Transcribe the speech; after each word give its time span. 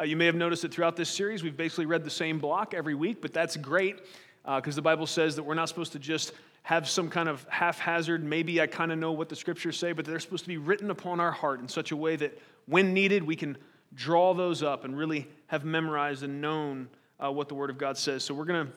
Uh, 0.00 0.04
you 0.04 0.16
may 0.16 0.24
have 0.24 0.34
noticed 0.34 0.62
that 0.62 0.72
throughout 0.72 0.96
this 0.96 1.10
series, 1.10 1.42
we've 1.42 1.58
basically 1.58 1.84
read 1.84 2.04
the 2.04 2.10
same 2.10 2.38
block 2.38 2.72
every 2.72 2.94
week, 2.94 3.20
but 3.20 3.34
that's 3.34 3.54
great 3.56 3.98
because 4.46 4.74
uh, 4.74 4.76
the 4.76 4.82
Bible 4.82 5.06
says 5.06 5.36
that 5.36 5.42
we're 5.42 5.52
not 5.52 5.68
supposed 5.68 5.92
to 5.92 5.98
just 5.98 6.32
have 6.62 6.88
some 6.88 7.10
kind 7.10 7.28
of 7.28 7.46
haphazard, 7.50 8.24
maybe 8.24 8.62
I 8.62 8.66
kind 8.66 8.92
of 8.92 8.98
know 8.98 9.12
what 9.12 9.28
the 9.28 9.36
scriptures 9.36 9.76
say, 9.76 9.92
but 9.92 10.06
they're 10.06 10.18
supposed 10.18 10.44
to 10.44 10.48
be 10.48 10.56
written 10.56 10.90
upon 10.90 11.20
our 11.20 11.30
heart 11.30 11.60
in 11.60 11.68
such 11.68 11.92
a 11.92 11.96
way 11.96 12.16
that 12.16 12.38
when 12.64 12.94
needed, 12.94 13.22
we 13.22 13.36
can 13.36 13.58
draw 13.94 14.32
those 14.32 14.62
up 14.62 14.84
and 14.84 14.96
really 14.96 15.28
have 15.48 15.66
memorized 15.66 16.22
and 16.22 16.40
known 16.40 16.88
uh, 17.22 17.30
what 17.30 17.48
the 17.48 17.54
Word 17.54 17.68
of 17.68 17.76
God 17.76 17.98
says. 17.98 18.24
So 18.24 18.32
we're 18.32 18.46
going 18.46 18.68
to 18.68 18.72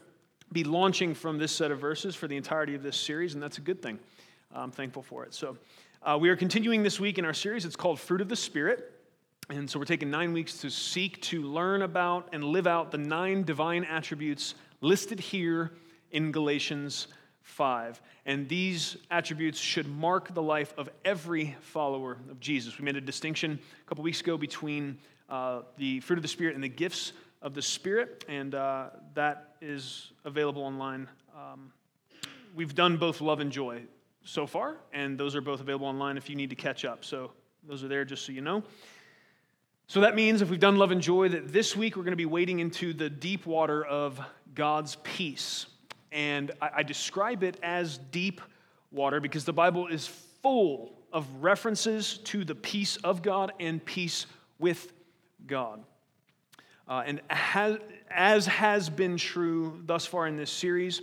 be 0.51 0.65
launching 0.65 1.13
from 1.13 1.37
this 1.37 1.53
set 1.53 1.71
of 1.71 1.79
verses 1.79 2.15
for 2.15 2.27
the 2.27 2.35
entirety 2.35 2.75
of 2.75 2.83
this 2.83 2.97
series, 2.97 3.33
and 3.33 3.41
that's 3.41 3.59
a 3.59 3.61
good 3.61 3.81
thing. 3.81 3.97
I'm 4.53 4.71
thankful 4.71 5.03
for 5.03 5.23
it. 5.23 5.33
So, 5.33 5.57
uh, 6.01 6.17
we 6.19 6.27
are 6.27 6.35
continuing 6.35 6.83
this 6.83 6.99
week 6.99 7.17
in 7.17 7.23
our 7.23 7.33
series. 7.33 7.63
It's 7.63 7.77
called 7.77 7.97
Fruit 7.97 8.19
of 8.19 8.27
the 8.27 8.35
Spirit. 8.35 8.92
And 9.49 9.69
so, 9.69 9.77
we're 9.77 9.85
taking 9.85 10.09
nine 10.09 10.31
weeks 10.31 10.59
to 10.59 10.69
seek 10.69 11.21
to 11.23 11.41
learn 11.41 11.81
about 11.81 12.29
and 12.31 12.45
live 12.45 12.65
out 12.65 12.91
the 12.91 12.97
nine 12.97 13.43
divine 13.43 13.83
attributes 13.83 14.55
listed 14.79 15.19
here 15.19 15.73
in 16.11 16.31
Galatians 16.31 17.07
5. 17.41 18.01
And 18.25 18.47
these 18.47 18.95
attributes 19.11 19.59
should 19.59 19.85
mark 19.87 20.33
the 20.33 20.41
life 20.41 20.73
of 20.77 20.89
every 21.03 21.57
follower 21.59 22.17
of 22.31 22.39
Jesus. 22.39 22.79
We 22.79 22.85
made 22.85 22.95
a 22.95 23.01
distinction 23.01 23.59
a 23.85 23.89
couple 23.89 24.05
weeks 24.05 24.21
ago 24.21 24.37
between 24.37 24.97
uh, 25.27 25.63
the 25.77 25.99
fruit 25.99 26.17
of 26.17 26.21
the 26.21 26.29
Spirit 26.29 26.55
and 26.55 26.63
the 26.63 26.69
gifts 26.69 27.11
of 27.41 27.53
the 27.53 27.61
Spirit, 27.61 28.23
and 28.29 28.55
uh, 28.55 28.91
that 29.13 29.55
is 29.61 30.13
available 30.23 30.63
online. 30.63 31.05
Um, 31.35 31.73
we've 32.55 32.75
done 32.75 32.95
both 32.95 33.19
love 33.19 33.41
and 33.41 33.51
joy 33.51 33.81
so 34.23 34.47
far, 34.47 34.77
and 34.93 35.17
those 35.17 35.35
are 35.35 35.41
both 35.41 35.59
available 35.59 35.87
online 35.87 36.15
if 36.15 36.29
you 36.29 36.37
need 36.37 36.49
to 36.49 36.55
catch 36.55 36.85
up. 36.85 37.03
So 37.03 37.31
those 37.67 37.83
are 37.83 37.89
there 37.89 38.05
just 38.05 38.25
so 38.25 38.31
you 38.31 38.41
know. 38.41 38.63
So 39.87 40.01
that 40.01 40.15
means 40.15 40.41
if 40.41 40.49
we've 40.49 40.59
done 40.59 40.77
love 40.77 40.91
and 40.91 41.01
joy, 41.01 41.29
that 41.29 41.51
this 41.51 41.75
week 41.75 41.95
we're 41.95 42.03
going 42.03 42.13
to 42.13 42.17
be 42.17 42.25
wading 42.25 42.59
into 42.59 42.93
the 42.93 43.09
deep 43.09 43.45
water 43.45 43.85
of 43.85 44.19
God's 44.55 44.97
peace. 45.03 45.65
And 46.11 46.51
I, 46.61 46.69
I 46.77 46.83
describe 46.83 47.43
it 47.43 47.57
as 47.61 47.97
deep 47.97 48.41
water 48.91 49.19
because 49.19 49.45
the 49.45 49.53
Bible 49.53 49.87
is 49.87 50.07
full 50.41 50.93
of 51.11 51.27
references 51.41 52.17
to 52.19 52.45
the 52.45 52.55
peace 52.55 52.95
of 52.97 53.21
God 53.21 53.51
and 53.59 53.83
peace 53.83 54.25
with 54.57 54.93
God. 55.45 55.83
Uh, 56.87 57.03
and 57.05 57.21
has, 57.27 57.77
as 58.09 58.45
has 58.45 58.89
been 58.89 59.17
true 59.17 59.81
thus 59.85 60.05
far 60.05 60.27
in 60.27 60.35
this 60.35 60.51
series, 60.51 61.01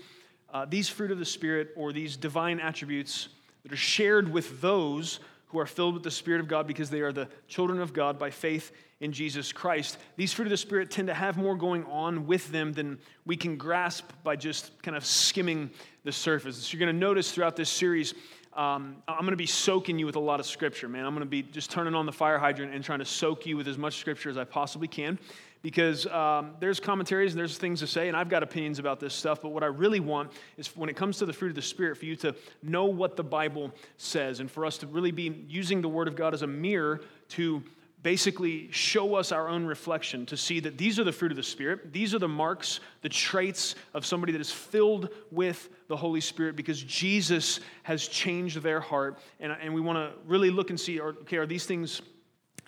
uh, 0.52 0.64
these 0.64 0.88
fruit 0.88 1.10
of 1.10 1.18
the 1.18 1.24
Spirit 1.24 1.68
or 1.76 1.92
these 1.92 2.16
divine 2.16 2.60
attributes 2.60 3.28
that 3.62 3.72
are 3.72 3.76
shared 3.76 4.30
with 4.30 4.60
those 4.60 5.20
who 5.50 5.58
are 5.58 5.66
filled 5.66 5.94
with 5.94 6.02
the 6.02 6.10
Spirit 6.10 6.40
of 6.40 6.48
God 6.48 6.66
because 6.66 6.90
they 6.90 7.00
are 7.00 7.12
the 7.12 7.28
children 7.48 7.80
of 7.80 7.92
God 7.92 8.18
by 8.18 8.30
faith 8.30 8.72
in 9.00 9.12
Jesus 9.12 9.52
Christ. 9.52 9.98
These 10.16 10.32
fruit 10.32 10.46
of 10.46 10.50
the 10.50 10.56
Spirit 10.56 10.90
tend 10.90 11.08
to 11.08 11.14
have 11.14 11.36
more 11.36 11.56
going 11.56 11.84
on 11.86 12.26
with 12.26 12.50
them 12.52 12.72
than 12.72 12.98
we 13.26 13.36
can 13.36 13.56
grasp 13.56 14.10
by 14.22 14.36
just 14.36 14.80
kind 14.82 14.96
of 14.96 15.04
skimming 15.04 15.70
the 16.04 16.12
surface. 16.12 16.56
So 16.56 16.76
you're 16.76 16.84
going 16.84 16.94
to 16.94 17.00
notice 17.00 17.32
throughout 17.32 17.56
this 17.56 17.70
series, 17.70 18.14
um, 18.54 18.96
I'm 19.08 19.20
going 19.20 19.30
to 19.30 19.36
be 19.36 19.46
soaking 19.46 19.98
you 19.98 20.06
with 20.06 20.16
a 20.16 20.20
lot 20.20 20.40
of 20.40 20.46
scripture, 20.46 20.88
man. 20.88 21.06
I'm 21.06 21.14
going 21.14 21.26
to 21.26 21.30
be 21.30 21.42
just 21.42 21.70
turning 21.70 21.94
on 21.94 22.06
the 22.06 22.12
fire 22.12 22.38
hydrant 22.38 22.74
and 22.74 22.84
trying 22.84 22.98
to 22.98 23.04
soak 23.04 23.46
you 23.46 23.56
with 23.56 23.68
as 23.68 23.78
much 23.78 23.98
scripture 23.98 24.28
as 24.28 24.36
I 24.36 24.44
possibly 24.44 24.88
can 24.88 25.18
because 25.62 26.06
um, 26.06 26.52
there's 26.58 26.80
commentaries 26.80 27.32
and 27.32 27.38
there's 27.38 27.58
things 27.58 27.80
to 27.80 27.86
say, 27.86 28.08
and 28.08 28.16
I've 28.16 28.28
got 28.28 28.42
opinions 28.42 28.78
about 28.78 29.00
this 29.00 29.14
stuff. 29.14 29.42
But 29.42 29.50
what 29.50 29.62
I 29.62 29.66
really 29.66 30.00
want 30.00 30.32
is 30.56 30.74
when 30.76 30.88
it 30.88 30.96
comes 30.96 31.18
to 31.18 31.26
the 31.26 31.32
fruit 31.32 31.50
of 31.50 31.54
the 31.54 31.62
Spirit, 31.62 31.98
for 31.98 32.06
you 32.06 32.16
to 32.16 32.34
know 32.62 32.86
what 32.86 33.16
the 33.16 33.24
Bible 33.24 33.72
says, 33.96 34.40
and 34.40 34.50
for 34.50 34.64
us 34.64 34.78
to 34.78 34.86
really 34.86 35.10
be 35.10 35.44
using 35.48 35.82
the 35.82 35.88
Word 35.88 36.08
of 36.08 36.16
God 36.16 36.32
as 36.32 36.42
a 36.42 36.46
mirror 36.46 37.00
to 37.30 37.62
basically 38.02 38.70
show 38.72 39.14
us 39.14 39.30
our 39.30 39.48
own 39.48 39.66
reflection 39.66 40.24
to 40.24 40.36
see 40.36 40.60
that 40.60 40.78
these 40.78 40.98
are 40.98 41.04
the 41.04 41.12
fruit 41.12 41.30
of 41.30 41.36
the 41.36 41.42
Spirit. 41.42 41.92
These 41.92 42.14
are 42.14 42.18
the 42.18 42.28
marks, 42.28 42.80
the 43.02 43.10
traits 43.10 43.74
of 43.92 44.06
somebody 44.06 44.32
that 44.32 44.40
is 44.40 44.50
filled 44.50 45.10
with 45.30 45.68
the 45.88 45.96
Holy 45.96 46.20
Spirit 46.20 46.56
because 46.56 46.82
Jesus 46.82 47.60
has 47.82 48.08
changed 48.08 48.62
their 48.62 48.80
heart. 48.80 49.18
And, 49.38 49.52
and 49.60 49.74
we 49.74 49.82
want 49.82 49.98
to 49.98 50.18
really 50.26 50.50
look 50.50 50.70
and 50.70 50.80
see 50.80 51.00
okay, 51.00 51.36
are 51.36 51.46
these 51.46 51.66
things 51.66 52.00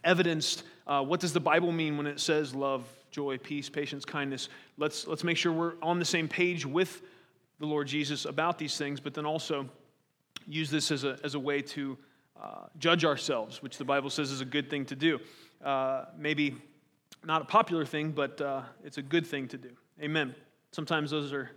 evidenced 0.04 0.64
uh, 0.86 1.02
what 1.02 1.20
does 1.20 1.32
the 1.32 1.40
Bible 1.40 1.72
mean 1.72 1.96
when 1.96 2.06
it 2.06 2.20
says 2.20 2.54
love, 2.54 2.84
joy, 3.10 3.38
peace, 3.38 3.68
patience, 3.68 4.04
kindness? 4.04 4.48
Let's, 4.78 5.06
let's 5.06 5.24
make 5.24 5.36
sure 5.36 5.52
we're 5.52 5.74
on 5.82 5.98
the 5.98 6.04
same 6.04 6.28
page 6.28 6.66
with 6.66 7.02
the 7.60 7.66
Lord 7.66 7.86
Jesus 7.86 8.24
about 8.24 8.58
these 8.58 8.76
things, 8.76 9.00
but 9.00 9.14
then 9.14 9.24
also 9.24 9.68
use 10.46 10.70
this 10.70 10.90
as 10.90 11.04
a, 11.04 11.18
as 11.22 11.34
a 11.34 11.38
way 11.38 11.62
to 11.62 11.96
uh, 12.40 12.66
judge 12.78 13.04
ourselves, 13.04 13.62
which 13.62 13.78
the 13.78 13.84
Bible 13.84 14.10
says 14.10 14.30
is 14.30 14.40
a 14.40 14.44
good 14.44 14.68
thing 14.68 14.84
to 14.86 14.96
do. 14.96 15.20
Uh, 15.64 16.06
maybe 16.18 16.56
not 17.24 17.42
a 17.42 17.44
popular 17.44 17.84
thing, 17.84 18.10
but 18.10 18.40
uh, 18.40 18.62
it's 18.84 18.98
a 18.98 19.02
good 19.02 19.26
thing 19.26 19.46
to 19.48 19.56
do. 19.56 19.70
Amen. 20.00 20.34
Sometimes 20.72 21.10
those 21.10 21.32
are 21.32 21.50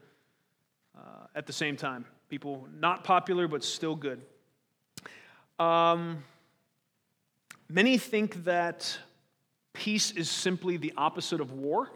uh, 0.96 1.25
at 1.34 1.47
the 1.47 1.53
same 1.53 1.75
time. 1.75 2.06
People 2.30 2.68
not 2.80 3.03
popular, 3.03 3.47
but 3.47 3.63
still 3.63 3.96
good. 3.96 4.22
Um, 5.57 6.24
many 7.69 7.97
think 7.97 8.44
that 8.44 8.97
peace 9.75 10.12
is 10.12 10.30
simply 10.30 10.78
the 10.78 10.94
opposite 10.97 11.41
of 11.41 11.52
war. 11.52 11.91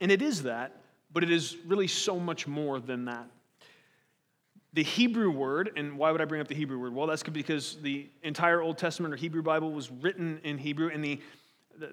And 0.00 0.10
it 0.10 0.22
is 0.22 0.44
that, 0.44 0.80
but 1.12 1.22
it 1.22 1.30
is 1.30 1.56
really 1.66 1.86
so 1.86 2.18
much 2.18 2.46
more 2.46 2.80
than 2.80 3.04
that. 3.04 3.26
The 4.72 4.82
Hebrew 4.82 5.30
word, 5.30 5.70
and 5.76 5.96
why 5.96 6.10
would 6.10 6.20
I 6.20 6.24
bring 6.24 6.40
up 6.40 6.48
the 6.48 6.54
Hebrew 6.54 6.78
word? 6.78 6.94
Well, 6.94 7.06
that's 7.06 7.22
because 7.22 7.76
the 7.80 8.08
entire 8.22 8.60
Old 8.60 8.76
Testament 8.76 9.14
or 9.14 9.16
Hebrew 9.16 9.42
Bible 9.42 9.70
was 9.70 9.90
written 9.90 10.40
in 10.42 10.58
Hebrew, 10.58 10.90
and 10.92 11.04
the, 11.04 11.20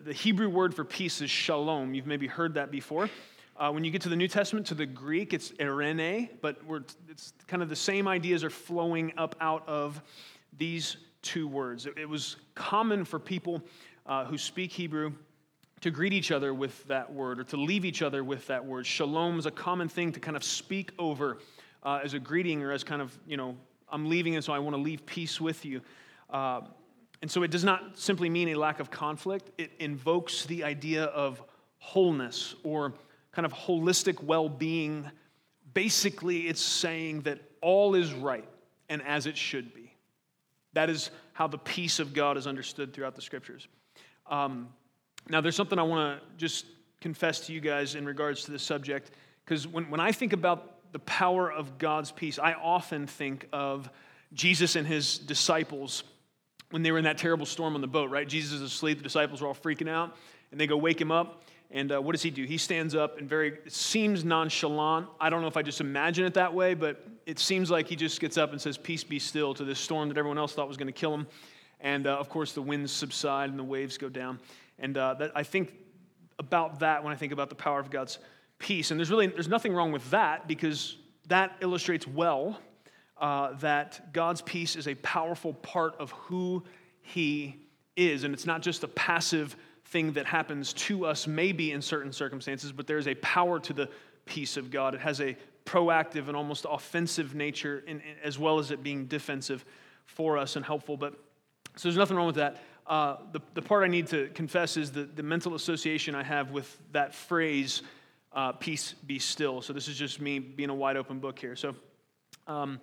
the, 0.04 0.14
Hebrew 0.14 0.50
word 0.50 0.74
for 0.74 0.84
peace 0.84 1.22
is 1.22 1.30
shalom. 1.30 1.94
You've 1.94 2.08
maybe 2.08 2.26
heard 2.26 2.56
that 2.56 2.72
before. 2.72 3.10
Uh, 3.56 3.72
when 3.72 3.84
you 3.84 3.92
get 3.92 4.02
to 4.02 4.10
the 4.10 4.16
New 4.16 4.28
Testament, 4.28 4.66
to 4.68 4.74
the 4.74 4.88
Greek, 4.88 5.34
it's 5.34 5.52
eirene, 5.54 6.30
but 6.42 6.58
it's 7.08 7.34
kind 7.48 7.62
of 7.62 7.70
the 7.70 7.76
same 7.76 8.08
ideas 8.08 8.44
are 8.44 8.50
flowing 8.50 9.14
up 9.18 9.36
out 9.40 9.68
of 9.68 10.02
these 10.58 10.98
two 11.22 11.48
words. 11.48 11.86
It, 11.86 11.98
it 11.98 12.10
was 12.10 12.38
common 12.56 13.06
for 13.06 13.20
people 13.20 13.62
uh, 14.12 14.26
who 14.26 14.38
speak 14.38 14.74
Hebrew 14.74 15.14
to 15.80 15.90
greet 15.90 16.12
each 16.12 16.32
other 16.32 16.54
with 16.54 16.86
that 16.90 17.14
word 17.14 17.40
or 17.40 17.46
to 17.46 17.56
leave 17.56 17.86
each 17.86 18.02
other 18.02 18.26
with 18.26 18.46
that 18.48 18.66
word. 18.66 18.86
Shalom 18.86 19.40
is 19.40 19.46
a 19.46 19.52
common 19.52 19.88
thing 19.88 20.12
to 20.12 20.20
kind 20.20 20.36
of 20.36 20.44
speak 20.44 20.92
over 21.00 21.38
uh, 21.84 22.02
as 22.04 22.14
a 22.14 22.20
greeting 22.20 22.62
or 22.62 22.74
as 22.74 22.84
kind 22.84 23.02
of, 23.02 23.18
you 23.26 23.38
know, 23.38 23.56
I'm 23.88 24.10
leaving 24.10 24.36
and 24.36 24.44
so 24.44 24.52
I 24.52 24.60
want 24.60 24.76
to 24.76 24.82
leave 24.82 25.06
peace 25.06 25.40
with 25.40 25.64
you. 25.64 25.80
Uh, 26.30 26.60
and 27.22 27.32
so 27.32 27.44
it 27.44 27.52
does 27.52 27.64
not 27.64 27.98
simply 27.98 28.30
mean 28.30 28.50
a 28.50 28.56
lack 28.56 28.82
of 28.82 28.92
conflict, 28.92 29.50
it 29.58 29.72
invokes 29.80 30.46
the 30.46 30.66
idea 30.66 31.06
of 31.06 31.42
wholeness 31.78 32.54
or 32.64 32.94
kind 33.32 33.46
of 33.46 33.54
holistic 33.54 34.22
well 34.22 34.50
being. 34.50 35.10
Basically, 35.74 36.50
it's 36.50 36.62
saying 36.62 37.22
that 37.22 37.40
all 37.62 37.96
is 37.96 38.14
right 38.14 38.50
and 38.90 39.02
as 39.04 39.26
it 39.26 39.38
should 39.38 39.74
be. 39.74 39.94
That 40.74 40.90
is 40.90 41.12
how 41.32 41.48
the 41.48 41.58
peace 41.58 42.00
of 42.00 42.14
God 42.14 42.36
is 42.36 42.46
understood 42.46 42.94
throughout 42.94 43.16
the 43.16 43.22
scriptures. 43.22 43.70
Um, 44.31 44.69
now, 45.30 45.42
there's 45.42 45.56
something 45.56 45.78
I 45.78 45.84
want 45.84 46.20
to 46.20 46.28
just 46.38 46.66
confess 47.02 47.41
to 47.41 47.53
you 47.53 47.59
guys 47.59 47.96
in 47.96 48.06
regards 48.06 48.46
to 48.46 48.52
this 48.52 48.64
subject, 48.64 49.11
because 49.46 49.67
when, 49.67 49.90
when 49.91 50.00
I 50.00 50.11
think 50.11 50.34
about 50.34 50.91
the 50.94 51.00
power 51.00 51.52
of 51.52 51.78
God's 51.78 52.11
peace, 52.11 52.40
I 52.40 52.53
often 52.53 53.06
think 53.06 53.47
of 53.53 53.90
Jesus 54.34 54.76
and 54.76 54.88
his 54.88 55.17
disciples 55.17 56.03
when 56.70 56.84
they 56.84 56.91
were 56.91 56.97
in 56.97 57.03
that 57.03 57.17
terrible 57.17 57.46
storm 57.46 57.76
on 57.76 57.82
the 57.82 57.88
boat, 57.88 58.09
right? 58.09 58.28
Jesus 58.28 58.53
is 58.53 58.61
asleep, 58.61 58.97
the 58.97 59.03
disciples 59.03 59.41
are 59.41 59.47
all 59.47 59.53
freaking 59.53 59.90
out, 59.90 60.16
and 60.52 60.59
they 60.59 60.67
go 60.67 60.78
wake 60.78 61.00
him 61.00 61.11
up. 61.11 61.44
And 61.70 61.91
uh, 61.91 62.02
what 62.02 62.14
does 62.14 62.22
he 62.22 62.29
do? 62.29 62.44
He 62.44 62.58
stands 62.58 62.96
up 62.96 63.17
and 63.17 63.29
very, 63.29 63.50
it 63.66 63.72
seems 63.72 64.26
nonchalant. 64.26 65.08
I 65.20 65.29
don't 65.29 65.41
know 65.41 65.47
if 65.47 65.56
I 65.56 65.61
just 65.61 65.79
imagine 65.79 66.26
it 66.26 66.34
that 66.34 66.53
way, 66.53 66.73
but 66.73 67.06
it 67.26 67.40
seems 67.40 67.72
like 67.72 67.88
he 67.88 67.96
just 67.96 68.20
gets 68.20 68.38
up 68.38 68.52
and 68.52 68.59
says, 68.59 68.78
Peace 68.78 69.06
be 69.06 69.20
still 69.20 69.53
to 69.53 69.64
this 69.64 69.79
storm 69.79 70.09
that 70.09 70.17
everyone 70.17 70.38
else 70.38 70.53
thought 70.53 70.67
was 70.67 70.78
going 70.78 70.88
to 70.88 70.94
kill 70.94 71.14
him. 71.14 71.28
And 71.82 72.08
uh, 72.08 72.18
of 72.18 72.30
course, 72.30 72.54
the 72.54 72.62
winds 72.62 72.92
subside 72.92 73.50
and 73.50 73.60
the 73.60 73.64
waves 73.64 73.98
go 73.98 74.10
down. 74.10 74.40
And 74.80 74.98
uh, 74.98 75.16
that, 75.16 75.32
I 75.36 75.44
think 75.44 75.74
about 76.40 76.80
that 76.80 77.04
when 77.04 77.14
I 77.14 77.16
think 77.16 77.34
about 77.34 77.50
the 77.50 77.56
power 77.56 77.80
of 77.80 77.90
God's 77.90 78.20
peace. 78.60 78.92
And 78.92 79.00
there's 79.00 79.12
really 79.12 79.28
there's 79.28 79.48
nothing 79.48 79.74
wrong 79.74 79.92
with 79.92 80.10
that 80.12 80.48
because 80.48 80.98
that 81.28 81.56
illustrates 81.62 82.08
well 82.08 82.60
uh, 83.20 83.54
that 83.60 84.14
God's 84.14 84.42
peace 84.42 84.76
is 84.76 84.88
a 84.88 84.96
powerful 84.96 85.54
part 85.54 85.96
of 86.00 86.12
who 86.12 86.64
He 87.02 87.58
is. 87.96 88.24
And 88.24 88.34
it's 88.34 88.46
not 88.46 88.62
just 88.62 88.84
a 88.84 88.88
passive 88.88 89.56
thing 89.86 90.14
that 90.14 90.26
happens 90.26 90.74
to 90.74 91.06
us, 91.06 91.28
maybe 91.28 91.72
in 91.72 91.82
certain 91.82 92.12
circumstances, 92.12 92.72
but 92.72 92.88
there 92.88 92.98
is 92.98 93.08
a 93.08 93.16
power 93.16 93.60
to 93.60 93.74
the 93.74 93.90
peace 94.26 94.58
of 94.58 94.72
God. 94.72 94.96
It 94.96 95.02
has 95.02 95.20
a 95.20 95.36
proactive 95.66 96.28
and 96.28 96.36
almost 96.36 96.66
offensive 96.70 97.36
nature, 97.36 97.84
in, 97.86 98.02
as 98.24 98.40
well 98.40 98.58
as 98.58 98.72
it 98.72 98.84
being 98.84 99.06
defensive 99.06 99.66
for 100.06 100.38
us 100.38 100.56
and 100.56 100.66
helpful. 100.66 100.98
But 100.98 101.14
so 101.76 101.88
there's 101.88 101.97
nothing 101.97 102.18
wrong 102.18 102.28
with 102.28 102.35
that. 102.35 102.62
Uh, 102.88 103.18
the, 103.32 103.40
the 103.53 103.62
part 103.62 103.84
I 103.84 103.88
need 103.88 104.08
to 104.08 104.28
confess 104.29 104.76
is 104.76 104.91
the, 104.91 105.03
the 105.03 105.23
mental 105.23 105.56
association 105.56 106.16
I 106.16 106.23
have 106.23 106.52
with 106.52 106.78
that 106.91 107.16
phrase, 107.16 107.84
uh, 108.34 108.52
peace 108.53 108.96
be 109.06 109.20
still. 109.20 109.62
So 109.62 109.72
this 109.72 109.88
is 109.88 109.97
just 109.97 110.20
me 110.20 110.40
being 110.40 110.70
a 110.70 110.76
wide 110.76 110.97
open 110.97 111.20
book 111.20 111.40
here. 111.40 111.56
So 111.56 111.76
um, 112.47 112.82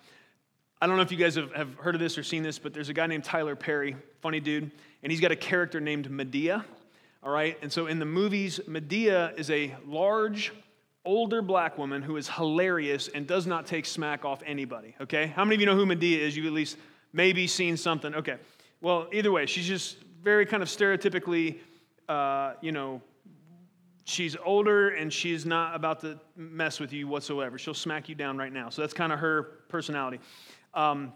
I 0.81 0.87
don't 0.87 0.97
know 0.97 1.03
if 1.03 1.11
you 1.11 1.19
guys 1.19 1.35
have, 1.35 1.53
have 1.53 1.75
heard 1.75 1.95
of 1.95 2.01
this 2.01 2.17
or 2.17 2.23
seen 2.23 2.43
this, 2.43 2.59
but 2.59 2.73
there's 2.73 2.89
a 2.89 2.95
guy 2.95 3.07
named 3.07 3.25
Tyler 3.25 3.57
Perry, 3.57 3.97
funny 4.21 4.41
dude, 4.41 4.71
and 5.03 5.13
he's 5.13 5.21
got 5.21 5.33
a 5.33 5.37
character 5.37 5.81
named 5.81 6.09
Madea. 6.09 6.65
All 7.23 7.33
right, 7.33 7.59
and 7.63 7.73
so 7.73 7.89
in 7.89 7.99
the 7.99 8.05
movies, 8.05 8.61
Madea 8.69 9.37
is 9.37 9.51
a 9.51 9.75
large, 9.85 10.53
older 11.05 11.43
black 11.43 11.77
woman 11.77 12.01
who 12.01 12.17
is 12.17 12.29
hilarious 12.29 13.09
and 13.09 13.27
does 13.27 13.45
not 13.45 13.67
take 13.67 13.87
smack 13.87 14.25
off 14.25 14.41
anybody. 14.47 14.95
Okay, 15.01 15.27
how 15.27 15.45
many 15.45 15.57
of 15.57 15.61
you 15.61 15.67
know 15.67 15.75
who 15.75 15.85
Madea 15.85 16.19
is? 16.21 16.37
You've 16.37 16.47
at 16.47 16.53
least 16.53 16.77
maybe 17.13 17.49
seen 17.49 17.77
something. 17.77 18.15
Okay, 18.15 18.37
well, 18.81 19.09
either 19.13 19.33
way, 19.33 19.47
she's 19.47 19.67
just 19.67 19.97
very 20.23 20.47
kind 20.47 20.63
of 20.63 20.69
stereotypically, 20.69 21.59
uh, 22.09 22.55
you 22.61 22.73
know, 22.73 23.03
she's 24.05 24.37
older 24.45 24.91
and 24.91 25.13
she's 25.13 25.45
not 25.45 25.75
about 25.75 26.01
to 26.01 26.19
mess 26.37 26.81
with 26.81 26.93
you 26.93 27.07
whatsoever. 27.07 27.59
She'll 27.59 27.75
smack 27.75 28.09
you 28.09 28.15
down 28.15 28.39
right 28.39 28.53
now. 28.53 28.71
So 28.71 28.83
that's 28.83 28.95
kind 28.95 29.13
of 29.13 29.19
her 29.19 29.43
personality. 29.69 30.21
Um, 30.75 31.13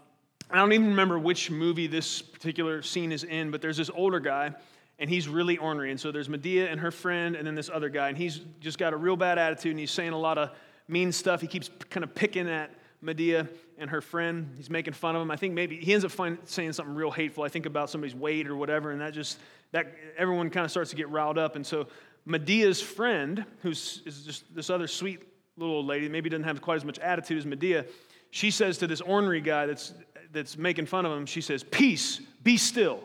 I 0.51 0.57
don't 0.57 0.73
even 0.73 0.87
remember 0.87 1.17
which 1.17 1.49
movie 1.49 1.87
this 1.87 2.21
particular 2.21 2.81
scene 2.81 3.11
is 3.11 3.23
in, 3.23 3.49
but 3.49 3.61
there's 3.61 3.77
this 3.77 3.89
older 3.89 4.19
guy, 4.19 4.53
and 4.99 5.09
he's 5.09 5.27
really 5.27 5.57
ornery. 5.57 5.89
And 5.89 5.99
so 5.99 6.11
there's 6.11 6.27
Madea 6.27 6.71
and 6.71 6.79
her 6.81 6.91
friend, 6.91 7.35
and 7.35 7.47
then 7.47 7.55
this 7.55 7.69
other 7.73 7.89
guy, 7.89 8.09
and 8.09 8.17
he's 8.17 8.41
just 8.59 8.77
got 8.77 8.93
a 8.93 8.97
real 8.97 9.15
bad 9.15 9.39
attitude, 9.39 9.71
and 9.71 9.79
he's 9.79 9.91
saying 9.91 10.11
a 10.11 10.19
lot 10.19 10.37
of 10.37 10.51
mean 10.87 11.11
stuff. 11.11 11.41
He 11.41 11.47
keeps 11.47 11.69
kind 11.89 12.03
of 12.03 12.13
picking 12.13 12.47
at 12.49 12.71
Madea 13.03 13.47
and 13.77 13.89
her 13.89 14.01
friend. 14.01 14.53
He's 14.57 14.69
making 14.69 14.93
fun 14.93 15.15
of 15.15 15.21
him. 15.21 15.31
I 15.31 15.35
think 15.35 15.53
maybe 15.53 15.77
he 15.77 15.93
ends 15.93 16.05
up 16.05 16.11
find, 16.11 16.37
saying 16.45 16.73
something 16.73 16.95
real 16.95 17.11
hateful. 17.11 17.43
I 17.43 17.49
think 17.49 17.65
about 17.65 17.89
somebody's 17.89 18.15
weight 18.15 18.47
or 18.47 18.55
whatever, 18.55 18.91
and 18.91 19.01
that 19.01 19.13
just 19.13 19.39
that 19.71 19.87
everyone 20.17 20.49
kind 20.49 20.65
of 20.65 20.71
starts 20.71 20.91
to 20.91 20.95
get 20.95 21.09
riled 21.09 21.37
up. 21.37 21.55
And 21.55 21.65
so 21.65 21.87
Madea's 22.27 22.81
friend, 22.81 23.45
who's 23.61 24.01
is 24.05 24.23
just 24.23 24.55
this 24.55 24.69
other 24.69 24.87
sweet 24.87 25.21
little 25.57 25.75
old 25.75 25.85
lady, 25.85 26.07
maybe 26.09 26.29
doesn't 26.29 26.45
have 26.45 26.61
quite 26.61 26.75
as 26.75 26.85
much 26.85 26.99
attitude 26.99 27.37
as 27.37 27.45
Madea. 27.45 27.87
she 28.31 28.51
says 28.51 28.77
to 28.79 28.87
this 28.87 29.01
ornery 29.01 29.41
guy 29.41 29.65
that's, 29.65 29.93
that's 30.31 30.57
making 30.57 30.85
fun 30.85 31.05
of 31.05 31.11
him, 31.11 31.25
she 31.25 31.41
says, 31.41 31.63
Peace, 31.63 32.19
be 32.43 32.57
still. 32.57 33.01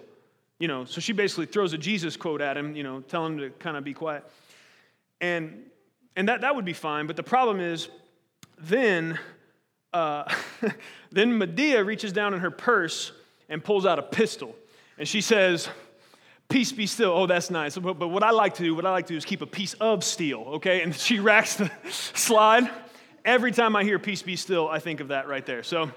You 0.59 0.67
know, 0.67 0.85
so 0.85 1.01
she 1.01 1.13
basically 1.13 1.47
throws 1.47 1.73
a 1.73 1.79
Jesus 1.79 2.17
quote 2.17 2.41
at 2.41 2.57
him, 2.57 2.75
you 2.75 2.83
know, 2.83 3.01
telling 3.01 3.35
him 3.35 3.39
to 3.39 3.51
kind 3.59 3.77
of 3.77 3.85
be 3.85 3.95
quiet. 3.95 4.25
And, 5.21 5.65
and 6.17 6.29
that, 6.29 6.41
that 6.41 6.57
would 6.57 6.65
be 6.65 6.73
fine, 6.73 7.07
but 7.07 7.17
the 7.17 7.23
problem 7.23 7.61
is 7.61 7.89
then, 8.61 9.19
uh, 9.93 10.33
then 11.11 11.39
Madea 11.39 11.85
reaches 11.85 12.13
down 12.13 12.35
in 12.35 12.41
her 12.41 12.51
purse 12.51 13.13
and 13.49 13.63
pulls 13.63 13.87
out 13.87 13.99
a 13.99 14.03
pistol. 14.03 14.55
And 14.99 15.07
she 15.07 15.21
says, 15.21 15.69
Peace 16.49 16.73
be 16.73 16.87
still. 16.87 17.13
Oh, 17.13 17.27
that's 17.27 17.51
nice. 17.51 17.77
But, 17.77 17.99
but 17.99 18.09
what 18.09 18.23
I 18.23 18.31
like 18.31 18.55
to 18.55 18.63
do, 18.63 18.75
what 18.75 18.87
I 18.87 18.91
like 18.91 19.07
to 19.07 19.13
do 19.13 19.19
is 19.19 19.27
keep 19.27 19.43
a 19.43 19.47
piece 19.47 19.75
of 19.75 20.03
steel, 20.03 20.41
okay? 20.55 20.83
And 20.83 20.95
she 20.97 21.19
racks 21.19 21.57
the 21.57 21.71
slide. 21.91 22.71
Every 23.25 23.53
time 23.53 23.77
I 23.77 23.85
hear 23.85 23.99
peace 23.99 24.23
be 24.23 24.37
still, 24.37 24.69
I 24.69 24.79
think 24.79 25.01
of 25.01 25.09
that 25.09 25.29
right 25.29 25.45
there. 25.45 25.63
So 25.63 25.91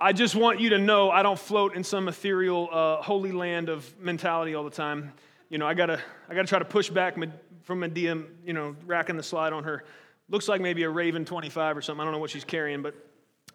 I 0.00 0.12
just 0.12 0.34
want 0.34 0.58
you 0.58 0.70
to 0.70 0.78
know 0.78 1.10
I 1.10 1.22
don't 1.22 1.38
float 1.38 1.76
in 1.76 1.84
some 1.84 2.08
ethereal 2.08 2.68
uh, 2.72 2.96
holy 3.02 3.30
land 3.30 3.68
of 3.68 3.96
mentality 4.00 4.56
all 4.56 4.64
the 4.64 4.70
time. 4.70 5.12
You 5.48 5.58
know, 5.58 5.66
I 5.66 5.74
gotta, 5.74 6.00
I 6.28 6.34
gotta 6.34 6.48
try 6.48 6.58
to 6.58 6.64
push 6.64 6.90
back 6.90 7.14
from 7.62 7.80
Madea, 7.80 8.26
you 8.44 8.52
know, 8.52 8.74
racking 8.84 9.16
the 9.16 9.22
slide 9.22 9.52
on 9.52 9.62
her. 9.62 9.84
Looks 10.28 10.48
like 10.48 10.60
maybe 10.60 10.82
a 10.82 10.90
Raven 10.90 11.24
25 11.24 11.76
or 11.76 11.82
something. 11.82 12.00
I 12.00 12.04
don't 12.04 12.12
know 12.12 12.18
what 12.18 12.30
she's 12.30 12.44
carrying, 12.44 12.82
but 12.82 12.94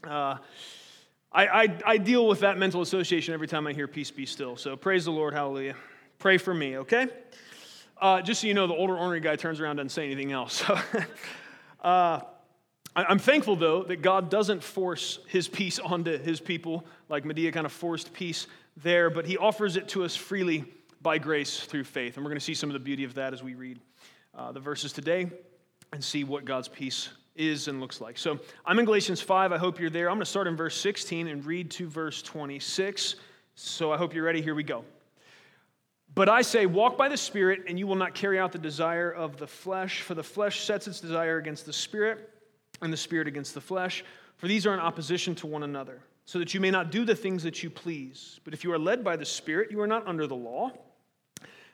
uh, 0.03 0.37
I, 1.33 1.47
I, 1.47 1.77
I 1.85 1.97
deal 1.97 2.27
with 2.27 2.41
that 2.41 2.57
mental 2.57 2.81
association 2.81 3.33
every 3.33 3.47
time 3.47 3.65
I 3.67 3.73
hear 3.73 3.87
peace 3.87 4.11
be 4.11 4.25
still. 4.25 4.57
So 4.57 4.75
praise 4.75 5.05
the 5.05 5.11
Lord, 5.11 5.33
hallelujah. 5.33 5.75
Pray 6.19 6.37
for 6.37 6.53
me, 6.53 6.77
okay? 6.77 7.07
Uh, 7.99 8.21
just 8.21 8.41
so 8.41 8.47
you 8.47 8.53
know, 8.53 8.67
the 8.67 8.73
older 8.73 8.97
ornery 8.97 9.19
guy 9.19 9.35
turns 9.35 9.59
around 9.59 9.79
and 9.79 9.89
doesn't 9.89 9.91
say 9.91 10.05
anything 10.05 10.31
else. 10.31 10.63
uh, 11.81 12.19
I'm 12.95 13.19
thankful, 13.19 13.55
though, 13.55 13.83
that 13.83 14.01
God 14.01 14.29
doesn't 14.29 14.61
force 14.61 15.19
his 15.27 15.47
peace 15.47 15.79
onto 15.83 16.17
his 16.17 16.39
people 16.41 16.85
like 17.09 17.23
Madea 17.23 17.53
kind 17.53 17.65
of 17.65 17.71
forced 17.71 18.11
peace 18.13 18.47
there, 18.77 19.09
but 19.09 19.25
he 19.25 19.37
offers 19.37 19.77
it 19.77 19.87
to 19.89 20.03
us 20.03 20.15
freely 20.15 20.65
by 21.01 21.17
grace 21.17 21.61
through 21.61 21.85
faith. 21.85 22.17
And 22.17 22.25
we're 22.25 22.29
going 22.31 22.39
to 22.39 22.45
see 22.45 22.53
some 22.53 22.69
of 22.69 22.73
the 22.73 22.79
beauty 22.79 23.03
of 23.03 23.13
that 23.15 23.33
as 23.33 23.41
we 23.41 23.55
read 23.55 23.79
uh, 24.37 24.51
the 24.51 24.59
verses 24.59 24.91
today 24.93 25.29
and 25.93 26.03
see 26.03 26.23
what 26.23 26.45
God's 26.45 26.67
peace 26.67 27.09
is 27.41 27.67
and 27.67 27.79
looks 27.79 27.99
like. 27.99 28.17
So 28.17 28.39
I'm 28.65 28.79
in 28.79 28.85
Galatians 28.85 29.21
5. 29.21 29.51
I 29.51 29.57
hope 29.57 29.79
you're 29.79 29.89
there. 29.89 30.09
I'm 30.09 30.15
going 30.15 30.25
to 30.25 30.29
start 30.29 30.47
in 30.47 30.55
verse 30.55 30.75
16 30.75 31.27
and 31.27 31.45
read 31.45 31.71
to 31.71 31.87
verse 31.87 32.21
26. 32.21 33.15
So 33.55 33.91
I 33.91 33.97
hope 33.97 34.13
you're 34.13 34.23
ready. 34.23 34.41
Here 34.41 34.55
we 34.55 34.63
go. 34.63 34.85
But 36.13 36.27
I 36.27 36.41
say, 36.41 36.65
walk 36.65 36.97
by 36.97 37.07
the 37.07 37.17
Spirit, 37.17 37.63
and 37.67 37.79
you 37.79 37.87
will 37.87 37.95
not 37.95 38.13
carry 38.13 38.37
out 38.37 38.51
the 38.51 38.59
desire 38.59 39.11
of 39.11 39.37
the 39.37 39.47
flesh, 39.47 40.01
for 40.01 40.13
the 40.13 40.23
flesh 40.23 40.65
sets 40.65 40.87
its 40.87 40.99
desire 40.99 41.37
against 41.37 41.65
the 41.65 41.71
Spirit, 41.71 42.29
and 42.81 42.91
the 42.91 42.97
Spirit 42.97 43.27
against 43.27 43.53
the 43.53 43.61
flesh, 43.61 44.03
for 44.35 44.47
these 44.47 44.65
are 44.65 44.73
in 44.73 44.79
opposition 44.79 45.35
to 45.35 45.47
one 45.47 45.63
another, 45.63 46.01
so 46.25 46.37
that 46.39 46.53
you 46.53 46.59
may 46.59 46.71
not 46.71 46.91
do 46.91 47.05
the 47.05 47.15
things 47.15 47.43
that 47.43 47.63
you 47.63 47.69
please. 47.69 48.41
But 48.43 48.53
if 48.53 48.65
you 48.65 48.73
are 48.73 48.79
led 48.79 49.05
by 49.05 49.15
the 49.15 49.25
Spirit, 49.25 49.71
you 49.71 49.79
are 49.79 49.87
not 49.87 50.05
under 50.05 50.27
the 50.27 50.35
law. 50.35 50.71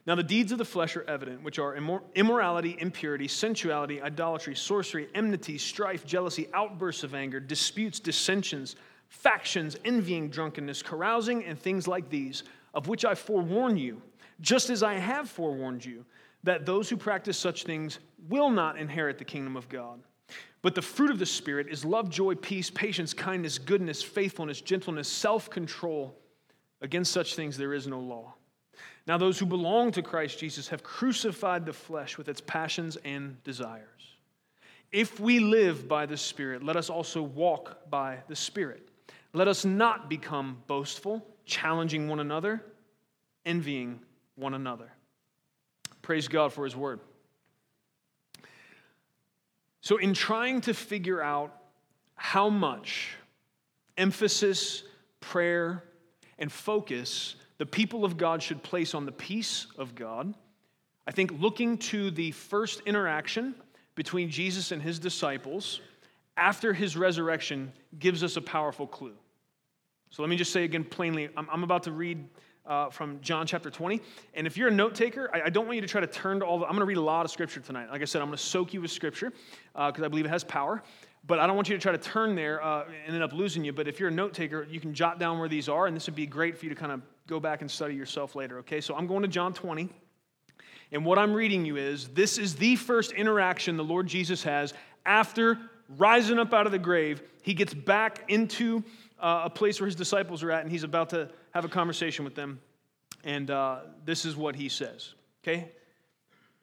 Now, 0.08 0.16
the 0.16 0.24
deeds 0.24 0.54
of 0.54 0.58
the 0.58 0.66
flesh 0.66 0.96
are 0.96 1.04
evident, 1.04 1.44
which 1.44 1.60
are 1.60 1.76
immorality, 2.16 2.78
impurity, 2.80 3.28
sensuality, 3.28 4.02
idolatry, 4.02 4.56
sorcery, 4.56 5.10
enmity, 5.14 5.58
strife, 5.58 6.06
jealousy, 6.06 6.48
outbursts 6.54 7.04
of 7.04 7.14
anger, 7.14 7.42
disputes, 7.42 8.00
dissensions, 8.00 8.78
factions, 9.10 9.76
envying, 9.84 10.30
drunkenness, 10.30 10.82
carousing, 10.82 11.44
and 11.44 11.60
things 11.60 11.88
like 11.88 12.10
these, 12.10 12.44
of 12.74 12.88
which 12.88 13.04
I 13.04 13.16
forewarn 13.16 13.78
you 13.78 14.02
just 14.42 14.70
as 14.70 14.84
I 14.84 14.96
have 14.96 15.30
forewarned 15.30 15.84
you, 15.84 16.06
that 16.44 16.66
those 16.66 16.90
who 16.90 16.98
practice 16.98 17.38
such 17.38 17.64
things 17.64 18.00
will 18.30 18.50
not 18.50 18.78
inherit 18.78 19.18
the 19.18 19.26
kingdom 19.26 19.58
of 19.58 19.68
God. 19.70 20.00
But 20.62 20.76
the 20.76 20.82
fruit 20.82 21.12
of 21.12 21.20
the 21.20 21.26
Spirit 21.26 21.68
is 21.70 21.86
love, 21.86 22.10
joy, 22.10 22.36
peace, 22.36 22.70
patience, 22.70 23.14
kindness, 23.14 23.58
goodness, 23.58 24.04
faithfulness, 24.04 24.62
gentleness, 24.62 25.08
self 25.08 25.50
control. 25.50 26.16
Against 26.82 27.12
such 27.12 27.36
things 27.36 27.58
there 27.58 27.74
is 27.74 27.88
no 27.88 28.00
law. 28.00 28.37
Now, 29.08 29.18
those 29.18 29.40
who 29.40 29.46
belong 29.46 29.92
to 29.94 30.02
Christ 30.02 30.38
Jesus 30.38 30.68
have 30.68 30.84
crucified 30.84 31.66
the 31.66 31.72
flesh 31.72 32.18
with 32.18 32.28
its 32.28 32.42
passions 32.42 32.98
and 33.06 33.42
desires. 33.46 33.88
If 34.92 35.18
we 35.20 35.40
live 35.40 35.88
by 35.88 36.06
the 36.06 36.18
Spirit, 36.18 36.62
let 36.62 36.76
us 36.76 36.90
also 36.90 37.22
walk 37.22 37.90
by 37.90 38.20
the 38.28 38.36
Spirit. 38.36 38.90
Let 39.32 39.48
us 39.48 39.64
not 39.64 40.10
become 40.10 40.62
boastful, 40.68 41.26
challenging 41.46 42.10
one 42.10 42.20
another, 42.20 42.62
envying 43.46 44.02
one 44.36 44.54
another. 44.54 44.92
Praise 46.02 46.28
God 46.28 46.52
for 46.52 46.66
His 46.66 46.76
word. 46.76 47.00
So, 49.80 49.98
in 49.98 50.14
trying 50.14 50.62
to 50.62 50.74
figure 50.74 51.22
out 51.22 51.56
how 52.16 52.50
much 52.50 53.16
emphasis, 53.98 54.84
prayer, 55.22 55.84
and 56.38 56.52
focus 56.52 57.36
the 57.58 57.66
people 57.66 58.06
of 58.06 58.18
God 58.18 58.42
should 58.44 58.64
place 58.64 58.94
on 58.94 59.06
the 59.06 59.12
peace 59.12 59.68
of 59.78 59.96
God, 59.96 60.34
I 61.08 61.12
think 61.12 61.32
looking 61.40 61.78
to 61.78 62.12
the 62.12 62.32
first 62.32 62.82
interaction 62.86 63.56
between 63.96 64.30
Jesus 64.30 64.72
and 64.72 64.82
his 64.82 65.00
disciples 65.00 65.82
after 66.36 66.74
his 66.74 66.96
resurrection 66.96 67.72
gives 67.98 68.24
us 68.24 68.38
a 68.38 68.42
powerful 68.42 68.86
clue. 68.86 69.16
So 70.12 70.22
let 70.22 70.30
me 70.30 70.36
just 70.36 70.54
say 70.54 70.64
again 70.64 70.84
plainly 70.84 71.30
I'm, 71.36 71.48
I'm 71.52 71.64
about 71.64 71.84
to 71.84 71.92
read 71.92 72.24
uh, 72.68 72.90
from 72.90 73.20
John 73.22 73.48
chapter 73.48 73.70
20. 73.70 74.02
And 74.34 74.46
if 74.46 74.58
you're 74.58 74.68
a 74.68 74.72
note 74.72 74.94
taker, 74.94 75.30
I, 75.34 75.44
I, 75.44 75.50
don't 75.50 75.66
want 75.66 75.76
you 75.76 75.82
to 75.82 75.88
try 75.88 76.02
to 76.02 76.08
turn 76.08 76.40
to 76.42 76.46
all 76.46 76.60
the, 76.60 76.66
I'm 76.66 76.72
going 76.72 76.82
to 76.82 76.86
read 76.86 76.98
a 76.98 77.02
lot 77.02 77.24
of 77.24 77.32
scripture 77.32 77.62
tonight. 77.62 77.90
Like 77.90 78.02
I 78.02 78.06
said, 78.06 78.22
I'm 78.22 78.28
going 78.28 78.38
to 78.38 78.44
soak 78.44 78.74
you 78.74 78.82
with 78.82 78.92
scripture 78.92 79.32
because 79.74 80.02
uh, 80.02 80.06
I 80.06 80.08
believe 80.10 80.26
it 80.26 80.30
has 80.30 80.44
power. 80.44 80.84
But 81.28 81.40
I 81.40 81.48
don't 81.48 81.58
want 81.58 81.68
you 81.68 81.76
to 81.76 81.82
try 81.82 81.92
to 81.92 81.98
turn 81.98 82.36
there 82.36 82.64
uh, 82.64 82.86
and 83.06 83.14
end 83.14 83.24
up 83.24 83.34
losing 83.34 83.66
you. 83.66 83.74
But 83.74 83.88
if 83.88 84.00
you're 84.00 84.10
a 84.10 84.14
note 84.14 84.34
taker, 84.34 84.66
you 84.70 84.80
can 84.80 84.94
jot 84.94 85.20
down 85.20 85.40
where 85.40 85.50
these 85.50 85.68
are, 85.68 85.86
and 85.86 85.96
this 85.96 86.06
would 86.06 86.16
be 86.16 86.26
great 86.26 86.58
for 86.58 86.66
you 86.66 86.70
to 86.70 86.76
kind 86.76 86.92
of 86.92 87.02
go 87.28 87.40
back 87.40 87.60
and 87.62 87.70
study 87.70 87.94
yourself 87.94 88.34
later, 88.34 88.60
okay? 88.60 88.80
So 88.80 88.96
I'm 88.96 89.06
going 89.08 89.24
to 89.24 89.28
John 89.28 89.54
20. 89.54 89.90
And 90.94 91.04
what 91.04 91.20
I'm 91.20 91.34
reading 91.34 91.66
you 91.66 91.76
is 91.76 92.08
this 92.08 92.38
is 92.38 92.56
the 92.56 92.78
first 92.78 93.12
interaction 93.12 93.76
the 93.76 93.84
Lord 93.84 94.08
Jesus 94.08 94.42
has 94.44 94.74
after 95.06 95.60
rising 95.98 96.40
up 96.40 96.54
out 96.54 96.66
of 96.66 96.72
the 96.72 96.80
grave. 96.80 97.22
He 97.42 97.54
gets 97.54 97.74
back 97.74 98.24
into 98.30 98.84
uh, 99.20 99.42
a 99.46 99.50
place 99.50 99.82
where 99.82 99.86
his 99.86 99.96
disciples 99.96 100.44
are 100.44 100.52
at, 100.52 100.64
and 100.64 100.72
he's 100.72 100.84
about 100.84 101.10
to 101.10 101.30
have 101.52 101.66
a 101.66 101.70
conversation 101.70 102.24
with 102.24 102.36
them. 102.36 102.62
And 103.26 103.52
uh, 103.52 103.80
this 104.06 104.24
is 104.24 104.38
what 104.38 104.56
he 104.56 104.70
says. 104.70 105.14
Okay? 105.44 105.72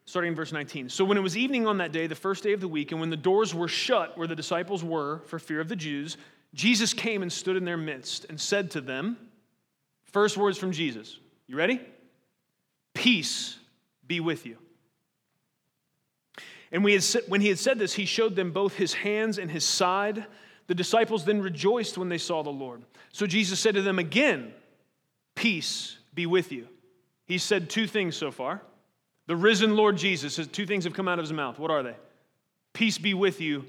Starting 0.05 0.29
in 0.29 0.35
verse 0.35 0.51
19. 0.51 0.89
So 0.89 1.03
when 1.03 1.17
it 1.17 1.21
was 1.21 1.35
evening 1.35 1.65
on 1.65 1.79
that 1.79 1.91
day, 1.91 2.05
the 2.05 2.15
first 2.15 2.43
day 2.43 2.53
of 2.53 2.61
the 2.61 2.67
week, 2.67 2.91
and 2.91 2.99
when 3.01 3.09
the 3.09 3.17
doors 3.17 3.55
were 3.55 3.67
shut 3.67 4.17
where 4.17 4.27
the 4.27 4.35
disciples 4.35 4.83
were 4.83 5.21
for 5.25 5.39
fear 5.39 5.59
of 5.59 5.67
the 5.67 5.75
Jews, 5.75 6.17
Jesus 6.53 6.93
came 6.93 7.21
and 7.21 7.31
stood 7.31 7.57
in 7.57 7.65
their 7.65 7.77
midst 7.77 8.25
and 8.29 8.39
said 8.39 8.71
to 8.71 8.81
them, 8.81 9.17
First 10.05 10.37
words 10.37 10.57
from 10.57 10.71
Jesus. 10.71 11.19
You 11.47 11.57
ready? 11.57 11.81
Peace 12.93 13.57
be 14.07 14.19
with 14.19 14.45
you. 14.45 14.57
And 16.71 16.87
had, 16.87 17.03
when 17.27 17.41
he 17.41 17.49
had 17.49 17.59
said 17.59 17.79
this, 17.79 17.93
he 17.93 18.05
showed 18.05 18.35
them 18.35 18.51
both 18.51 18.75
his 18.75 18.93
hands 18.93 19.37
and 19.37 19.51
his 19.51 19.63
side. 19.63 20.25
The 20.67 20.75
disciples 20.75 21.25
then 21.25 21.41
rejoiced 21.41 21.97
when 21.97 22.09
they 22.09 22.17
saw 22.17 22.43
the 22.43 22.49
Lord. 22.49 22.83
So 23.11 23.27
Jesus 23.27 23.59
said 23.59 23.75
to 23.75 23.81
them 23.81 23.99
again, 23.99 24.53
Peace 25.35 25.97
be 26.13 26.25
with 26.25 26.51
you. 26.51 26.67
He 27.25 27.37
said 27.37 27.69
two 27.69 27.87
things 27.87 28.15
so 28.15 28.31
far. 28.31 28.61
The 29.27 29.35
risen 29.35 29.75
Lord 29.75 29.97
Jesus, 29.97 30.35
two 30.47 30.65
things 30.65 30.83
have 30.83 30.93
come 30.93 31.07
out 31.07 31.19
of 31.19 31.23
his 31.23 31.33
mouth. 31.33 31.57
What 31.57 31.71
are 31.71 31.83
they? 31.83 31.95
Peace 32.73 32.97
be 32.97 33.13
with 33.13 33.41
you 33.41 33.65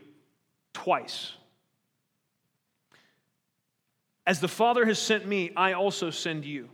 twice. 0.74 1.32
As 4.26 4.40
the 4.40 4.48
Father 4.48 4.84
has 4.84 4.98
sent 4.98 5.26
me, 5.26 5.52
I 5.56 5.72
also 5.72 6.10
send 6.10 6.44
you. 6.44 6.68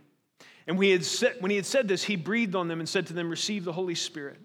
And 0.65 0.81
he, 0.81 0.91
had 0.91 1.05
said, 1.05 1.35
when 1.39 1.51
he 1.51 1.57
had 1.57 1.65
said 1.65 1.87
this, 1.87 2.03
he 2.03 2.15
breathed 2.15 2.55
on 2.55 2.67
them 2.67 2.79
and 2.79 2.89
said 2.89 3.07
to 3.07 3.13
them, 3.13 3.29
Receive 3.29 3.63
the 3.63 3.73
Holy 3.73 3.95
Spirit. 3.95 4.39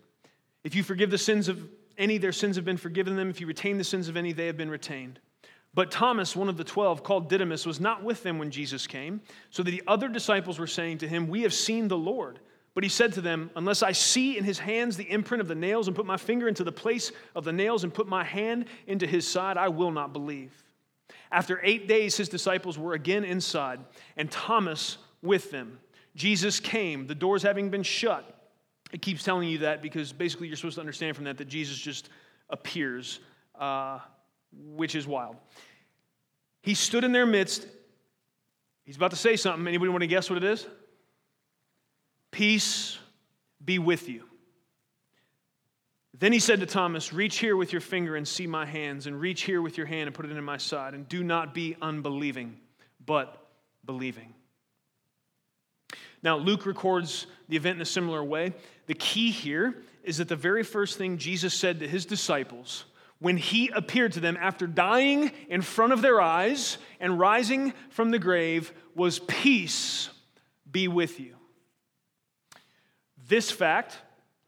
If 0.63 0.75
you 0.75 0.83
forgive 0.83 1.11
the 1.11 1.19
sins 1.19 1.49
of 1.49 1.67
any, 1.97 2.19
their 2.19 2.33
sins 2.33 2.57
have 2.57 2.65
been 2.65 2.77
forgiven 2.77 3.17
them. 3.17 3.31
If 3.31 3.41
you 3.41 3.47
retain 3.47 3.79
the 3.79 3.85
sins 3.85 4.09
of 4.09 4.17
any, 4.17 4.33
they 4.33 4.47
have 4.47 4.57
been 4.57 4.71
retained. 4.71 5.21
But 5.75 5.91
Thomas, 5.91 6.35
one 6.35 6.49
of 6.49 6.57
the 6.57 6.65
twelve, 6.65 7.03
called 7.03 7.29
Didymus, 7.29 7.65
was 7.65 7.81
not 7.81 8.03
with 8.03 8.23
them 8.23 8.39
when 8.39 8.51
Jesus 8.51 8.87
came, 8.87 9.21
so 9.51 9.63
that 9.63 9.71
the 9.71 9.83
other 9.87 10.09
disciples 10.09 10.59
were 10.59 10.67
saying 10.67 10.99
to 10.99 11.09
him, 11.09 11.29
We 11.29 11.43
have 11.43 11.55
seen 11.55 11.89
the 11.89 11.97
Lord. 11.97 12.41
But 12.79 12.85
he 12.85 12.91
said 12.91 13.13
to 13.15 13.21
them, 13.21 13.51
Unless 13.57 13.83
I 13.83 13.91
see 13.91 14.39
in 14.39 14.45
his 14.45 14.61
hands 14.61 14.97
the 14.97 15.11
imprint 15.11 15.41
of 15.41 15.49
the 15.49 15.57
nails, 15.57 15.89
and 15.89 15.97
put 15.97 16.07
my 16.07 16.17
finger 16.17 16.47
into 16.47 16.63
the 16.63 16.71
place 16.71 17.11
of 17.35 17.43
the 17.43 17.53
nails, 17.53 17.83
and 17.83 17.93
put 17.93 18.07
my 18.07 18.23
hand 18.23 18.67
into 18.87 19.05
his 19.05 19.27
side, 19.27 19.57
I 19.57 19.67
will 19.67 19.91
not 19.91 20.13
believe. 20.13 20.53
After 21.33 21.61
eight 21.65 21.89
days, 21.89 22.17
his 22.17 22.29
disciples 22.29 22.79
were 22.79 22.93
again 22.93 23.25
inside, 23.25 23.81
and 24.17 24.31
Thomas 24.31 24.99
with 25.23 25.51
them. 25.51 25.81
Jesus 26.15 26.61
came, 26.61 27.09
the 27.09 27.17
doors 27.17 27.43
having 27.43 27.69
been 27.69 27.83
shut. 27.83 28.49
It 28.93 29.03
keeps 29.03 29.25
telling 29.25 29.49
you 29.49 29.59
that 29.59 29.83
because 29.83 30.13
basically 30.13 30.47
you're 30.47 30.57
supposed 30.57 30.77
to 30.77 30.81
understand 30.81 31.17
from 31.17 31.25
that 31.25 31.37
that 31.39 31.49
Jesus 31.49 31.77
just 31.77 32.11
appears, 32.49 33.19
uh, 33.59 33.99
which 34.77 34.95
is 34.95 35.05
wild. 35.05 35.35
He 36.63 36.75
stood 36.75 37.03
in 37.03 37.11
their 37.11 37.27
midst. 37.27 37.67
He's 38.85 38.95
about 38.95 39.11
to 39.11 39.17
say 39.17 39.35
something. 39.35 39.67
Anybody 39.67 39.89
want 39.89 40.03
to 40.03 40.07
guess 40.07 40.31
what 40.31 40.37
it 40.37 40.45
is? 40.45 40.65
Peace 42.31 42.99
be 43.65 43.79
with 43.79 44.09
you. 44.09 44.25
Then 46.19 46.33
he 46.33 46.41
said 46.41 46.61
to 46.61 46.67
Thomas, 46.67 47.13
Reach 47.13 47.39
here 47.39 47.57
with 47.57 47.73
your 47.73 47.81
finger 47.81 48.17
and 48.17 48.27
see 48.27 48.47
my 48.47 48.67
hands, 48.67 49.07
and 49.07 49.21
reach 49.21 49.43
here 49.43 49.63
with 49.63 49.77
your 49.77 49.87
hand 49.87 50.09
and 50.09 50.15
put 50.15 50.27
it 50.27 50.33
in 50.33 50.45
my 50.45 50.57
side, 50.57 50.95
and 50.95 51.09
do 51.09 51.23
not 51.23 51.55
be 51.55 51.77
unbelieving, 51.81 52.57
but 53.05 53.47
believing. 53.85 54.35
Now, 56.23 56.37
Luke 56.37 56.67
records 56.67 57.27
the 57.49 57.57
event 57.57 57.77
in 57.77 57.83
a 57.83 57.87
similar 57.87 58.25
way. 58.25 58.53
The 58.87 58.95
key 58.95 59.31
here 59.31 59.77
is 60.03 60.19
that 60.19 60.29
the 60.29 60.37
very 60.37 60.65
first 60.65 60.99
thing 60.99 61.19
Jesus 61.19 61.55
said 61.55 61.81
to 61.81 61.89
his 61.89 62.05
disciples 62.07 62.85
when 63.21 63.37
he 63.37 63.69
appeared 63.69 64.13
to 64.13 64.21
them 64.21 64.37
after 64.41 64.67
dying 64.67 65.31
in 65.49 65.63
front 65.63 65.93
of 65.93 66.03
their 66.03 66.21
eyes 66.21 66.79
and 67.01 67.19
rising 67.19 67.73
from 67.91 68.11
the 68.11 68.19
grave 68.19 68.73
was, 68.95 69.19
Peace 69.21 70.09
be 70.71 70.89
with 70.89 71.21
you. 71.21 71.38
This 73.29 73.51
fact, 73.51 73.99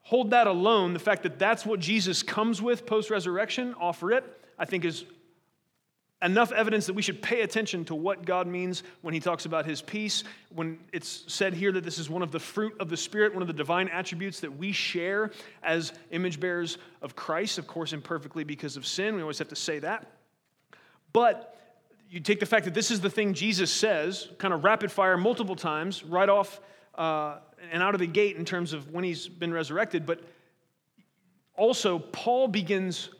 hold 0.01 0.31
that 0.31 0.47
alone, 0.47 0.95
the 0.95 0.99
fact 0.99 1.23
that 1.23 1.39
that's 1.39 1.65
what 1.65 1.81
Jesus 1.81 2.23
comes 2.23 2.61
with 2.61 2.87
post 2.87 3.11
resurrection, 3.11 3.75
offer 3.79 4.13
it, 4.13 4.25
I 4.59 4.65
think 4.65 4.85
is 4.85 5.05
enough 6.23 6.53
evidence 6.53 6.87
that 6.87 6.93
we 6.93 7.03
should 7.03 7.23
pay 7.23 7.41
attention 7.43 7.85
to 7.87 7.95
what 7.95 8.27
God 8.27 8.47
means 8.47 8.83
when 9.01 9.15
he 9.15 9.21
talks 9.21 9.47
about 9.47 9.65
his 9.65 9.81
peace. 9.81 10.25
When 10.55 10.79
it's 10.93 11.25
said 11.29 11.55
here 11.55 11.73
that 11.73 11.85
this 11.85 11.99
is 11.99 12.11
one 12.11 12.23
of 12.23 12.31
the 12.31 12.41
fruit 12.41 12.75
of 12.79 12.91
the 12.91 12.97
Spirit, 12.97 13.33
one 13.33 13.43
of 13.43 13.49
the 13.49 13.55
divine 13.55 13.89
attributes 13.89 14.41
that 14.41 14.55
we 14.55 14.73
share 14.73 15.31
as 15.63 15.93
image 16.11 16.39
bearers 16.39 16.77
of 17.01 17.17
Christ, 17.17 17.59
of 17.59 17.67
course, 17.67 17.93
imperfectly 17.93 18.45
because 18.45 18.77
of 18.77 18.87
sin. 18.87 19.15
We 19.15 19.23
always 19.23 19.39
have 19.39 19.49
to 19.49 19.57
say 19.57 19.79
that. 19.79 20.07
But 21.13 21.57
you 22.11 22.21
take 22.21 22.41
the 22.41 22.47
fact 22.47 22.65
that 22.67 22.75
this 22.75 22.91
is 22.91 23.01
the 23.01 23.11
thing 23.11 23.33
Jesus 23.33 23.73
says, 23.73 24.29
kind 24.39 24.53
of 24.53 24.65
rapid 24.65 24.93
fire 24.93 25.17
multiple 25.17 25.57
times, 25.57 26.05
right 26.05 26.29
off 26.29 26.61
uh, 26.97 27.39
and 27.71 27.83
out 27.83 27.95
of 27.95 28.01
the 28.01 28.07
gate 28.07 28.37
in 28.37 28.45
terms 28.45 28.73
of 28.73 28.91
when 28.91 29.05
he's 29.05 29.29
been 29.29 29.53
resurrected. 29.53 30.07
But 30.07 30.21
also, 31.57 31.99
Paul 31.99 32.49
begins 32.49 33.11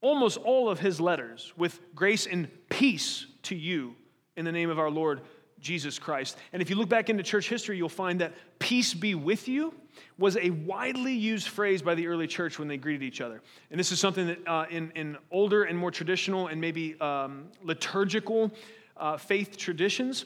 almost 0.00 0.36
all 0.38 0.68
of 0.68 0.78
his 0.78 1.00
letters 1.00 1.52
with 1.56 1.80
grace 1.94 2.26
and 2.26 2.48
peace 2.68 3.26
to 3.42 3.56
you 3.56 3.94
in 4.36 4.44
the 4.44 4.52
name 4.52 4.70
of 4.70 4.78
our 4.78 4.90
Lord 4.90 5.20
Jesus 5.60 5.98
Christ. 5.98 6.36
And 6.52 6.62
if 6.62 6.70
you 6.70 6.76
look 6.76 6.88
back 6.88 7.10
into 7.10 7.22
church 7.22 7.48
history, 7.48 7.76
you'll 7.76 7.88
find 7.88 8.20
that 8.20 8.32
peace 8.58 8.94
be 8.94 9.14
with 9.14 9.48
you 9.48 9.74
was 10.18 10.36
a 10.36 10.50
widely 10.50 11.12
used 11.12 11.48
phrase 11.48 11.82
by 11.82 11.94
the 11.94 12.06
early 12.06 12.26
church 12.26 12.58
when 12.58 12.68
they 12.68 12.76
greeted 12.76 13.02
each 13.02 13.20
other. 13.20 13.42
And 13.70 13.78
this 13.78 13.90
is 13.90 13.98
something 13.98 14.28
that 14.28 14.46
uh, 14.46 14.66
in, 14.70 14.92
in 14.94 15.16
older 15.30 15.64
and 15.64 15.76
more 15.76 15.90
traditional 15.90 16.46
and 16.46 16.60
maybe 16.60 16.98
um, 17.00 17.46
liturgical 17.62 18.52
uh, 18.96 19.16
faith 19.16 19.56
traditions, 19.56 20.24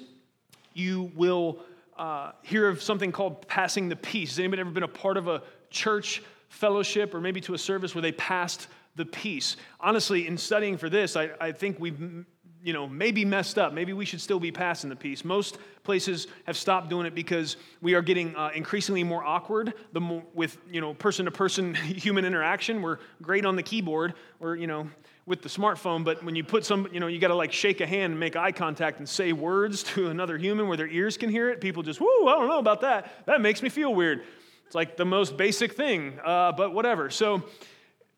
you 0.74 1.10
will 1.14 1.60
uh, 1.96 2.32
hear 2.42 2.68
of 2.68 2.82
something 2.82 3.12
called 3.12 3.46
passing 3.48 3.88
the 3.88 3.96
peace. 3.96 4.30
Has 4.30 4.38
anybody 4.38 4.60
ever 4.60 4.70
been 4.70 4.82
a 4.82 4.88
part 4.88 5.16
of 5.16 5.28
a 5.28 5.42
church 5.70 6.22
fellowship 6.48 7.14
or 7.14 7.20
maybe 7.20 7.40
to 7.40 7.54
a 7.54 7.58
service 7.58 7.94
where 7.94 8.02
they 8.02 8.12
passed 8.12 8.68
the 8.94 9.06
peace. 9.06 9.56
Honestly, 9.80 10.26
in 10.26 10.36
studying 10.36 10.76
for 10.76 10.90
this, 10.90 11.16
I, 11.16 11.30
I 11.40 11.52
think 11.52 11.80
we've 11.80 12.26
you 12.64 12.72
know, 12.72 12.86
maybe 12.86 13.24
messed 13.24 13.58
up. 13.58 13.72
Maybe 13.72 13.92
we 13.92 14.04
should 14.04 14.20
still 14.20 14.38
be 14.38 14.52
passing 14.52 14.88
the 14.88 14.94
peace. 14.94 15.24
Most 15.24 15.58
places 15.82 16.28
have 16.44 16.56
stopped 16.56 16.88
doing 16.88 17.06
it 17.06 17.14
because 17.14 17.56
we 17.80 17.94
are 17.94 18.02
getting 18.02 18.36
uh, 18.36 18.50
increasingly 18.54 19.02
more 19.02 19.24
awkward 19.24 19.74
the 19.92 20.00
more, 20.00 20.22
with, 20.32 20.58
you 20.70 20.80
know, 20.80 20.94
person-to-person 20.94 21.74
human 21.74 22.24
interaction. 22.24 22.80
We're 22.80 22.98
great 23.20 23.44
on 23.44 23.56
the 23.56 23.64
keyboard 23.64 24.14
We're, 24.38 24.54
you 24.54 24.68
know, 24.68 24.88
with 25.24 25.42
the 25.42 25.48
smartphone, 25.48 26.04
but 26.04 26.22
when 26.24 26.34
you 26.34 26.42
put 26.42 26.64
some, 26.64 26.88
you 26.92 26.98
know, 26.98 27.06
you 27.06 27.18
got 27.18 27.28
to 27.28 27.34
like 27.34 27.52
shake 27.52 27.80
a 27.80 27.86
hand 27.86 28.12
and 28.12 28.20
make 28.20 28.34
eye 28.34 28.52
contact 28.52 28.98
and 28.98 29.08
say 29.08 29.32
words 29.32 29.82
to 29.94 30.08
another 30.08 30.36
human 30.36 30.68
where 30.68 30.76
their 30.76 30.88
ears 30.88 31.16
can 31.16 31.30
hear 31.30 31.50
it. 31.50 31.60
People 31.60 31.82
just, 31.82 32.00
whoo, 32.00 32.28
I 32.28 32.32
don't 32.32 32.48
know 32.48 32.58
about 32.58 32.80
that. 32.80 33.26
That 33.26 33.40
makes 33.40 33.62
me 33.62 33.68
feel 33.68 33.94
weird. 33.94 34.22
It's 34.66 34.74
like 34.74 34.96
the 34.96 35.04
most 35.04 35.36
basic 35.36 35.74
thing, 35.74 36.18
uh, 36.24 36.52
but 36.52 36.72
whatever. 36.72 37.10
So, 37.10 37.42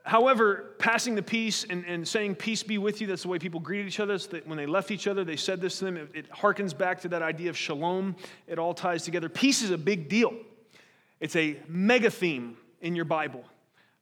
However, 0.05 0.75
passing 0.79 1.15
the 1.15 1.23
peace 1.23 1.65
and, 1.65 1.83
and 1.87 2.07
saying, 2.07 2.35
Peace 2.35 2.63
be 2.63 2.77
with 2.77 3.01
you, 3.01 3.07
that's 3.07 3.23
the 3.23 3.29
way 3.29 3.39
people 3.39 3.59
greeted 3.59 3.87
each 3.87 4.01
other. 4.01 4.19
When 4.45 4.59
they 4.59 4.67
left 4.67 4.91
each 4.91 5.07
other, 5.07 5.25
they 5.25 5.37
said 5.37 5.63
this 5.63 5.79
to 5.79 5.87
them. 5.87 5.97
It, 5.97 6.11
it 6.15 6.31
harkens 6.31 6.77
back 6.77 7.01
to 7.01 7.09
that 7.09 7.23
idea 7.23 7.49
of 7.49 7.57
shalom. 7.57 8.15
It 8.47 8.59
all 8.59 8.75
ties 8.75 9.03
together. 9.03 9.31
Peace 9.31 9.63
is 9.63 9.71
a 9.71 9.79
big 9.79 10.11
deal, 10.11 10.35
it's 11.21 11.37
a 11.37 11.59
mega 11.69 12.11
theme 12.11 12.59
in 12.83 12.95
your 12.95 13.07
Bible, 13.07 13.45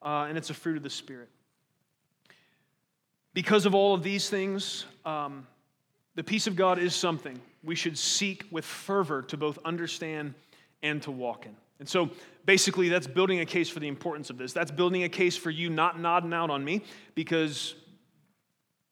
uh, 0.02 0.26
and 0.28 0.36
it's 0.36 0.50
a 0.50 0.54
fruit 0.54 0.76
of 0.76 0.82
the 0.82 0.90
Spirit. 0.90 1.28
Because 3.34 3.66
of 3.66 3.74
all 3.74 3.94
of 3.94 4.02
these 4.02 4.28
things, 4.28 4.84
um, 5.04 5.46
the 6.14 6.22
peace 6.22 6.46
of 6.46 6.56
God 6.56 6.78
is 6.78 6.94
something 6.94 7.40
we 7.64 7.74
should 7.74 7.96
seek 7.96 8.44
with 8.50 8.64
fervor 8.64 9.22
to 9.22 9.36
both 9.36 9.58
understand 9.64 10.34
and 10.82 11.00
to 11.02 11.10
walk 11.10 11.46
in. 11.46 11.56
And 11.78 11.88
so 11.88 12.10
basically, 12.44 12.88
that's 12.88 13.06
building 13.06 13.40
a 13.40 13.46
case 13.46 13.68
for 13.68 13.80
the 13.80 13.88
importance 13.88 14.30
of 14.30 14.38
this. 14.38 14.52
That's 14.52 14.70
building 14.70 15.04
a 15.04 15.08
case 15.08 15.36
for 15.36 15.50
you 15.50 15.70
not 15.70 15.98
nodding 15.98 16.32
out 16.32 16.50
on 16.50 16.64
me 16.64 16.84
because 17.14 17.74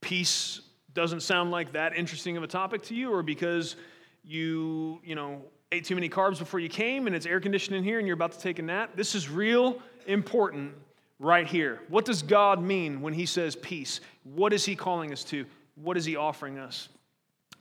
peace 0.00 0.60
doesn't 0.94 1.20
sound 1.20 1.50
like 1.50 1.72
that 1.72 1.94
interesting 1.96 2.36
of 2.36 2.42
a 2.42 2.48
topic 2.48 2.82
to 2.84 2.94
you, 2.94 3.12
or 3.12 3.22
because 3.22 3.76
you, 4.24 5.00
you 5.04 5.14
know, 5.14 5.42
ate 5.72 5.84
too 5.84 5.94
many 5.94 6.08
carbs 6.08 6.38
before 6.38 6.58
you 6.58 6.68
came 6.68 7.06
and 7.06 7.14
it's 7.14 7.26
air 7.26 7.38
conditioned 7.38 7.76
in 7.76 7.84
here 7.84 7.98
and 7.98 8.08
you're 8.08 8.14
about 8.14 8.32
to 8.32 8.40
take 8.40 8.58
a 8.58 8.62
nap. 8.62 8.90
This 8.96 9.14
is 9.14 9.28
real 9.28 9.80
important 10.06 10.74
right 11.20 11.46
here. 11.46 11.80
What 11.88 12.04
does 12.04 12.22
God 12.22 12.60
mean 12.60 13.00
when 13.02 13.12
He 13.12 13.26
says 13.26 13.54
peace? 13.54 14.00
What 14.24 14.52
is 14.52 14.64
He 14.64 14.76
calling 14.76 15.12
us 15.12 15.24
to? 15.24 15.46
What 15.74 15.96
is 15.96 16.04
He 16.04 16.16
offering 16.16 16.58
us? 16.58 16.88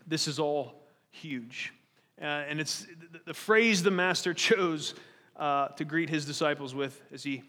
This 0.08 0.28
is 0.28 0.40
all 0.40 0.84
huge. 1.12 1.74
Uh, 2.22 2.26
and 2.26 2.60
it's 2.60 2.86
the 3.26 3.34
phrase 3.34 3.84
the 3.84 3.92
Master 3.92 4.34
chose 4.36 4.94
uh, 5.38 5.70
to 5.70 5.86
greet 5.86 6.10
his 6.10 6.26
disciples 6.26 6.76
with 6.76 7.02
as 7.14 7.24
he 7.24 7.44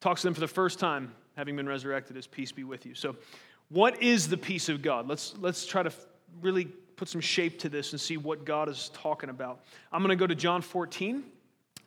talks 0.00 0.22
to 0.22 0.26
them 0.26 0.34
for 0.34 0.40
the 0.40 0.48
first 0.48 0.78
time, 0.78 1.14
having 1.36 1.56
been 1.56 1.68
resurrected, 1.68 2.16
as 2.16 2.26
peace 2.26 2.52
be 2.52 2.64
with 2.64 2.84
you. 2.84 2.94
So, 2.94 3.16
what 3.70 4.02
is 4.02 4.28
the 4.28 4.36
peace 4.36 4.68
of 4.68 4.82
God? 4.82 5.08
Let's, 5.08 5.34
let's 5.40 5.64
try 5.64 5.82
to 5.82 5.92
really 6.42 6.66
put 6.96 7.08
some 7.08 7.20
shape 7.20 7.58
to 7.60 7.68
this 7.68 7.92
and 7.92 8.00
see 8.00 8.16
what 8.16 8.44
God 8.44 8.68
is 8.68 8.90
talking 8.92 9.30
about. 9.30 9.64
I'm 9.90 10.00
going 10.00 10.10
to 10.10 10.16
go 10.16 10.26
to 10.26 10.34
John 10.34 10.60
14 10.60 11.24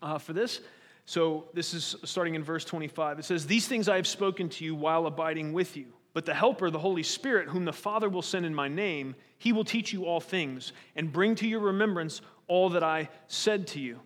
uh, 0.02 0.18
for 0.18 0.34
this. 0.34 0.62
So, 1.06 1.46
this 1.54 1.74
is 1.74 1.96
starting 2.04 2.36
in 2.36 2.44
verse 2.44 2.66
25. 2.66 3.20
It 3.20 3.26
says, 3.26 3.46
These 3.46 3.68
things 3.68 3.90
I 3.90 3.98
have 3.98 4.08
spoken 4.08 4.50
to 4.50 4.66
you 4.66 4.76
while 4.76 5.06
abiding 5.06 5.54
with 5.54 5.78
you. 5.78 5.88
But 6.18 6.26
the 6.26 6.34
Helper, 6.34 6.72
the 6.72 6.80
Holy 6.80 7.04
Spirit, 7.04 7.48
whom 7.48 7.64
the 7.64 7.72
Father 7.72 8.10
will 8.10 8.24
send 8.24 8.44
in 8.44 8.56
my 8.56 8.68
name, 8.68 9.14
he 9.38 9.54
will 9.54 9.64
teach 9.64 9.94
you 9.94 10.08
all 10.08 10.20
things 10.20 10.74
and 10.96 11.14
bring 11.14 11.36
to 11.36 11.48
your 11.48 11.60
remembrance 11.60 12.22
all 12.48 12.70
that 12.70 12.82
I 12.82 13.10
said 13.28 13.68
to 13.68 13.80
you. 13.80 14.00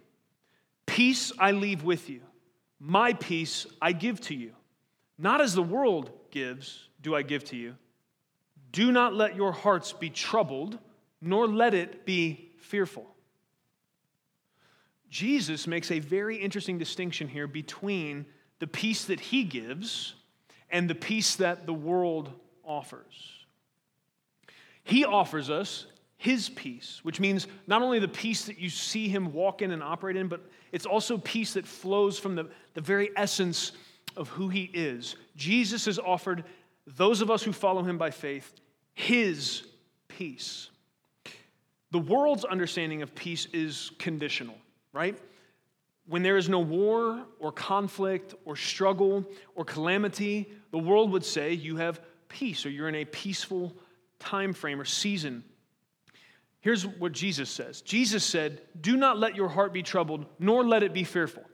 Peace 0.86 1.32
I 1.40 1.52
leave 1.52 1.86
with 1.86 2.10
you, 2.10 2.20
my 2.82 3.14
peace 3.14 3.66
I 3.82 3.94
give 3.94 4.20
to 4.24 4.36
you. 4.36 4.52
Not 5.18 5.40
as 5.40 5.54
the 5.54 5.64
world 5.64 6.12
gives, 6.32 6.90
do 7.02 7.16
I 7.16 7.22
give 7.22 7.46
to 7.46 7.56
you. 7.56 7.78
Do 8.74 8.92
not 8.92 9.14
let 9.14 9.38
your 9.38 9.54
hearts 9.54 9.94
be 9.94 10.10
troubled, 10.10 10.80
nor 11.22 11.48
let 11.48 11.74
it 11.74 12.06
be 12.06 12.52
fearful. 12.58 13.08
Jesus 15.10 15.66
makes 15.66 15.90
a 15.92 16.00
very 16.00 16.36
interesting 16.36 16.78
distinction 16.78 17.30
here 17.30 17.48
between 17.48 18.26
the 18.60 18.68
peace 18.68 19.06
that 19.06 19.22
he 19.22 19.46
gives 19.46 20.16
and 20.72 20.90
the 20.90 20.96
peace 20.96 21.36
that 21.36 21.66
the 21.66 21.74
world 21.74 22.32
offers. 22.64 23.46
He 24.84 25.06
offers 25.06 25.50
us 25.50 25.86
his 26.18 26.50
peace, 26.50 27.00
which 27.04 27.20
means 27.20 27.48
not 27.68 27.82
only 27.82 28.00
the 28.00 28.08
peace 28.08 28.46
that 28.46 28.60
you 28.60 28.70
see 28.70 29.10
him 29.10 29.34
walk 29.34 29.62
in 29.62 29.72
and 29.72 29.84
operate 29.84 30.16
in, 30.16 30.28
but 30.28 30.42
it's 30.72 30.86
also 30.86 31.18
peace 31.18 31.54
that 31.54 31.66
flows 31.66 32.18
from 32.20 32.36
the, 32.36 32.50
the 32.74 32.82
very 32.82 33.10
essence 33.16 33.72
of 34.16 34.30
who 34.30 34.48
he 34.48 34.64
is. 34.74 35.16
Jesus 35.36 35.86
has 35.86 36.00
offered 36.00 36.44
those 36.86 37.22
of 37.22 37.32
us 37.32 37.44
who 37.44 37.52
follow 37.52 37.84
him 37.84 37.98
by 37.98 38.12
faith 38.12 38.54
his 38.94 39.64
peace. 40.08 40.70
The 41.92 42.00
world's 42.00 42.46
understanding 42.46 43.02
of 43.02 43.16
peace 43.16 43.48
is 43.54 43.92
conditional, 44.00 44.56
right? 44.94 45.18
When 46.12 46.24
there 46.24 46.36
is 46.36 46.50
no 46.50 46.60
war 46.60 47.26
or 47.40 47.54
conflict 47.54 48.36
or 48.44 48.58
struggle 48.58 49.26
or 49.56 49.64
calamity, 49.64 50.52
the 50.72 50.78
world 50.78 51.10
would 51.14 51.24
say 51.24 51.54
you 51.54 51.78
have 51.78 52.02
peace 52.28 52.66
or 52.66 52.70
you're 52.70 52.90
in 52.90 52.96
a 52.96 53.06
peaceful 53.06 53.74
time 54.20 54.52
frame 54.52 54.82
or 54.82 54.84
season. 54.84 55.46
Here's 56.60 56.86
what 56.86 57.14
Jesus 57.14 57.50
says 57.50 57.80
Jesus 57.80 58.26
said, 58.26 58.60
Do 58.82 58.98
not 58.98 59.20
let 59.20 59.38
your 59.38 59.48
heart 59.48 59.72
be 59.72 59.84
troubled, 59.84 60.26
nor 60.38 60.66
let 60.66 60.84
it 60.84 60.94
be 60.94 61.06
fearful. 61.06 61.46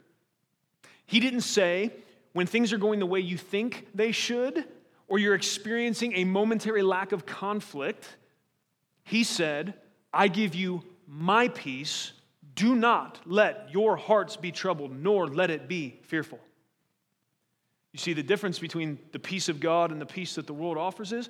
He 1.05 1.19
didn't 1.19 1.41
say, 1.41 1.93
when 2.33 2.47
things 2.47 2.73
are 2.73 2.79
going 2.79 2.97
the 2.97 3.05
way 3.05 3.19
you 3.19 3.37
think 3.37 3.85
they 3.93 4.11
should, 4.11 4.65
or 5.07 5.19
you're 5.19 5.35
experiencing 5.35 6.13
a 6.15 6.23
momentary 6.23 6.81
lack 6.81 7.11
of 7.11 7.27
conflict, 7.27 8.17
he 9.03 9.23
said, 9.23 9.75
I 10.11 10.29
give 10.29 10.55
you 10.55 10.83
my 11.07 11.47
peace. 11.49 12.13
Do 12.57 12.75
not 12.75 13.19
let 13.25 13.69
your 13.71 13.95
hearts 13.95 14.35
be 14.35 14.51
troubled, 14.51 14.91
nor 14.91 15.27
let 15.27 15.51
it 15.51 15.67
be 15.67 15.99
fearful. 16.01 16.39
You 17.93 17.99
see, 17.99 18.13
the 18.13 18.23
difference 18.23 18.57
between 18.57 18.97
the 19.11 19.19
peace 19.19 19.47
of 19.47 19.59
God 19.59 19.91
and 19.91 20.01
the 20.01 20.07
peace 20.07 20.35
that 20.35 20.47
the 20.47 20.53
world 20.53 20.75
offers 20.75 21.13
is 21.13 21.29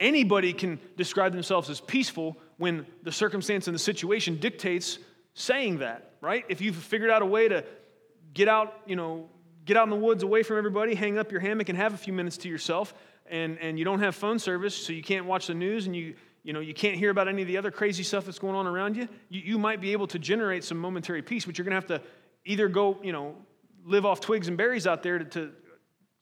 anybody 0.00 0.52
can 0.52 0.80
describe 0.96 1.32
themselves 1.32 1.70
as 1.70 1.80
peaceful 1.80 2.36
when 2.56 2.86
the 3.04 3.12
circumstance 3.12 3.68
and 3.68 3.74
the 3.74 3.78
situation 3.78 4.36
dictates 4.36 4.98
saying 5.34 5.78
that, 5.78 6.14
right? 6.20 6.44
If 6.48 6.60
you've 6.60 6.74
figured 6.74 7.10
out 7.10 7.22
a 7.22 7.26
way 7.26 7.46
to 7.46 7.64
get 8.32 8.48
out, 8.48 8.74
you 8.84 8.96
know, 8.96 9.28
get 9.64 9.76
out 9.76 9.84
in 9.84 9.90
the 9.90 9.96
woods 9.96 10.24
away 10.24 10.42
from 10.42 10.58
everybody, 10.58 10.96
hang 10.96 11.18
up 11.18 11.30
your 11.30 11.40
hammock 11.40 11.68
and 11.68 11.78
have 11.78 11.94
a 11.94 11.98
few 11.98 12.12
minutes 12.12 12.36
to 12.38 12.48
yourself, 12.48 12.94
and, 13.26 13.58
and 13.60 13.78
you 13.78 13.84
don't 13.84 14.00
have 14.00 14.16
phone 14.16 14.40
service, 14.40 14.76
so 14.76 14.92
you 14.92 15.04
can't 15.04 15.24
watch 15.24 15.46
the 15.46 15.54
news 15.54 15.86
and 15.86 15.94
you, 15.94 16.16
you, 16.44 16.52
know, 16.52 16.60
you 16.60 16.74
can't 16.74 16.96
hear 16.96 17.10
about 17.10 17.26
any 17.26 17.42
of 17.42 17.48
the 17.48 17.56
other 17.56 17.70
crazy 17.70 18.02
stuff 18.02 18.26
that's 18.26 18.38
going 18.38 18.54
on 18.54 18.66
around 18.66 18.96
you, 18.96 19.08
you, 19.28 19.40
you 19.40 19.58
might 19.58 19.80
be 19.80 19.92
able 19.92 20.06
to 20.06 20.18
generate 20.18 20.62
some 20.62 20.78
momentary 20.78 21.22
peace, 21.22 21.46
but 21.46 21.58
you're 21.58 21.64
going 21.64 21.80
to 21.80 21.92
have 21.92 22.00
to 22.00 22.06
either 22.44 22.68
go, 22.68 22.98
you 23.02 23.12
know, 23.12 23.34
live 23.84 24.04
off 24.04 24.20
twigs 24.20 24.46
and 24.46 24.56
berries 24.56 24.86
out 24.86 25.02
there 25.02 25.18
to, 25.18 25.24
to 25.24 25.50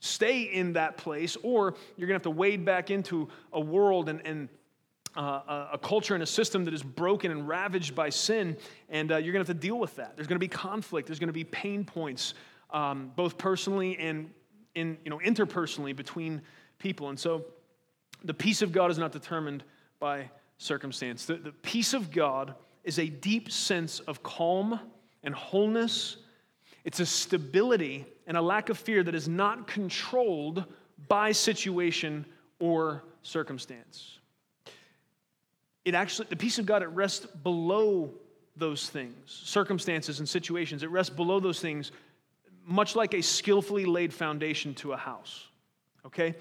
stay 0.01 0.43
in 0.43 0.73
that 0.75 0.97
place, 0.97 1.37
or 1.43 1.75
you're 1.97 2.09
going 2.09 2.15
to 2.15 2.15
have 2.15 2.23
to 2.23 2.31
wade 2.31 2.65
back 2.65 2.91
into 2.91 3.29
a 3.53 3.61
world 3.61 4.09
and, 4.09 4.25
and 4.25 4.49
uh, 5.17 5.69
a 5.73 5.79
culture 5.79 6.15
and 6.15 6.23
a 6.23 6.27
system 6.27 6.65
that 6.65 6.73
is 6.73 6.83
broken 6.83 7.31
and 7.31 7.47
ravaged 7.47 7.95
by 7.95 8.09
sin, 8.09 8.57
and 8.89 9.13
uh, 9.13 9.17
you're 9.17 9.33
going 9.33 9.45
to 9.45 9.51
have 9.51 9.57
to 9.57 9.67
deal 9.67 9.79
with 9.79 9.95
that. 9.97 10.17
There's 10.17 10.27
going 10.27 10.37
to 10.37 10.41
be 10.41 10.49
conflict, 10.49 11.07
there's 11.09 11.19
going 11.19 11.29
to 11.29 11.33
be 11.33 11.45
pain 11.45 11.85
points, 11.85 12.35
um, 12.71 13.13
both 13.15 13.37
personally 13.37 13.99
and 13.99 14.31
in, 14.75 14.97
you 15.05 15.11
know, 15.11 15.19
interpersonally 15.19 15.95
between 15.95 16.41
people. 16.79 17.11
And 17.11 17.19
so 17.19 17.45
the 18.25 18.35
peace 18.35 18.63
of 18.63 18.73
God 18.73 18.91
is 18.91 18.99
not 18.99 19.13
determined 19.13 19.65
by 20.03 20.29
circumstance. 20.59 21.25
The, 21.25 21.37
the 21.37 21.53
peace 21.53 21.95
of 21.95 22.11
God 22.11 22.55
is 22.85 22.99
a 22.99 23.07
deep 23.07 23.51
sense 23.51 24.01
of 24.01 24.23
calm 24.23 24.79
and 25.23 25.35
wholeness 25.35 26.19
it's 26.85 27.01
a 27.01 27.07
stability 27.07 28.07
and 28.27 28.37
a 28.37 28.43
lack 28.43 28.69
of 28.69 28.79
fear 28.79 29.03
that 29.03 29.15
is 29.15 29.29
not 29.29 29.67
controlled 29.67 30.65
by 31.09 31.33
situation 31.33 32.25
or 32.59 33.05
circumstance. 33.23 34.19
It 35.85 35.95
actually, 35.95 36.29
the 36.29 36.37
peace 36.37 36.59
of 36.59 36.67
God, 36.67 36.83
it 36.83 36.89
rests 36.89 37.27
below 37.27 38.13
those 38.57 38.89
things, 38.89 39.15
circumstances 39.27 40.19
and 40.19 40.29
situations. 40.29 40.83
It 40.83 40.91
rests 40.91 41.15
below 41.15 41.41
those 41.41 41.61
things, 41.61 41.91
much 42.65 42.95
like 42.95 43.15
a 43.15 43.23
skillfully 43.23 43.85
laid 43.85 44.13
foundation 44.13 44.75
to 44.75 44.93
a 44.93 44.97
house. 44.97 45.47
Okay? 46.05 46.35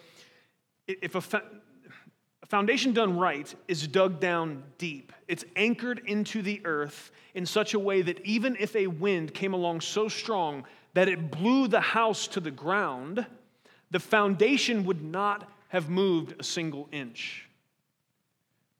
If 0.88 1.16
a, 1.16 1.22
fa- 1.22 1.44
foundation 2.52 2.92
done 2.92 3.18
right 3.18 3.56
is 3.70 3.88
dug 3.88 4.20
down 4.20 4.62
deep, 4.78 5.14
it's 5.30 5.46
anchored 5.56 6.02
into 6.06 6.42
the 6.42 6.60
earth 6.66 7.12
in 7.34 7.46
such 7.46 7.74
a 7.76 7.80
way 7.80 8.02
that 8.02 8.20
even 8.26 8.58
if 8.60 8.76
a 8.76 8.88
wind 8.88 9.34
came 9.34 9.54
along 9.54 9.80
so 9.80 10.10
strong 10.10 10.66
that 10.94 11.08
it 11.08 11.32
blew 11.32 11.70
the 11.70 11.80
house 11.80 12.28
to 12.28 12.42
the 12.42 12.52
ground, 12.52 13.26
the 13.92 14.00
foundation 14.02 14.84
would 14.84 15.02
not 15.02 15.50
have 15.70 15.90
moved 15.90 16.36
a 16.42 16.44
single 16.44 16.90
inch. 16.92 17.48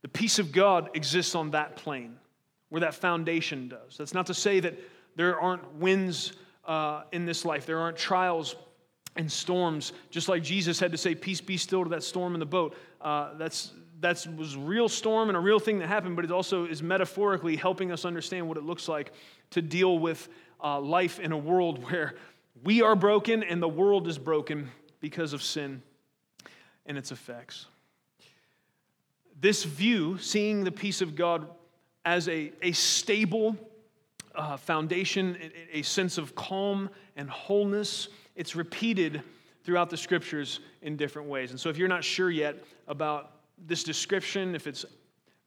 The 0.02 0.10
peace 0.10 0.38
of 0.38 0.52
God 0.52 0.90
exists 0.94 1.34
on 1.34 1.52
that 1.52 1.78
plane 1.78 2.18
where 2.68 2.82
that 2.82 2.94
foundation 2.94 3.70
does. 3.70 3.96
That's 3.98 4.14
not 4.14 4.26
to 4.26 4.34
say 4.34 4.60
that 4.60 4.78
there 5.16 5.40
aren't 5.40 5.76
winds 5.76 6.34
uh, 6.66 7.04
in 7.14 7.26
this 7.26 7.46
life, 7.46 7.66
there 7.66 7.80
aren't 7.80 7.96
trials 7.96 8.54
and 9.16 9.32
storms, 9.32 9.94
just 10.10 10.30
like 10.30 10.44
Jesus 10.44 10.80
had 10.80 10.92
to 10.92 10.98
say, 10.98 11.16
Peace 11.16 11.42
be 11.42 11.58
still 11.58 11.84
to 11.84 11.90
that 11.90 12.04
storm 12.04 12.34
in 12.34 12.40
the 12.40 12.46
boat. 12.46 12.76
Uh, 13.02 13.34
that's 13.38 13.72
that 14.02 14.26
was 14.36 14.58
real 14.58 14.90
storm 14.90 15.30
and 15.30 15.38
a 15.38 15.40
real 15.40 15.60
thing 15.60 15.80
that 15.80 15.88
happened, 15.88 16.16
but 16.16 16.26
it 16.26 16.32
also 16.32 16.66
is 16.66 16.82
metaphorically 16.82 17.56
helping 17.56 17.92
us 17.92 18.04
understand 18.04 18.48
what 18.48 18.58
it 18.58 18.64
looks 18.64 18.88
like 18.88 19.12
to 19.52 19.62
deal 19.62 20.00
with 20.00 20.28
uh, 20.64 20.80
life 20.80 21.20
in 21.20 21.32
a 21.32 21.38
world 21.38 21.84
where 21.90 22.16
we 22.64 22.82
are 22.82 22.96
broken 22.96 23.44
and 23.44 23.62
the 23.62 23.70
world 23.70 24.08
is 24.08 24.18
broken 24.18 24.70
because 25.00 25.34
of 25.34 25.42
sin 25.42 25.82
and 26.86 26.98
its 26.98 27.12
effects. 27.12 27.68
This 29.40 29.64
view, 29.64 30.18
seeing 30.18 30.64
the 30.64 30.72
peace 30.72 31.02
of 31.02 31.16
God 31.16 31.48
as 32.06 32.28
a, 32.28 32.52
a 32.62 32.72
stable 32.72 33.56
uh, 34.36 34.58
foundation, 34.58 35.38
a, 35.74 35.80
a 35.80 35.82
sense 35.82 36.18
of 36.18 36.36
calm 36.36 36.90
and 37.16 37.30
wholeness, 37.30 38.08
it's 38.36 38.56
repeated 38.56 39.22
throughout 39.64 39.90
the 39.90 39.98
scriptures 39.98 40.60
in 40.82 40.98
different 40.98 41.28
ways. 41.28 41.52
And 41.52 41.60
so, 41.60 41.70
if 41.70 41.78
you're 41.78 41.88
not 41.88 42.04
sure 42.04 42.30
yet 42.30 42.64
about 42.88 43.32
this 43.68 43.84
description, 43.84 44.56
if 44.56 44.68
it's 44.68 44.86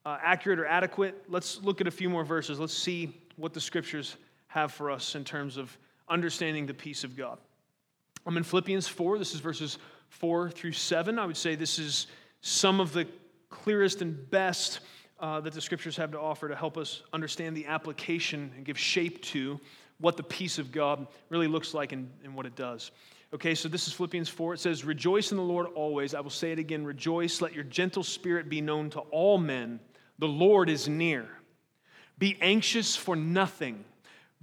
uh, 0.07 0.19
accurate 0.23 0.59
or 0.59 0.67
adequate, 0.67 1.25
let's 1.29 1.63
look 1.63 1.81
at 1.81 1.87
a 1.87 1.91
few 1.91 2.09
more 2.09 2.25
verses. 2.25 2.61
Let's 2.61 2.77
see 2.77 3.21
what 3.37 3.53
the 3.53 3.61
scriptures 3.61 4.17
have 4.49 4.73
for 4.73 4.91
us 4.91 5.15
in 5.15 5.25
terms 5.25 5.57
of 5.57 5.77
understanding 6.09 6.67
the 6.67 6.75
peace 6.75 7.05
of 7.05 7.17
God. 7.17 7.39
I'm 8.27 8.37
in 8.37 8.43
Philippians 8.43 8.87
4. 8.87 9.19
This 9.19 9.35
is 9.35 9.41
verses 9.41 9.79
4 10.09 10.51
through 10.51 10.73
7. 10.73 11.19
I 11.19 11.27
would 11.27 11.37
say 11.37 11.55
this 11.55 11.79
is 11.79 12.07
some 12.41 12.81
of 12.81 12.93
the 12.93 13.07
clearest 13.51 14.03
and 14.03 14.31
best 14.31 14.81
uh, 15.21 15.41
that 15.41 15.53
the 15.53 15.61
scriptures 15.61 15.97
have 15.97 16.11
to 16.13 16.21
offer 16.21 16.49
to 16.49 16.57
help 16.57 16.77
us 16.77 17.03
understand 17.13 17.57
the 17.57 17.67
application 17.67 18.53
and 18.57 18.65
give 18.65 18.79
shape 18.79 19.23
to 19.23 19.59
what 19.99 20.17
the 20.17 20.23
peace 20.23 20.59
of 20.59 20.73
God 20.73 21.07
really 21.29 21.49
looks 21.49 21.75
like 21.75 21.93
and, 21.93 22.11
and 22.25 22.35
what 22.35 22.47
it 22.47 22.57
does. 22.57 22.91
Okay, 23.33 23.55
so 23.55 23.69
this 23.69 23.89
is 23.89 23.93
Philippians 23.93 24.29
4. 24.29 24.55
It 24.55 24.61
says, 24.61 24.85
Rejoice 24.85 25.33
in 25.33 25.37
the 25.37 25.43
Lord 25.43 25.67
always. 25.75 26.15
I 26.15 26.21
will 26.21 26.31
say 26.31 26.53
it 26.53 26.59
again 26.59 26.85
rejoice. 26.85 27.41
Let 27.41 27.53
your 27.53 27.65
gentle 27.65 28.05
spirit 28.05 28.49
be 28.49 28.61
known 28.61 28.91
to 28.91 29.01
all 29.01 29.39
men. 29.39 29.81
The 30.21 30.29
Lord 30.29 30.69
is 30.69 30.89
near. 30.89 31.27
Be 32.17 32.39
anxious 32.41 32.95
for 32.95 33.17
nothing, 33.17 33.85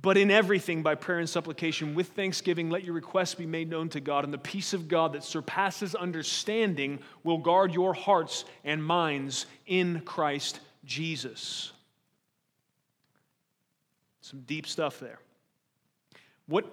but 0.02 0.18
in 0.18 0.30
everything 0.30 0.84
by 0.84 0.96
prayer 0.96 1.20
and 1.20 1.30
supplication 1.30 1.96
with 1.96 2.08
thanksgiving, 2.10 2.70
let 2.70 2.84
your 2.84 2.94
requests 2.94 3.36
be 3.36 3.46
made 3.46 3.70
known 3.70 3.88
to 3.90 4.02
God. 4.02 4.26
And 4.26 4.34
the 4.34 4.38
peace 4.38 4.74
of 4.74 4.90
God 4.90 5.14
that 5.14 5.24
surpasses 5.24 5.96
understanding 5.96 7.00
will 7.24 7.38
guard 7.38 7.74
your 7.74 7.94
hearts 7.94 8.44
and 8.66 8.84
minds 8.84 9.46
in 9.68 10.02
Christ 10.02 10.60
Jesus. 10.84 11.72
Some 14.20 14.42
deep 14.42 14.68
stuff 14.68 15.00
there. 15.00 15.20
What 16.48 16.66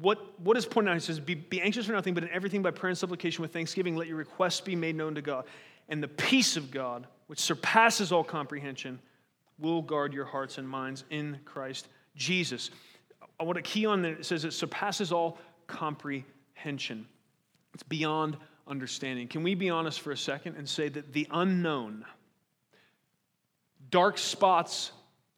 what, 0.00 0.38
what 0.40 0.56
is 0.56 0.66
pointed 0.66 0.90
out? 0.90 0.94
He 0.94 1.00
says, 1.00 1.18
be, 1.18 1.34
be 1.34 1.60
anxious 1.60 1.86
for 1.86 1.92
nothing, 1.92 2.14
but 2.14 2.22
in 2.22 2.30
everything 2.30 2.62
by 2.62 2.70
prayer 2.70 2.90
and 2.90 2.98
supplication 2.98 3.42
with 3.42 3.52
thanksgiving, 3.52 3.96
let 3.96 4.06
your 4.06 4.16
requests 4.16 4.60
be 4.60 4.76
made 4.76 4.94
known 4.94 5.16
to 5.16 5.22
God. 5.22 5.46
And 5.88 6.02
the 6.02 6.08
peace 6.08 6.56
of 6.56 6.70
God, 6.70 7.06
which 7.26 7.40
surpasses 7.40 8.12
all 8.12 8.22
comprehension, 8.22 9.00
will 9.58 9.82
guard 9.82 10.14
your 10.14 10.24
hearts 10.24 10.58
and 10.58 10.68
minds 10.68 11.04
in 11.10 11.40
Christ 11.44 11.88
Jesus. 12.14 12.70
Uh, 13.20 13.26
I 13.40 13.42
want 13.42 13.56
to 13.56 13.62
key 13.62 13.84
on 13.84 14.02
that. 14.02 14.12
It 14.12 14.24
says 14.24 14.44
it 14.44 14.52
surpasses 14.52 15.10
all 15.12 15.38
comprehension, 15.66 17.06
it's 17.74 17.82
beyond 17.82 18.36
understanding. 18.66 19.26
Can 19.26 19.42
we 19.42 19.54
be 19.54 19.70
honest 19.70 20.00
for 20.00 20.12
a 20.12 20.16
second 20.16 20.56
and 20.56 20.68
say 20.68 20.88
that 20.88 21.12
the 21.12 21.26
unknown, 21.32 22.04
dark 23.90 24.18
spots 24.18 24.92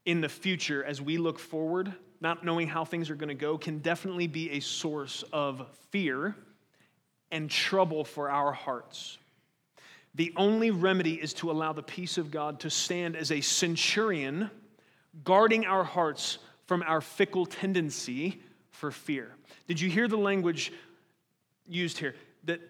in 0.05 0.21
the 0.21 0.29
future 0.29 0.85
as 0.85 1.01
we 1.01 1.17
look 1.17 1.39
forward, 1.39 1.95
not 2.23 2.45
knowing 2.45 2.69
how 2.69 2.85
things 2.85 3.11
are 3.11 3.17
going 3.17 3.29
to 3.29 3.35
go 3.35 3.59
can 3.59 3.81
definitely 3.81 4.29
be 4.29 4.53
a 4.53 4.61
source 4.61 5.25
of 5.33 5.67
fear 5.91 6.37
and 7.33 7.51
trouble 7.51 8.05
for 8.05 8.31
our 8.31 8.53
hearts. 8.53 9.19
The 10.15 10.33
only 10.37 10.71
remedy 10.71 11.15
is 11.15 11.35
to 11.35 11.51
allow 11.51 11.73
the 11.73 11.83
peace 11.83 12.19
of 12.19 12.31
God 12.31 12.61
to 12.61 12.71
stand 12.71 13.17
as 13.17 13.33
a 13.33 13.41
centurion, 13.41 14.51
guarding 15.25 15.67
our 15.67 15.83
hearts 15.83 16.39
from 16.67 16.85
our 16.87 17.01
fickle 17.01 17.45
tendency 17.45 18.41
for 18.71 18.93
fear. 18.93 19.35
Did 19.67 19.81
you 19.81 19.91
hear 19.91 20.07
the 20.07 20.17
language 20.17 20.73
used 21.67 21.99
here? 21.99 22.15
That 22.45 22.61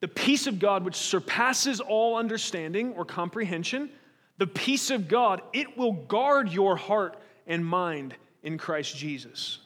the 0.00 0.08
peace 0.08 0.46
of 0.46 0.60
God, 0.60 0.84
which 0.84 0.96
surpasses 0.96 1.80
all 1.80 2.16
understanding 2.16 2.92
or 2.92 3.04
comprehension, 3.04 3.90
the 4.38 4.46
peace 4.46 4.90
of 4.90 5.08
God, 5.08 5.42
it 5.52 5.76
will 5.76 5.92
guard 5.92 6.52
your 6.52 6.76
heart 6.76 7.16
and 7.48 7.66
mind 7.66 8.14
in 8.42 8.58
Christ 8.58 8.96
Jesus. 8.96 9.58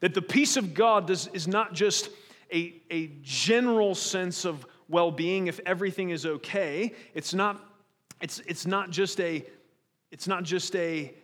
That 0.00 0.14
the 0.14 0.22
peace 0.22 0.56
of 0.56 0.74
God 0.74 1.06
does, 1.06 1.28
is 1.28 1.48
not 1.48 1.72
just 1.72 2.10
a, 2.52 2.74
a 2.90 3.10
general 3.22 3.94
sense 3.94 4.44
of 4.44 4.66
well 4.88 5.10
being 5.10 5.46
if 5.46 5.60
everything 5.64 6.10
is 6.10 6.26
okay. 6.26 6.92
It's 7.14 7.34
not, 7.34 7.64
it's, 8.20 8.40
it's 8.40 8.66
not 8.66 8.90
just 8.90 9.20
a, 9.20 9.44
it's 10.10 10.26
not 10.26 10.44
just 10.44 10.74
a, 10.76 11.14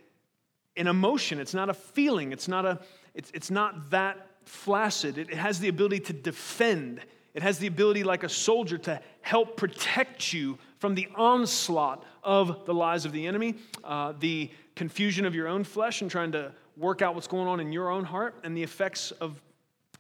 an 0.77 0.87
emotion, 0.87 1.39
it's 1.39 1.55
not 1.55 1.69
a 1.69 1.75
feeling, 1.75 2.33
it's 2.33 2.49
not, 2.49 2.65
a, 2.65 2.81
it's, 3.15 3.31
it's 3.35 3.51
not 3.51 3.91
that 3.91 4.27
flaccid. 4.45 5.19
It, 5.19 5.31
it 5.31 5.37
has 5.37 5.61
the 5.61 5.69
ability 5.69 6.01
to 6.01 6.13
defend 6.13 7.01
it 7.33 7.43
has 7.43 7.59
the 7.59 7.67
ability, 7.67 8.03
like 8.03 8.25
a 8.25 8.29
soldier, 8.29 8.79
to 8.79 9.01
help 9.21 9.57
protect 9.57 10.33
you 10.33 10.59
from 10.79 10.95
the 10.95 11.09
onslaught 11.15 12.05
of 12.25 12.67
the 12.67 12.75
lies 12.75 13.05
of 13.05 13.13
the 13.13 13.27
enemy, 13.27 13.55
uh, 13.85 14.15
the 14.19 14.51
confusion 14.75 15.25
of 15.25 15.35
your 15.35 15.47
own 15.47 15.63
flesh 15.63 16.03
and 16.03 16.11
trying 16.11 16.33
to 16.33 16.53
work 16.81 17.03
out 17.03 17.14
what's 17.14 17.29
going 17.29 17.47
on 17.47 17.61
in 17.61 17.71
your 17.73 17.90
own 17.90 18.05
heart, 18.05 18.35
and 18.43 18.57
the 18.57 18.62
effects 18.62 19.11
of 19.12 19.40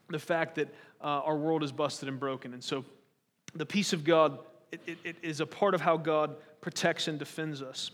the 0.08 0.18
fact 0.18 0.56
that 0.56 0.68
uh, 1.00 1.04
our 1.04 1.36
world 1.36 1.62
is 1.62 1.70
busted 1.70 2.08
and 2.08 2.18
broken. 2.18 2.54
And 2.54 2.64
so 2.64 2.84
the 3.54 3.66
peace 3.66 3.92
of 3.92 4.02
God 4.02 4.38
it, 4.72 4.80
it, 4.86 4.98
it 5.04 5.16
is 5.22 5.40
a 5.40 5.46
part 5.46 5.74
of 5.74 5.80
how 5.80 5.96
God 5.96 6.36
protects 6.60 7.08
and 7.08 7.18
defends 7.18 7.62
us. 7.62 7.90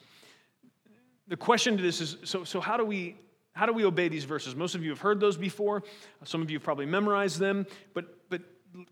The 1.29 1.37
question 1.37 1.77
to 1.77 1.83
this 1.83 2.01
is 2.01 2.17
so, 2.25 2.45
so 2.45 2.61
how 2.61 2.77
do 2.77 2.85
we 2.85 3.17
how 3.53 3.65
do 3.65 3.73
we 3.73 3.87
obey 3.87 4.09
these 4.09 4.25
verses? 4.25 4.55
Most 4.55 4.75
of 4.75 4.85
you 4.85 4.91
have 4.91 5.01
heard 5.01 5.19
those 5.19 5.39
before. 5.39 5.83
Some 6.25 6.43
of 6.43 6.51
you 6.51 6.59
have 6.59 6.65
probably 6.65 6.85
memorized 6.85 7.39
them, 7.39 7.67
but 7.95 8.29
but 8.29 8.43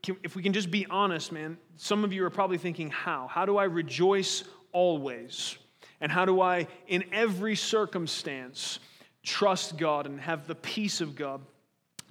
can, 0.03 0.17
if 0.23 0.35
we 0.35 0.43
can 0.43 0.55
just 0.55 0.71
be 0.71 0.87
honest, 0.89 1.33
man, 1.33 1.59
some 1.77 2.03
of 2.03 2.13
you 2.13 2.25
are 2.25 2.31
probably 2.31 2.57
thinking, 2.57 2.91
how? 2.91 3.29
How 3.29 3.45
do 3.45 3.59
I 3.59 3.65
rejoice 3.65 4.45
always? 4.73 5.59
And 6.01 6.11
how 6.11 6.25
do 6.25 6.41
I, 6.41 6.67
in 6.87 7.05
every 7.13 7.55
circumstance, 7.55 8.79
trust 9.25 9.77
God 9.77 10.07
and 10.07 10.21
have 10.21 10.47
the 10.47 10.55
peace 10.55 11.01
of 11.01 11.17
God 11.17 11.41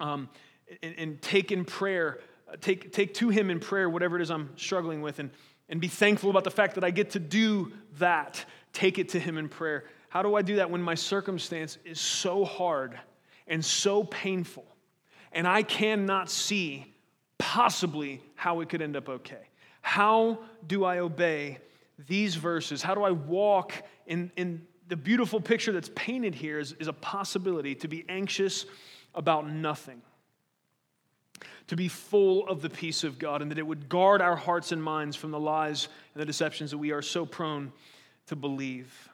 um, 0.00 0.28
and, 0.82 0.94
and, 0.98 1.22
take 1.22 1.52
in 1.52 1.64
prayer, 1.64 2.18
uh, 2.52 2.56
take, 2.60 2.92
take 2.92 3.14
to 3.14 3.28
Him 3.28 3.48
in 3.48 3.60
prayer 3.60 3.88
whatever 3.88 4.16
it 4.16 4.22
is 4.22 4.30
I'm 4.30 4.50
struggling 4.56 5.00
with, 5.00 5.20
and, 5.20 5.30
and 5.68 5.80
be 5.80 5.88
thankful 5.88 6.30
about 6.30 6.44
the 6.44 6.50
fact 6.50 6.74
that 6.74 6.84
I 6.84 6.90
get 6.90 7.10
to 7.10 7.20
do 7.20 7.72
that. 7.98 8.44
Take 8.72 8.98
it 8.98 9.10
to 9.10 9.20
Him 9.20 9.38
in 9.38 9.48
prayer. 9.48 9.84
How 10.08 10.22
do 10.22 10.34
I 10.34 10.42
do 10.42 10.56
that 10.56 10.70
when 10.70 10.82
my 10.82 10.94
circumstance 10.94 11.78
is 11.84 12.00
so 12.00 12.44
hard 12.44 12.98
and 13.46 13.64
so 13.64 14.04
painful, 14.04 14.66
and 15.32 15.46
I 15.46 15.62
cannot 15.62 16.30
see 16.30 16.92
possibly 17.38 18.20
how 18.34 18.60
it 18.60 18.68
could 18.68 18.82
end 18.82 18.96
up 18.96 19.08
okay. 19.08 19.48
How 19.80 20.38
do 20.66 20.84
I 20.84 20.98
obey 20.98 21.58
these 22.06 22.34
verses? 22.34 22.82
How 22.82 22.94
do 22.94 23.02
I 23.02 23.10
walk 23.10 23.74
in, 24.06 24.32
in 24.36 24.66
the 24.88 24.96
beautiful 24.96 25.40
picture 25.40 25.72
that's 25.72 25.90
painted 25.94 26.34
here 26.34 26.58
is, 26.58 26.72
is 26.72 26.88
a 26.88 26.92
possibility 26.92 27.74
to 27.76 27.88
be 27.88 28.04
anxious 28.08 28.66
about 29.14 29.50
nothing, 29.50 30.02
to 31.68 31.76
be 31.76 31.88
full 31.88 32.46
of 32.48 32.62
the 32.62 32.70
peace 32.70 33.04
of 33.04 33.18
God, 33.18 33.42
and 33.42 33.50
that 33.50 33.58
it 33.58 33.66
would 33.66 33.88
guard 33.88 34.20
our 34.20 34.36
hearts 34.36 34.72
and 34.72 34.82
minds 34.82 35.16
from 35.16 35.30
the 35.30 35.40
lies 35.40 35.88
and 36.14 36.20
the 36.20 36.26
deceptions 36.26 36.70
that 36.70 36.78
we 36.78 36.92
are 36.92 37.02
so 37.02 37.24
prone 37.24 37.72
to 38.26 38.36
believe. 38.36 39.10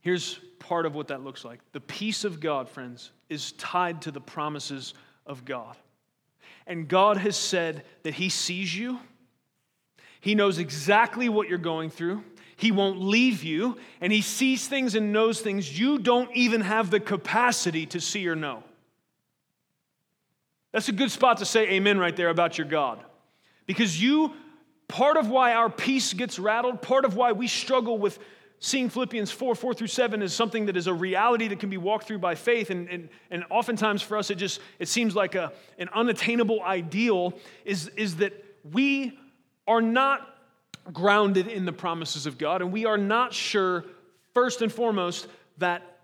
Here's 0.00 0.38
part 0.58 0.86
of 0.86 0.94
what 0.94 1.08
that 1.08 1.22
looks 1.22 1.44
like 1.44 1.60
the 1.72 1.80
peace 1.80 2.24
of 2.24 2.40
God, 2.40 2.68
friends, 2.68 3.10
is 3.28 3.52
tied 3.52 4.02
to 4.02 4.10
the 4.10 4.20
promises 4.20 4.94
of 5.26 5.44
God 5.44 5.76
and 6.70 6.86
God 6.86 7.16
has 7.16 7.36
said 7.36 7.84
that 8.04 8.14
He 8.14 8.28
sees 8.28 8.74
you, 8.74 9.00
He 10.20 10.36
knows 10.36 10.58
exactly 10.58 11.28
what 11.28 11.48
you're 11.48 11.58
going 11.58 11.90
through. 11.90 12.22
He 12.60 12.72
won't 12.72 13.00
leave 13.00 13.42
you, 13.42 13.78
and 14.02 14.12
He 14.12 14.20
sees 14.20 14.68
things 14.68 14.94
and 14.94 15.14
knows 15.14 15.40
things 15.40 15.80
you 15.80 15.98
don't 15.98 16.30
even 16.36 16.60
have 16.60 16.90
the 16.90 17.00
capacity 17.00 17.86
to 17.86 18.02
see 18.02 18.28
or 18.28 18.36
know. 18.36 18.62
That's 20.70 20.90
a 20.90 20.92
good 20.92 21.10
spot 21.10 21.38
to 21.38 21.46
say 21.46 21.70
amen 21.70 21.98
right 21.98 22.14
there 22.14 22.28
about 22.28 22.58
your 22.58 22.66
God. 22.66 23.02
Because 23.64 24.02
you, 24.02 24.34
part 24.88 25.16
of 25.16 25.30
why 25.30 25.54
our 25.54 25.70
peace 25.70 26.12
gets 26.12 26.38
rattled, 26.38 26.82
part 26.82 27.06
of 27.06 27.16
why 27.16 27.32
we 27.32 27.46
struggle 27.46 27.96
with 27.96 28.18
seeing 28.58 28.90
Philippians 28.90 29.30
4 29.30 29.54
4 29.54 29.72
through 29.72 29.86
7 29.86 30.20
is 30.20 30.34
something 30.34 30.66
that 30.66 30.76
is 30.76 30.86
a 30.86 30.92
reality 30.92 31.48
that 31.48 31.60
can 31.60 31.70
be 31.70 31.78
walked 31.78 32.06
through 32.06 32.18
by 32.18 32.34
faith. 32.34 32.68
And, 32.68 32.90
and, 32.90 33.08
and 33.30 33.44
oftentimes 33.48 34.02
for 34.02 34.18
us, 34.18 34.28
it 34.30 34.34
just 34.34 34.60
it 34.78 34.88
seems 34.88 35.16
like 35.16 35.34
a, 35.34 35.50
an 35.78 35.88
unattainable 35.94 36.62
ideal 36.62 37.32
is, 37.64 37.88
is 37.96 38.16
that 38.16 38.34
we 38.70 39.18
are 39.66 39.80
not 39.80 40.36
grounded 40.92 41.46
in 41.48 41.64
the 41.64 41.72
promises 41.72 42.26
of 42.26 42.38
God, 42.38 42.62
and 42.62 42.72
we 42.72 42.86
are 42.86 42.98
not 42.98 43.32
sure, 43.32 43.84
first 44.34 44.62
and 44.62 44.72
foremost, 44.72 45.26
that 45.58 46.00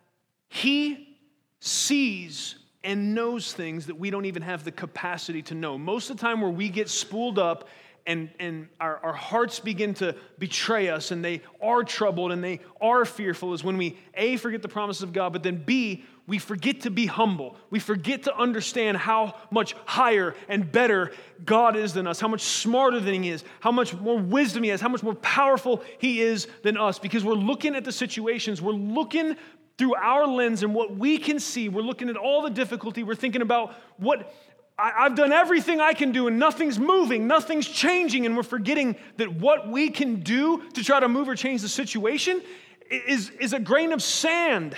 He 0.48 1.16
sees 1.60 2.56
and 2.84 3.14
knows 3.14 3.52
things 3.52 3.86
that 3.86 3.98
we 3.98 4.10
don't 4.10 4.26
even 4.26 4.42
have 4.42 4.64
the 4.64 4.70
capacity 4.70 5.42
to 5.42 5.54
know. 5.54 5.76
Most 5.76 6.10
of 6.10 6.16
the 6.16 6.20
time, 6.20 6.40
where 6.40 6.50
we 6.50 6.68
get 6.68 6.88
spooled 6.88 7.38
up 7.38 7.68
and, 8.06 8.30
and 8.38 8.68
our, 8.80 8.98
our 8.98 9.12
hearts 9.12 9.58
begin 9.58 9.92
to 9.94 10.14
betray 10.38 10.88
us 10.88 11.10
and 11.10 11.24
they 11.24 11.42
are 11.60 11.82
troubled 11.82 12.30
and 12.30 12.42
they 12.42 12.60
are 12.80 13.04
fearful 13.04 13.52
is 13.52 13.64
when 13.64 13.76
we 13.76 13.98
A, 14.14 14.36
forget 14.36 14.62
the 14.62 14.68
promises 14.68 15.02
of 15.02 15.12
God, 15.12 15.32
but 15.32 15.42
then 15.42 15.62
B, 15.64 16.04
we 16.26 16.38
forget 16.38 16.80
to 16.82 16.90
be 16.90 17.06
humble. 17.06 17.56
We 17.70 17.78
forget 17.78 18.24
to 18.24 18.36
understand 18.36 18.96
how 18.96 19.34
much 19.50 19.74
higher 19.84 20.34
and 20.48 20.70
better 20.70 21.12
God 21.44 21.76
is 21.76 21.94
than 21.94 22.06
us, 22.06 22.18
how 22.18 22.28
much 22.28 22.42
smarter 22.42 22.98
than 22.98 23.22
He 23.22 23.30
is, 23.30 23.44
how 23.60 23.70
much 23.70 23.94
more 23.94 24.18
wisdom 24.18 24.64
He 24.64 24.70
has, 24.70 24.80
how 24.80 24.88
much 24.88 25.04
more 25.04 25.14
powerful 25.14 25.82
He 25.98 26.20
is 26.20 26.48
than 26.62 26.76
us, 26.76 26.98
because 26.98 27.24
we're 27.24 27.34
looking 27.34 27.76
at 27.76 27.84
the 27.84 27.92
situations, 27.92 28.60
we're 28.60 28.72
looking 28.72 29.36
through 29.78 29.94
our 29.94 30.26
lens 30.26 30.62
and 30.62 30.74
what 30.74 30.96
we 30.96 31.18
can 31.18 31.38
see. 31.38 31.68
We're 31.68 31.82
looking 31.82 32.08
at 32.08 32.16
all 32.16 32.42
the 32.42 32.50
difficulty. 32.50 33.02
We're 33.02 33.14
thinking 33.14 33.42
about 33.42 33.74
what 33.98 34.32
I, 34.78 35.04
have 35.04 35.14
done 35.14 35.32
everything 35.32 35.80
I 35.80 35.92
can 35.92 36.12
do 36.12 36.26
and 36.26 36.38
nothing's 36.38 36.78
moving, 36.78 37.26
nothing's 37.26 37.68
changing, 37.68 38.26
and 38.26 38.36
we're 38.36 38.42
forgetting 38.42 38.96
that 39.18 39.32
what 39.32 39.68
we 39.68 39.90
can 39.90 40.20
do 40.20 40.68
to 40.70 40.82
try 40.82 40.98
to 40.98 41.08
move 41.08 41.28
or 41.28 41.34
change 41.34 41.62
the 41.62 41.68
situation 41.68 42.42
is, 42.90 43.30
is 43.30 43.52
a 43.52 43.60
grain 43.60 43.92
of 43.92 44.02
sand 44.02 44.74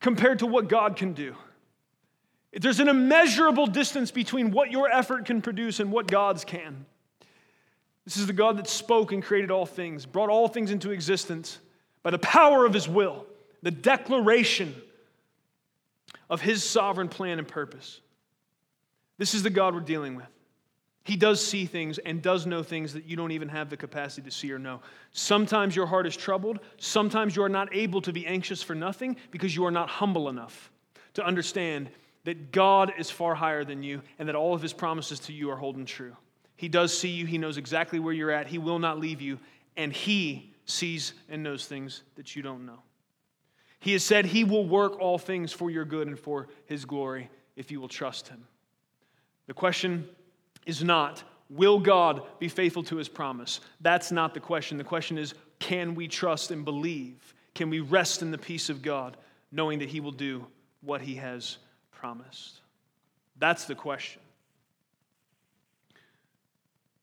compared 0.00 0.40
to 0.40 0.46
what 0.46 0.68
God 0.68 0.96
can 0.96 1.12
do. 1.12 1.34
There's 2.52 2.80
an 2.80 2.88
immeasurable 2.88 3.66
distance 3.66 4.10
between 4.10 4.50
what 4.50 4.72
your 4.72 4.90
effort 4.90 5.24
can 5.24 5.40
produce 5.40 5.78
and 5.78 5.92
what 5.92 6.08
God's 6.08 6.44
can. 6.44 6.84
This 8.04 8.16
is 8.16 8.26
the 8.26 8.32
God 8.32 8.58
that 8.58 8.66
spoke 8.66 9.12
and 9.12 9.22
created 9.22 9.50
all 9.50 9.66
things, 9.66 10.04
brought 10.04 10.30
all 10.30 10.48
things 10.48 10.70
into 10.70 10.90
existence 10.90 11.58
by 12.02 12.10
the 12.10 12.18
power 12.18 12.64
of 12.64 12.74
his 12.74 12.88
will, 12.88 13.26
the 13.62 13.70
declaration 13.70 14.74
of 16.28 16.40
his 16.40 16.64
sovereign 16.64 17.08
plan 17.08 17.38
and 17.38 17.46
purpose. 17.46 18.00
This 19.18 19.34
is 19.34 19.42
the 19.42 19.50
God 19.50 19.74
we're 19.74 19.80
dealing 19.80 20.16
with. 20.16 20.26
He 21.04 21.16
does 21.16 21.44
see 21.44 21.64
things 21.64 21.98
and 21.98 22.20
does 22.20 22.46
know 22.46 22.62
things 22.62 22.92
that 22.92 23.04
you 23.04 23.16
don't 23.16 23.32
even 23.32 23.48
have 23.48 23.70
the 23.70 23.76
capacity 23.76 24.22
to 24.22 24.30
see 24.30 24.52
or 24.52 24.58
know. 24.58 24.80
Sometimes 25.12 25.74
your 25.74 25.86
heart 25.86 26.06
is 26.06 26.16
troubled. 26.16 26.60
Sometimes 26.76 27.34
you 27.34 27.42
are 27.42 27.48
not 27.48 27.74
able 27.74 28.02
to 28.02 28.12
be 28.12 28.26
anxious 28.26 28.62
for 28.62 28.74
nothing 28.74 29.16
because 29.30 29.56
you 29.56 29.64
are 29.64 29.70
not 29.70 29.88
humble 29.88 30.28
enough 30.28 30.70
to 31.14 31.24
understand 31.24 31.90
that 32.24 32.52
God 32.52 32.92
is 32.98 33.10
far 33.10 33.34
higher 33.34 33.64
than 33.64 33.82
you 33.82 34.02
and 34.18 34.28
that 34.28 34.36
all 34.36 34.54
of 34.54 34.60
his 34.60 34.74
promises 34.74 35.18
to 35.20 35.32
you 35.32 35.50
are 35.50 35.56
holding 35.56 35.86
true. 35.86 36.14
He 36.56 36.68
does 36.68 36.96
see 36.96 37.08
you, 37.08 37.24
he 37.24 37.38
knows 37.38 37.56
exactly 37.56 37.98
where 37.98 38.12
you're 38.12 38.30
at, 38.30 38.46
he 38.46 38.58
will 38.58 38.78
not 38.78 39.00
leave 39.00 39.22
you, 39.22 39.38
and 39.78 39.92
he 39.92 40.52
sees 40.66 41.14
and 41.30 41.42
knows 41.42 41.66
things 41.66 42.02
that 42.16 42.36
you 42.36 42.42
don't 42.42 42.66
know. 42.66 42.80
He 43.78 43.94
has 43.94 44.04
said 44.04 44.26
he 44.26 44.44
will 44.44 44.66
work 44.66 45.00
all 45.00 45.16
things 45.16 45.54
for 45.54 45.70
your 45.70 45.86
good 45.86 46.06
and 46.06 46.18
for 46.18 46.48
his 46.66 46.84
glory 46.84 47.30
if 47.56 47.70
you 47.70 47.80
will 47.80 47.88
trust 47.88 48.28
him. 48.28 48.46
The 49.46 49.54
question 49.54 50.06
is 50.66 50.82
not, 50.82 51.22
will 51.48 51.78
God 51.78 52.22
be 52.38 52.48
faithful 52.48 52.82
to 52.84 52.96
his 52.96 53.08
promise? 53.08 53.60
That's 53.80 54.12
not 54.12 54.34
the 54.34 54.40
question. 54.40 54.78
The 54.78 54.84
question 54.84 55.18
is, 55.18 55.34
can 55.58 55.94
we 55.94 56.08
trust 56.08 56.50
and 56.50 56.64
believe? 56.64 57.34
Can 57.54 57.70
we 57.70 57.80
rest 57.80 58.22
in 58.22 58.30
the 58.30 58.38
peace 58.38 58.70
of 58.70 58.82
God, 58.82 59.16
knowing 59.52 59.80
that 59.80 59.88
he 59.88 60.00
will 60.00 60.12
do 60.12 60.46
what 60.80 61.00
he 61.00 61.16
has 61.16 61.58
promised? 61.90 62.60
That's 63.38 63.64
the 63.64 63.74
question. 63.74 64.22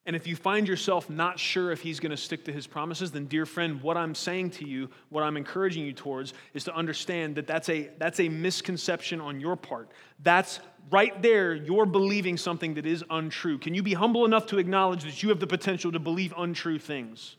And 0.07 0.15
if 0.15 0.25
you 0.25 0.37
find 0.37 0.69
yourself 0.69 1.09
not 1.09 1.37
sure 1.37 1.69
if 1.69 1.81
he's 1.81 1.99
going 1.99 2.11
to 2.11 2.17
stick 2.17 2.45
to 2.45 2.53
his 2.53 2.65
promises, 2.65 3.11
then, 3.11 3.25
dear 3.25 3.45
friend, 3.45 3.81
what 3.81 3.97
I'm 3.97 4.15
saying 4.15 4.51
to 4.51 4.65
you, 4.65 4.89
what 5.09 5.21
I'm 5.21 5.35
encouraging 5.35 5.85
you 5.85 5.91
towards, 5.91 6.33
is 6.53 6.63
to 6.63 6.73
understand 6.73 7.35
that 7.35 7.45
that's 7.45 7.67
a, 7.67 7.89
that's 7.97 8.21
a 8.21 8.29
misconception 8.29 9.19
on 9.19 9.41
your 9.41 9.57
part. 9.57 9.91
That's 10.23 10.61
right 10.89 11.21
there, 11.21 11.53
you're 11.53 11.85
believing 11.85 12.37
something 12.37 12.75
that 12.75 12.85
is 12.85 13.03
untrue. 13.09 13.57
Can 13.57 13.73
you 13.73 13.83
be 13.83 13.93
humble 13.95 14.23
enough 14.23 14.45
to 14.47 14.59
acknowledge 14.59 15.03
that 15.03 15.21
you 15.21 15.27
have 15.27 15.41
the 15.41 15.47
potential 15.47 15.91
to 15.91 15.99
believe 15.99 16.33
untrue 16.37 16.79
things? 16.79 17.35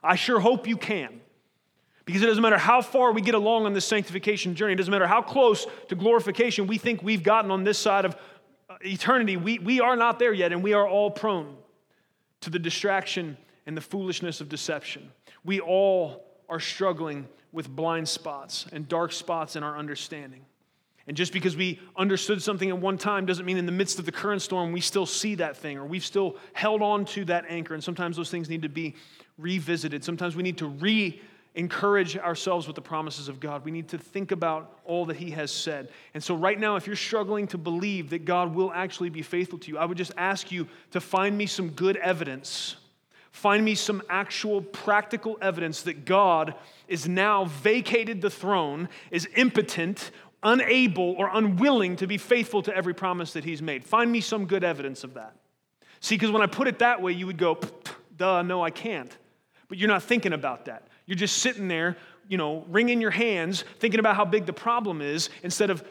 I 0.00 0.14
sure 0.14 0.38
hope 0.38 0.68
you 0.68 0.76
can. 0.76 1.20
Because 2.04 2.22
it 2.22 2.26
doesn't 2.26 2.42
matter 2.42 2.58
how 2.58 2.80
far 2.80 3.10
we 3.10 3.22
get 3.22 3.34
along 3.34 3.66
on 3.66 3.72
this 3.72 3.86
sanctification 3.86 4.54
journey, 4.54 4.74
it 4.74 4.76
doesn't 4.76 4.92
matter 4.92 5.08
how 5.08 5.20
close 5.20 5.66
to 5.88 5.96
glorification 5.96 6.68
we 6.68 6.78
think 6.78 7.02
we've 7.02 7.24
gotten 7.24 7.50
on 7.50 7.64
this 7.64 7.78
side 7.78 8.04
of 8.04 8.14
uh, 8.70 8.76
eternity, 8.82 9.36
we, 9.36 9.58
we 9.58 9.80
are 9.80 9.96
not 9.96 10.20
there 10.20 10.32
yet, 10.32 10.52
and 10.52 10.62
we 10.62 10.74
are 10.74 10.86
all 10.86 11.10
prone 11.10 11.56
to 12.44 12.50
the 12.50 12.58
distraction 12.58 13.36
and 13.66 13.76
the 13.76 13.80
foolishness 13.80 14.40
of 14.40 14.48
deception. 14.48 15.10
We 15.44 15.60
all 15.60 16.24
are 16.48 16.60
struggling 16.60 17.26
with 17.52 17.68
blind 17.68 18.08
spots 18.08 18.66
and 18.72 18.88
dark 18.88 19.12
spots 19.12 19.56
in 19.56 19.62
our 19.62 19.76
understanding. 19.76 20.44
And 21.06 21.16
just 21.16 21.32
because 21.32 21.56
we 21.56 21.80
understood 21.96 22.42
something 22.42 22.70
at 22.70 22.78
one 22.78 22.96
time 22.96 23.26
doesn't 23.26 23.44
mean 23.44 23.58
in 23.58 23.66
the 23.66 23.72
midst 23.72 23.98
of 23.98 24.06
the 24.06 24.12
current 24.12 24.40
storm 24.40 24.72
we 24.72 24.80
still 24.80 25.04
see 25.04 25.34
that 25.36 25.56
thing 25.56 25.76
or 25.76 25.84
we've 25.84 26.04
still 26.04 26.36
held 26.54 26.80
on 26.80 27.04
to 27.06 27.24
that 27.26 27.44
anchor. 27.48 27.74
And 27.74 27.84
sometimes 27.84 28.16
those 28.16 28.30
things 28.30 28.48
need 28.48 28.62
to 28.62 28.68
be 28.68 28.94
revisited. 29.38 30.02
Sometimes 30.02 30.34
we 30.34 30.42
need 30.42 30.58
to 30.58 30.66
re 30.66 31.20
encourage 31.54 32.16
ourselves 32.16 32.66
with 32.66 32.74
the 32.74 32.82
promises 32.82 33.28
of 33.28 33.38
God. 33.38 33.64
We 33.64 33.70
need 33.70 33.88
to 33.88 33.98
think 33.98 34.32
about 34.32 34.78
all 34.84 35.06
that 35.06 35.16
He 35.16 35.30
has 35.30 35.52
said. 35.52 35.88
And 36.12 36.22
so, 36.22 36.34
right 36.34 36.58
now, 36.58 36.76
if 36.76 36.86
you're 36.86 36.96
struggling 36.96 37.46
to 37.48 37.58
believe 37.58 38.10
that 38.10 38.24
God 38.24 38.54
will 38.54 38.72
actually 38.72 39.10
be 39.10 39.22
faithful 39.22 39.58
to 39.60 39.68
you, 39.70 39.78
I 39.78 39.84
would 39.84 39.98
just 39.98 40.12
ask 40.16 40.50
you 40.50 40.66
to 40.90 41.00
find 41.00 41.38
me 41.38 41.46
some 41.46 41.70
good 41.70 41.96
evidence. 41.96 42.76
Find 43.30 43.64
me 43.64 43.74
some 43.74 44.02
actual 44.08 44.62
practical 44.62 45.38
evidence 45.40 45.82
that 45.82 46.04
God 46.04 46.54
is 46.86 47.08
now 47.08 47.46
vacated 47.46 48.20
the 48.20 48.30
throne, 48.30 48.88
is 49.10 49.28
impotent, 49.36 50.10
unable, 50.42 51.14
or 51.18 51.30
unwilling 51.32 51.96
to 51.96 52.06
be 52.06 52.18
faithful 52.18 52.62
to 52.62 52.76
every 52.76 52.94
promise 52.94 53.32
that 53.32 53.44
He's 53.44 53.62
made. 53.62 53.84
Find 53.84 54.10
me 54.10 54.20
some 54.20 54.46
good 54.46 54.64
evidence 54.64 55.04
of 55.04 55.14
that. 55.14 55.34
See, 56.00 56.16
because 56.16 56.30
when 56.30 56.42
I 56.42 56.46
put 56.46 56.68
it 56.68 56.80
that 56.80 57.00
way, 57.00 57.12
you 57.12 57.26
would 57.26 57.38
go, 57.38 57.58
duh, 58.16 58.42
no, 58.42 58.62
I 58.62 58.70
can't. 58.70 59.16
But 59.68 59.78
you're 59.78 59.88
not 59.88 60.02
thinking 60.02 60.32
about 60.32 60.66
that. 60.66 60.86
You're 61.06 61.16
just 61.16 61.38
sitting 61.38 61.68
there, 61.68 61.96
you 62.28 62.38
know, 62.38 62.64
wringing 62.68 63.00
your 63.00 63.10
hands, 63.10 63.64
thinking 63.78 64.00
about 64.00 64.16
how 64.16 64.24
big 64.24 64.46
the 64.46 64.52
problem 64.52 65.02
is, 65.02 65.30
instead 65.42 65.70
of 65.70 65.84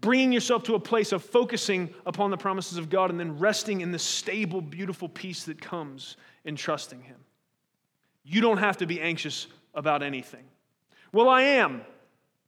bringing 0.00 0.32
yourself 0.32 0.64
to 0.64 0.74
a 0.74 0.80
place 0.80 1.12
of 1.12 1.22
focusing 1.22 1.92
upon 2.06 2.30
the 2.30 2.36
promises 2.36 2.78
of 2.78 2.90
God 2.90 3.10
and 3.10 3.18
then 3.18 3.38
resting 3.38 3.80
in 3.80 3.92
the 3.92 3.98
stable, 3.98 4.60
beautiful 4.60 5.08
peace 5.08 5.44
that 5.44 5.60
comes 5.60 6.16
in 6.44 6.56
trusting 6.56 7.02
Him. 7.02 7.18
You 8.24 8.40
don't 8.40 8.58
have 8.58 8.78
to 8.78 8.86
be 8.86 9.00
anxious 9.00 9.46
about 9.74 10.02
anything. 10.02 10.44
Well, 11.12 11.28
I 11.28 11.42
am. 11.42 11.82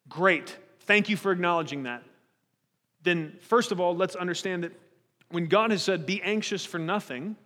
Great. 0.08 0.56
Thank 0.80 1.08
you 1.08 1.16
for 1.16 1.32
acknowledging 1.32 1.84
that. 1.84 2.02
Then, 3.02 3.36
first 3.40 3.72
of 3.72 3.80
all, 3.80 3.94
let's 3.94 4.16
understand 4.16 4.64
that 4.64 4.72
when 5.30 5.46
God 5.46 5.70
has 5.70 5.82
said, 5.82 6.06
be 6.06 6.22
anxious 6.22 6.64
for 6.64 6.78
nothing, 6.78 7.36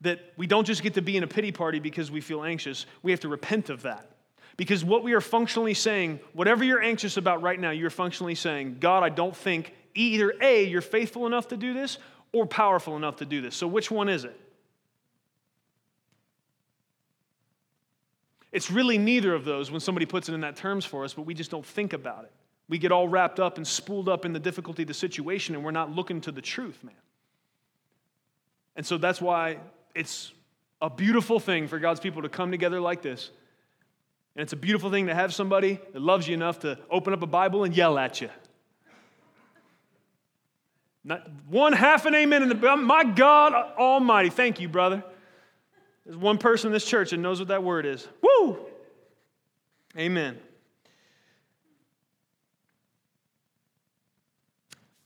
that 0.00 0.20
we 0.36 0.46
don't 0.46 0.64
just 0.64 0.82
get 0.82 0.94
to 0.94 1.02
be 1.02 1.16
in 1.16 1.22
a 1.22 1.26
pity 1.26 1.52
party 1.52 1.80
because 1.80 2.10
we 2.10 2.20
feel 2.20 2.44
anxious, 2.44 2.86
we 3.02 3.10
have 3.10 3.20
to 3.20 3.28
repent 3.28 3.68
of 3.68 3.82
that. 3.82 4.10
Because 4.56 4.84
what 4.84 5.04
we 5.04 5.12
are 5.12 5.20
functionally 5.20 5.74
saying, 5.74 6.20
whatever 6.32 6.64
you're 6.64 6.82
anxious 6.82 7.16
about 7.16 7.42
right 7.42 7.58
now, 7.58 7.70
you're 7.70 7.90
functionally 7.90 8.34
saying, 8.34 8.78
God, 8.80 9.02
I 9.02 9.08
don't 9.08 9.36
think 9.36 9.74
either 9.94 10.34
A, 10.40 10.64
you're 10.64 10.80
faithful 10.80 11.26
enough 11.26 11.48
to 11.48 11.56
do 11.56 11.72
this 11.72 11.98
or 12.32 12.46
powerful 12.46 12.96
enough 12.96 13.16
to 13.16 13.24
do 13.24 13.40
this. 13.40 13.56
So 13.56 13.66
which 13.66 13.90
one 13.90 14.08
is 14.08 14.24
it? 14.24 14.38
It's 18.50 18.70
really 18.70 18.98
neither 18.98 19.34
of 19.34 19.44
those 19.44 19.70
when 19.70 19.80
somebody 19.80 20.06
puts 20.06 20.28
it 20.28 20.34
in 20.34 20.40
that 20.40 20.56
terms 20.56 20.84
for 20.84 21.04
us, 21.04 21.14
but 21.14 21.22
we 21.22 21.34
just 21.34 21.50
don't 21.50 21.66
think 21.66 21.92
about 21.92 22.24
it. 22.24 22.32
We 22.68 22.78
get 22.78 22.92
all 22.92 23.08
wrapped 23.08 23.40
up 23.40 23.56
and 23.56 23.66
spooled 23.66 24.08
up 24.08 24.24
in 24.24 24.32
the 24.32 24.40
difficulty 24.40 24.82
of 24.82 24.88
the 24.88 24.94
situation, 24.94 25.54
and 25.54 25.64
we're 25.64 25.70
not 25.70 25.94
looking 25.94 26.20
to 26.22 26.32
the 26.32 26.42
truth, 26.42 26.82
man. 26.82 26.94
And 28.76 28.86
so 28.86 28.98
that's 28.98 29.20
why 29.20 29.58
it's 29.98 30.32
a 30.80 30.88
beautiful 30.88 31.40
thing 31.40 31.66
for 31.66 31.80
God's 31.80 31.98
people 31.98 32.22
to 32.22 32.28
come 32.28 32.52
together 32.52 32.80
like 32.80 33.02
this. 33.02 33.30
And 34.36 34.44
it's 34.44 34.52
a 34.52 34.56
beautiful 34.56 34.92
thing 34.92 35.08
to 35.08 35.14
have 35.14 35.34
somebody 35.34 35.80
that 35.92 36.00
loves 36.00 36.28
you 36.28 36.34
enough 36.34 36.60
to 36.60 36.78
open 36.88 37.12
up 37.12 37.22
a 37.22 37.26
Bible 37.26 37.64
and 37.64 37.76
yell 37.76 37.98
at 37.98 38.20
you. 38.20 38.30
Not 41.02 41.28
one 41.48 41.72
half 41.72 42.06
an 42.06 42.14
amen 42.14 42.44
in 42.44 42.48
the 42.48 42.76
my 42.76 43.02
God 43.02 43.52
Almighty. 43.76 44.30
Thank 44.30 44.60
you, 44.60 44.68
brother. 44.68 45.02
There's 46.04 46.16
one 46.16 46.38
person 46.38 46.68
in 46.68 46.72
this 46.72 46.86
church 46.86 47.10
that 47.10 47.16
knows 47.16 47.40
what 47.40 47.48
that 47.48 47.64
word 47.64 47.84
is. 47.84 48.06
Woo! 48.22 48.58
Amen. 49.96 50.38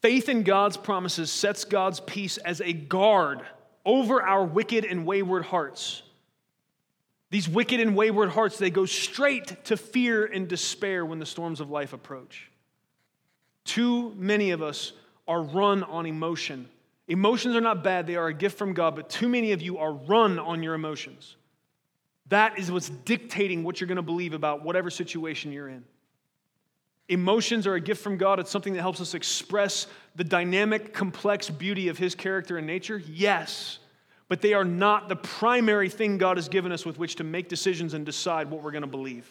Faith 0.03 0.29
in 0.29 0.43
God's 0.43 0.77
promises 0.77 1.31
sets 1.31 1.65
God's 1.65 2.01
peace 2.01 2.37
as 2.37 2.61
a 2.61 2.75
guard 2.75 3.41
over 3.85 4.23
our 4.23 4.45
wicked 4.45 4.85
and 4.85 5.07
wayward 5.07 5.45
hearts. 5.45 6.03
These 7.31 7.49
wicked 7.49 7.81
and 7.81 7.97
wayward 7.97 8.29
hearts, 8.29 8.59
they 8.59 8.71
go 8.71 8.85
straight 8.85 9.65
to 9.65 9.77
fear 9.77 10.27
and 10.27 10.47
despair 10.47 11.05
when 11.05 11.19
the 11.19 11.27
storms 11.27 11.61
of 11.61 11.71
life 11.71 11.93
approach. 11.93 12.51
Too 13.65 14.13
many 14.17 14.51
of 14.51 14.63
us 14.63 14.93
are 15.27 15.43
run 15.43 15.83
on 15.83 16.05
emotion. 16.07 16.69
Emotions 17.09 17.57
are 17.57 17.61
not 17.61 17.83
bad, 17.83 18.07
they 18.07 18.17
are 18.17 18.29
a 18.29 18.35
gift 18.35 18.59
from 18.59 18.75
God, 18.75 18.97
but 18.97 19.09
too 19.09 19.29
many 19.29 19.53
of 19.53 19.63
you 19.63 19.79
are 19.79 19.93
run 19.93 20.39
on 20.39 20.63
your 20.63 20.75
emotions. 20.75 21.37
That 22.29 22.59
is 22.59 22.71
what's 22.71 22.89
dictating 22.91 23.65
what 23.65 23.81
you're 23.81 23.89
going 23.89 23.97
to 23.97 24.03
believe 24.03 24.35
about 24.35 24.65
whatever 24.65 24.91
situation 24.91 25.53
you're 25.53 25.69
in. 25.69 25.85
Emotions 27.13 27.67
are 27.67 27.75
a 27.75 27.81
gift 27.81 28.03
from 28.03 28.17
God. 28.17 28.41
It's 28.41 28.51
something 28.51 28.73
that 28.73 28.81
helps 28.81 28.99
us 28.99 29.13
express 29.13 29.87
the 30.17 30.25
dynamic, 30.25 30.95
complex 30.95 31.51
beauty 31.51 31.89
of 31.89 31.99
His 31.99 32.15
character 32.15 32.57
and 32.57 32.67
nature. 32.67 33.03
Yes, 33.07 33.81
but 34.29 34.41
they 34.41 34.55
are 34.55 34.65
not 34.65 35.11
the 35.11 35.17
primary 35.17 35.91
thing 35.91 36.17
God 36.17 36.39
has 36.39 36.49
given 36.49 36.73
us 36.73 36.87
with 36.87 36.99
which 36.99 37.17
to 37.17 37.25
make 37.25 37.51
decisions 37.51 37.93
and 37.93 38.07
decide 38.07 38.51
what 38.51 38.63
we're 38.63 38.71
going 38.71 38.81
to 38.81 38.89
believe. 38.89 39.31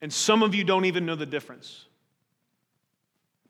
And 0.00 0.12
some 0.12 0.44
of 0.44 0.54
you 0.54 0.62
don't 0.62 0.84
even 0.84 1.06
know 1.06 1.16
the 1.16 1.26
difference 1.26 1.86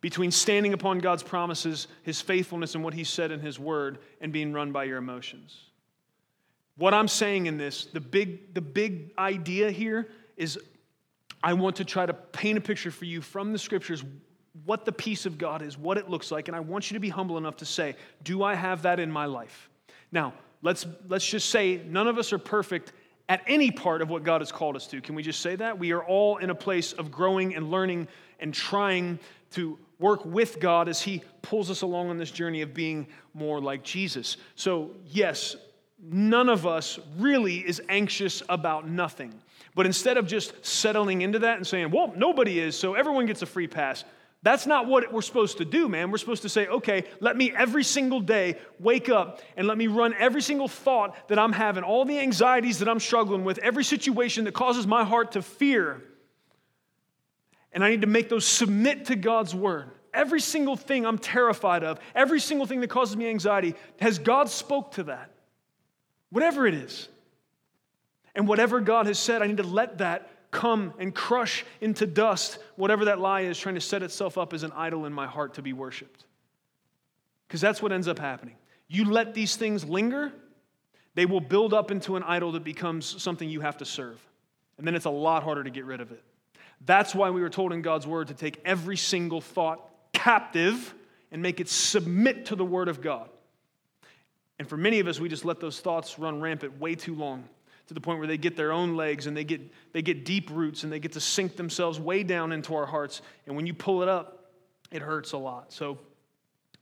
between 0.00 0.31
standing 0.31 0.72
upon 0.72 0.98
God's 0.98 1.22
promises, 1.22 1.88
His 2.05 2.22
faithfulness, 2.22 2.74
and 2.74 2.83
what 2.83 2.94
He 2.94 3.05
said 3.05 3.31
in 3.33 3.40
His 3.40 3.59
Word, 3.59 3.98
and 4.18 4.33
being 4.33 4.55
run 4.55 4.72
by 4.72 4.85
your 4.85 4.96
emotions. 4.96 5.59
What 6.77 6.94
I'm 6.94 7.09
saying 7.09 7.44
in 7.44 7.59
this, 7.59 7.85
the 7.85 8.00
big, 8.00 8.55
the 8.55 8.62
big 8.62 9.12
idea 9.18 9.70
here 9.70 10.09
is 10.37 10.59
I 11.42 11.53
want 11.53 11.77
to 11.77 11.85
try 11.85 12.07
to 12.07 12.14
paint 12.14 12.59
a 12.59 12.61
picture 12.61 12.90
for 12.90 13.05
you 13.05 13.20
from 13.20 13.53
the 13.53 13.59
scriptures 13.59 14.05
what 14.64 14.85
the 14.85 14.92
peace 14.92 15.27
of 15.27 15.37
God 15.37 15.62
is, 15.62 15.77
what 15.77 15.99
it 15.99 16.09
looks 16.09 16.31
like, 16.31 16.49
and 16.49 16.57
I 16.57 16.61
want 16.61 16.90
you 16.90 16.94
to 16.94 17.01
be 17.01 17.09
humble 17.09 17.37
enough 17.38 17.57
to 17.57 17.64
say, 17.64 17.97
Do 18.23 18.42
I 18.42 18.55
have 18.55 18.83
that 18.83 19.01
in 19.01 19.11
my 19.11 19.27
life? 19.27 19.68
Now, 20.12 20.33
let's, 20.62 20.87
let's 21.09 21.27
just 21.27 21.51
say 21.51 21.83
none 21.87 22.07
of 22.07 22.18
us 22.18 22.33
are 22.33 22.38
perfect 22.38 22.92
at 23.29 23.42
any 23.47 23.70
part 23.70 24.01
of 24.01 24.11
what 24.11 24.23
God 24.23 24.40
has 24.40 24.53
called 24.53 24.77
us 24.77 24.87
to. 24.88 25.01
Can 25.01 25.14
we 25.14 25.23
just 25.23 25.40
say 25.40 25.57
that? 25.57 25.79
We 25.79 25.92
are 25.92 26.05
all 26.05 26.37
in 26.37 26.51
a 26.51 26.55
place 26.55 26.92
of 26.92 27.11
growing 27.11 27.57
and 27.57 27.70
learning 27.70 28.07
and 28.38 28.55
trying 28.55 29.18
to 29.53 29.79
work 29.99 30.25
with 30.25 30.61
God 30.61 30.88
as 30.88 31.01
He 31.03 31.23
pulls 31.42 31.70
us 31.70 31.83
along 31.83 32.11
on 32.11 32.18
this 32.18 32.31
journey 32.31 32.62
of 32.62 32.75
being 32.75 33.07
more 33.33 33.61
like 33.61 33.83
Jesus. 33.83 34.37
So, 34.55 34.90
yes, 35.07 35.57
none 36.03 36.49
of 36.49 36.66
us 36.66 36.99
really 37.18 37.59
is 37.59 37.83
anxious 37.88 38.42
about 38.49 38.88
nothing. 38.88 39.33
But 39.75 39.87
instead 39.87 40.17
of 40.17 40.27
just 40.27 40.65
settling 40.65 41.23
into 41.23 41.41
that 41.41 41.57
and 41.57 41.67
saying, 41.67 41.91
well, 41.91 42.13
nobody 42.17 42.61
is, 42.61 42.79
so 42.79 42.95
everyone 42.95 43.27
gets 43.27 43.43
a 43.43 43.47
free 43.47 43.67
pass, 43.67 44.05
that's 44.45 44.67
not 44.67 44.87
what 44.87 45.11
we're 45.11 45.23
supposed 45.23 45.57
to 45.59 45.65
do, 45.65 45.89
man. 45.89 46.11
We're 46.11 46.19
supposed 46.19 46.43
to 46.43 46.51
say, 46.51 46.67
okay, 46.67 47.05
let 47.21 47.35
me 47.35 47.51
every 47.57 47.83
single 47.83 48.21
day 48.21 48.59
wake 48.79 49.09
up 49.09 49.41
and 49.57 49.67
let 49.67 49.79
me 49.79 49.87
run 49.87 50.15
every 50.19 50.43
single 50.43 50.69
thought 50.69 51.29
that 51.29 51.39
I'm 51.39 51.53
having, 51.53 51.83
all 51.83 52.05
the 52.05 52.19
anxieties 52.19 52.81
that 52.81 52.89
I'm 52.89 53.01
struggling 53.01 53.45
with, 53.45 53.57
every 53.59 53.85
situation 53.85 54.45
that 54.45 54.53
causes 54.53 54.87
my 54.87 55.03
heart 55.03 55.33
to 55.33 55.43
fear. 55.43 56.03
And 57.73 57.83
I 57.83 57.89
need 57.89 58.03
to 58.03 58.07
make 58.07 58.29
those 58.29 58.47
submit 58.47 59.07
to 59.07 59.17
God's 59.17 59.55
word. 59.55 59.91
Every 60.13 60.41
single 60.41 60.77
thing 60.77 61.07
I'm 61.07 61.19
terrified 61.19 61.83
of, 61.83 61.99
every 62.15 62.39
single 62.39 62.67
thing 62.67 62.81
that 62.83 62.91
causes 62.91 63.17
me 63.17 63.29
anxiety, 63.29 63.75
has 63.99 64.19
God 64.19 64.51
spoke 64.51 64.93
to 64.93 65.05
that? 65.05 65.31
Whatever 66.29 66.67
it 66.67 66.75
is. 66.75 67.09
And 68.35 68.49
whatever 68.49 68.81
God 68.81 69.07
has 69.07 69.18
said, 69.18 69.42
I 69.42 69.47
need 69.47 69.59
to 69.59 69.62
let 69.62 69.99
that 69.99 70.31
come 70.51 70.94
and 70.99 71.14
crush 71.14 71.64
into 71.81 72.07
dust 72.07 72.59
whatever 72.77 73.07
that 73.07 73.18
lie 73.18 73.42
is 73.42 73.59
trying 73.59 73.75
to 73.75 73.81
set 73.81 74.03
itself 74.03 74.38
up 74.38 74.53
as 74.53 74.62
an 74.62 74.73
idol 74.73 75.05
in 75.05 75.12
my 75.12 75.27
heart 75.27 75.55
to 75.55 75.62
be 75.62 75.73
worshiped. 75.73 76.25
Because 77.47 77.61
that's 77.61 77.83
what 77.83 77.92
ends 77.92 78.09
up 78.09 78.18
happening. 78.18 78.55
You 78.88 79.05
let 79.11 79.35
these 79.35 79.57
things 79.57 79.85
linger, 79.85 80.33
they 81.14 81.27
will 81.27 81.40
build 81.40 81.75
up 81.75 81.90
into 81.90 82.16
an 82.16 82.23
idol 82.23 82.53
that 82.53 82.64
becomes 82.64 83.20
something 83.23 83.49
you 83.49 83.61
have 83.61 83.79
to 83.79 83.85
serve. 83.85 84.20
And 84.79 84.87
then 84.87 84.94
it's 84.94 85.05
a 85.05 85.11
lot 85.11 85.42
harder 85.42 85.64
to 85.64 85.70
get 85.70 85.85
rid 85.85 86.01
of 86.01 86.12
it. 86.12 86.23
That's 86.85 87.14
why 87.14 87.31
we 87.31 87.40
were 87.40 87.51
told 87.51 87.73
in 87.73 87.83
God's 87.83 88.07
word 88.07 88.29
to 88.29 88.35
take 88.35 88.61
every 88.64 88.97
single 88.97 89.40
thought 89.40 89.81
captive 90.12 90.94
and 91.31 91.42
make 91.42 91.61
it 91.61 91.68
submit 91.68 92.47
to 92.47 92.57
the 92.57 92.64
word 92.64 92.88
of 92.88 93.01
God. 93.01 93.29
And 94.59 94.68
for 94.68 94.77
many 94.77 95.01
of 95.01 95.09
us, 95.09 95.18
we 95.18 95.29
just 95.29 95.44
let 95.44 95.61
those 95.61 95.81
thoughts 95.81 96.18
run 96.18 96.40
rampant 96.40 96.79
way 96.81 96.94
too 96.94 97.14
long 97.14 97.49
to 97.88 97.94
the 97.94 98.01
point 98.01 98.18
where 98.18 98.29
they 98.29 98.38
get 98.38 98.57
their 98.57 98.73
own 98.73 98.97
legs 98.97 99.27
and 99.27 99.37
they 99.37 99.44
get, 99.44 99.61
they 99.92 100.03
get 100.03 100.25
deep 100.25 100.51
roots 100.51 100.85
and 100.85 100.92
they 100.92 100.99
get 100.99 101.12
to 101.12 101.20
sink 101.20 101.57
themselves 101.57 102.01
way 102.01 102.23
down 102.23 102.53
into 102.53 102.75
our 102.75 102.87
hearts. 102.87 103.20
And 103.47 103.57
when 103.57 103.66
you 103.66 103.75
pull 103.75 104.03
it 104.03 104.09
up, 104.09 104.51
it 104.90 105.03
hurts 105.03 105.33
a 105.33 105.38
lot. 105.38 105.73
So 105.73 105.99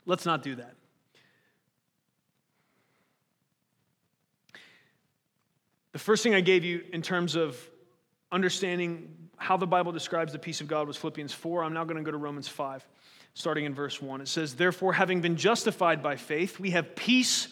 let's 0.06 0.26
not 0.26 0.42
do 0.42 0.54
that. 0.56 0.74
The 5.92 5.98
first 5.98 6.22
thing 6.22 6.34
I 6.34 6.40
gave 6.40 6.64
you 6.64 6.82
in 6.92 7.02
terms 7.02 7.34
of 7.36 7.58
understanding 8.30 9.14
how 9.36 9.56
the 9.56 9.66
Bible 9.66 9.92
describes 9.92 10.32
the 10.32 10.38
peace 10.38 10.60
of 10.60 10.68
God 10.68 10.86
was 10.86 10.96
Philippians 10.96 11.32
4. 11.34 11.64
I'm 11.64 11.74
now 11.74 11.84
going 11.84 11.96
to 11.96 12.02
go 12.02 12.12
to 12.12 12.16
Romans 12.16 12.48
5. 12.48 12.86
starting 13.34 13.64
in 13.64 13.74
verse 13.74 14.00
1. 14.00 14.20
It 14.20 14.28
says, 14.28 14.54
Therefore, 14.54 14.92
having 14.92 15.20
been 15.20 15.36
justified 15.36 16.02
by 16.02 16.16
faith, 16.16 16.60
we 16.60 16.70
have 16.70 16.94
peace 16.94 17.48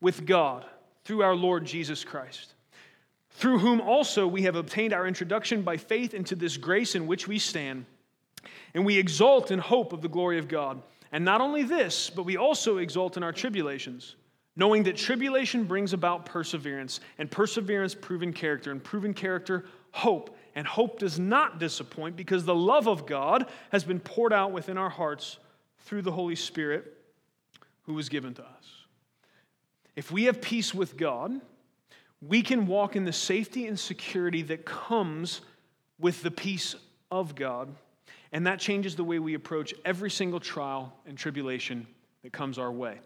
with 0.00 0.26
God 0.26 0.64
through 1.04 1.22
our 1.22 1.34
Lord 1.34 1.64
Jesus 1.64 2.04
Christ, 2.04 2.54
through 3.30 3.58
whom 3.58 3.80
also 3.80 4.26
we 4.26 4.42
have 4.42 4.56
obtained 4.56 4.92
our 4.92 5.06
introduction 5.06 5.62
by 5.62 5.76
faith 5.76 6.14
into 6.14 6.34
this 6.34 6.56
grace 6.56 6.94
in 6.94 7.06
which 7.06 7.26
we 7.26 7.38
stand. 7.38 7.86
And 8.74 8.84
we 8.84 8.98
exult 8.98 9.50
in 9.50 9.58
hope 9.58 9.92
of 9.92 10.02
the 10.02 10.08
glory 10.08 10.38
of 10.38 10.48
God. 10.48 10.82
And 11.12 11.24
not 11.24 11.40
only 11.40 11.62
this, 11.62 12.10
but 12.10 12.24
we 12.24 12.36
also 12.36 12.78
exult 12.78 13.16
in 13.16 13.22
our 13.22 13.32
tribulations, 13.32 14.14
knowing 14.56 14.84
that 14.84 14.96
tribulation 14.96 15.64
brings 15.64 15.92
about 15.92 16.26
perseverance, 16.26 17.00
and 17.18 17.30
perseverance, 17.30 17.94
proven 17.94 18.32
character, 18.32 18.70
and 18.70 18.82
proven 18.82 19.14
character, 19.14 19.64
hope. 19.92 20.36
And 20.54 20.66
hope 20.66 20.98
does 20.98 21.18
not 21.18 21.58
disappoint 21.58 22.16
because 22.16 22.44
the 22.44 22.54
love 22.54 22.88
of 22.88 23.06
God 23.06 23.46
has 23.70 23.84
been 23.84 24.00
poured 24.00 24.32
out 24.32 24.52
within 24.52 24.76
our 24.76 24.90
hearts 24.90 25.38
through 25.80 26.02
the 26.02 26.12
Holy 26.12 26.36
Spirit 26.36 26.96
who 27.82 27.94
was 27.94 28.08
given 28.08 28.34
to 28.34 28.42
us. 28.42 28.84
If 29.96 30.10
we 30.12 30.24
have 30.24 30.40
peace 30.40 30.74
with 30.74 30.96
God, 30.96 31.40
we 32.20 32.42
can 32.42 32.66
walk 32.66 32.96
in 32.96 33.04
the 33.04 33.12
safety 33.12 33.66
and 33.66 33.78
security 33.78 34.42
that 34.42 34.64
comes 34.64 35.40
with 35.98 36.22
the 36.22 36.30
peace 36.30 36.74
of 37.10 37.34
God. 37.34 37.74
And 38.32 38.46
that 38.46 38.60
changes 38.60 38.94
the 38.94 39.04
way 39.04 39.18
we 39.18 39.34
approach 39.34 39.74
every 39.84 40.10
single 40.10 40.40
trial 40.40 40.92
and 41.06 41.18
tribulation 41.18 41.86
that 42.22 42.32
comes 42.32 42.58
our 42.58 42.70
way. 42.70 43.00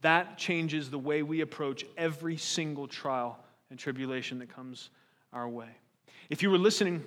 That 0.00 0.36
changes 0.36 0.90
the 0.90 0.98
way 0.98 1.22
we 1.22 1.40
approach 1.40 1.84
every 1.96 2.36
single 2.36 2.86
trial 2.86 3.38
and 3.70 3.78
tribulation 3.78 4.38
that 4.40 4.54
comes 4.54 4.90
our 5.32 5.48
way. 5.48 5.68
If 6.28 6.42
you 6.42 6.50
were 6.50 6.58
listening 6.58 7.04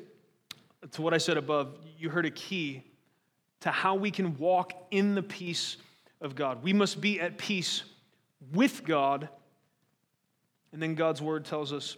to 0.91 1.01
what 1.01 1.13
I 1.13 1.17
said 1.17 1.37
above, 1.37 1.77
you 1.97 2.09
heard 2.09 2.25
a 2.25 2.31
key 2.31 2.83
to 3.61 3.71
how 3.71 3.95
we 3.95 4.11
can 4.11 4.37
walk 4.37 4.73
in 4.91 5.15
the 5.15 5.23
peace 5.23 5.77
of 6.21 6.35
God. 6.35 6.63
We 6.63 6.73
must 6.73 7.01
be 7.01 7.19
at 7.19 7.37
peace 7.37 7.83
with 8.53 8.83
God. 8.85 9.29
And 10.71 10.81
then 10.81 10.95
God's 10.95 11.21
word 11.21 11.45
tells 11.45 11.71
us 11.73 11.97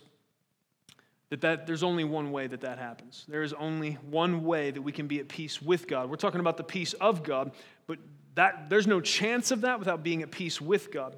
that, 1.29 1.41
that 1.41 1.67
there's 1.67 1.83
only 1.83 2.03
one 2.03 2.31
way 2.31 2.47
that 2.47 2.61
that 2.61 2.79
happens. 2.79 3.25
There 3.27 3.43
is 3.43 3.53
only 3.53 3.93
one 4.09 4.43
way 4.43 4.71
that 4.71 4.81
we 4.81 4.91
can 4.91 5.07
be 5.07 5.19
at 5.19 5.27
peace 5.27 5.61
with 5.61 5.87
God. 5.87 6.09
We're 6.09 6.15
talking 6.15 6.39
about 6.39 6.57
the 6.57 6.63
peace 6.63 6.93
of 6.93 7.23
God, 7.23 7.51
but 7.87 7.99
that, 8.35 8.69
there's 8.69 8.87
no 8.87 9.01
chance 9.01 9.51
of 9.51 9.61
that 9.61 9.79
without 9.79 10.03
being 10.03 10.21
at 10.21 10.31
peace 10.31 10.59
with 10.61 10.91
God. 10.91 11.17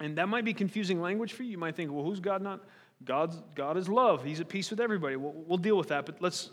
And 0.00 0.18
that 0.18 0.28
might 0.28 0.44
be 0.44 0.54
confusing 0.54 1.00
language 1.00 1.32
for 1.32 1.42
you. 1.42 1.50
You 1.50 1.58
might 1.58 1.76
think, 1.76 1.92
well, 1.92 2.04
who's 2.04 2.20
God 2.20 2.42
not? 2.42 2.60
God's, 3.04 3.40
God 3.54 3.76
is 3.76 3.88
love. 3.88 4.24
He's 4.24 4.40
at 4.40 4.48
peace 4.48 4.70
with 4.70 4.80
everybody. 4.80 5.16
We'll, 5.16 5.34
we'll 5.46 5.58
deal 5.58 5.76
with 5.76 5.88
that, 5.88 6.06
but 6.06 6.20
let's, 6.20 6.50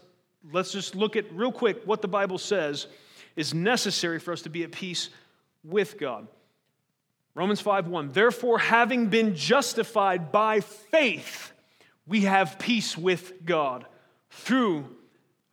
let's 0.51 0.71
just 0.71 0.95
look 0.95 1.15
at 1.15 1.31
real 1.33 1.51
quick 1.51 1.81
what 1.85 2.01
the 2.01 2.07
Bible 2.07 2.37
says 2.37 2.87
is 3.35 3.53
necessary 3.53 4.19
for 4.19 4.31
us 4.31 4.41
to 4.43 4.49
be 4.49 4.63
at 4.63 4.71
peace 4.71 5.09
with 5.63 5.99
God. 5.99 6.27
Romans 7.39 7.61
5 7.61 7.87
1. 7.87 8.11
Therefore, 8.11 8.59
having 8.59 9.07
been 9.07 9.33
justified 9.33 10.29
by 10.29 10.59
faith, 10.59 11.53
we 12.05 12.23
have 12.23 12.59
peace 12.59 12.97
with 12.97 13.45
God 13.45 13.85
through 14.29 14.85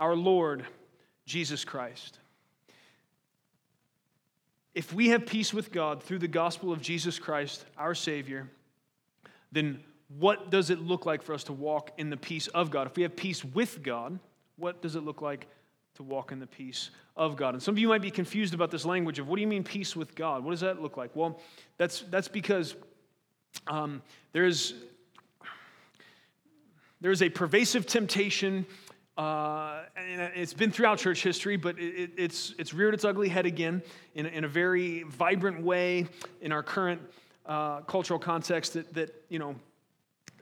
our 0.01 0.16
Lord 0.16 0.66
Jesus 1.27 1.64
Christ. 1.64 2.18
If 4.75 4.92
we 4.92 5.11
have 5.11 5.27
peace 5.27 5.55
with 5.55 5.70
God 5.70 6.03
through 6.03 6.18
the 6.18 6.27
gospel 6.27 6.72
of 6.72 6.83
Jesus 6.83 7.20
Christ, 7.20 7.64
our 7.79 7.94
Savior, 7.94 8.51
then 9.53 9.79
what 10.18 10.51
does 10.51 10.70
it 10.70 10.81
look 10.81 11.07
like 11.07 11.22
for 11.22 11.35
us 11.35 11.44
to 11.44 11.53
walk 11.53 11.92
in 11.99 12.11
the 12.11 12.16
peace 12.16 12.49
of 12.49 12.72
God? 12.72 12.88
If 12.88 12.96
we 12.96 13.05
have 13.05 13.14
peace 13.14 13.44
with 13.44 13.85
God, 13.85 14.18
what 14.57 14.83
does 14.83 14.96
it 14.96 15.05
look 15.05 15.22
like 15.22 15.46
to 15.97 16.03
walk 16.03 16.33
in 16.33 16.39
the 16.39 16.47
peace 16.47 16.91
of 17.17 17.37
God? 17.37 17.55
And 17.55 17.63
some 17.63 17.75
of 17.75 17.79
you 17.79 17.89
might 17.89 18.03
be 18.03 18.11
confused 18.11 18.55
about 18.55 18.71
this 18.71 18.85
language 18.85 19.19
of 19.19 19.29
what 19.29 19.37
do 19.37 19.43
you 19.43 19.47
mean 19.47 19.65
peace 19.65 19.97
with 19.97 20.15
God? 20.15 20.45
What 20.45 20.53
does 20.53 20.61
that 20.61 20.81
look 20.81 20.97
like? 20.97 21.15
Well, 21.15 21.41
that's, 21.79 22.01
that's 22.11 22.29
because 22.29 22.75
um, 23.67 24.03
there's, 24.33 24.75
there's 27.01 27.23
a 27.23 27.29
pervasive 27.29 27.87
temptation. 27.87 28.67
Uh, 29.17 29.85
and 29.97 30.21
it's 30.35 30.53
been 30.53 30.71
throughout 30.71 30.99
church 30.99 31.23
history, 31.23 31.57
but 31.57 31.79
it, 31.79 32.11
it's, 32.19 32.55
it's 32.59 32.75
reared 32.75 32.93
its 32.93 33.05
ugly 33.05 33.29
head 33.29 33.47
again 33.47 33.83
in, 34.15 34.27
in 34.27 34.45
a 34.45 34.49
very 34.49 35.05
vibrant 35.05 35.63
way 35.63 36.07
in 36.43 36.53
our 36.53 36.63
current 36.63 37.01
uh, 37.47 37.81
cultural 37.83 38.19
context 38.19 38.75
that, 38.75 38.93
that, 38.93 39.15
you 39.31 39.39
know, 39.39 39.55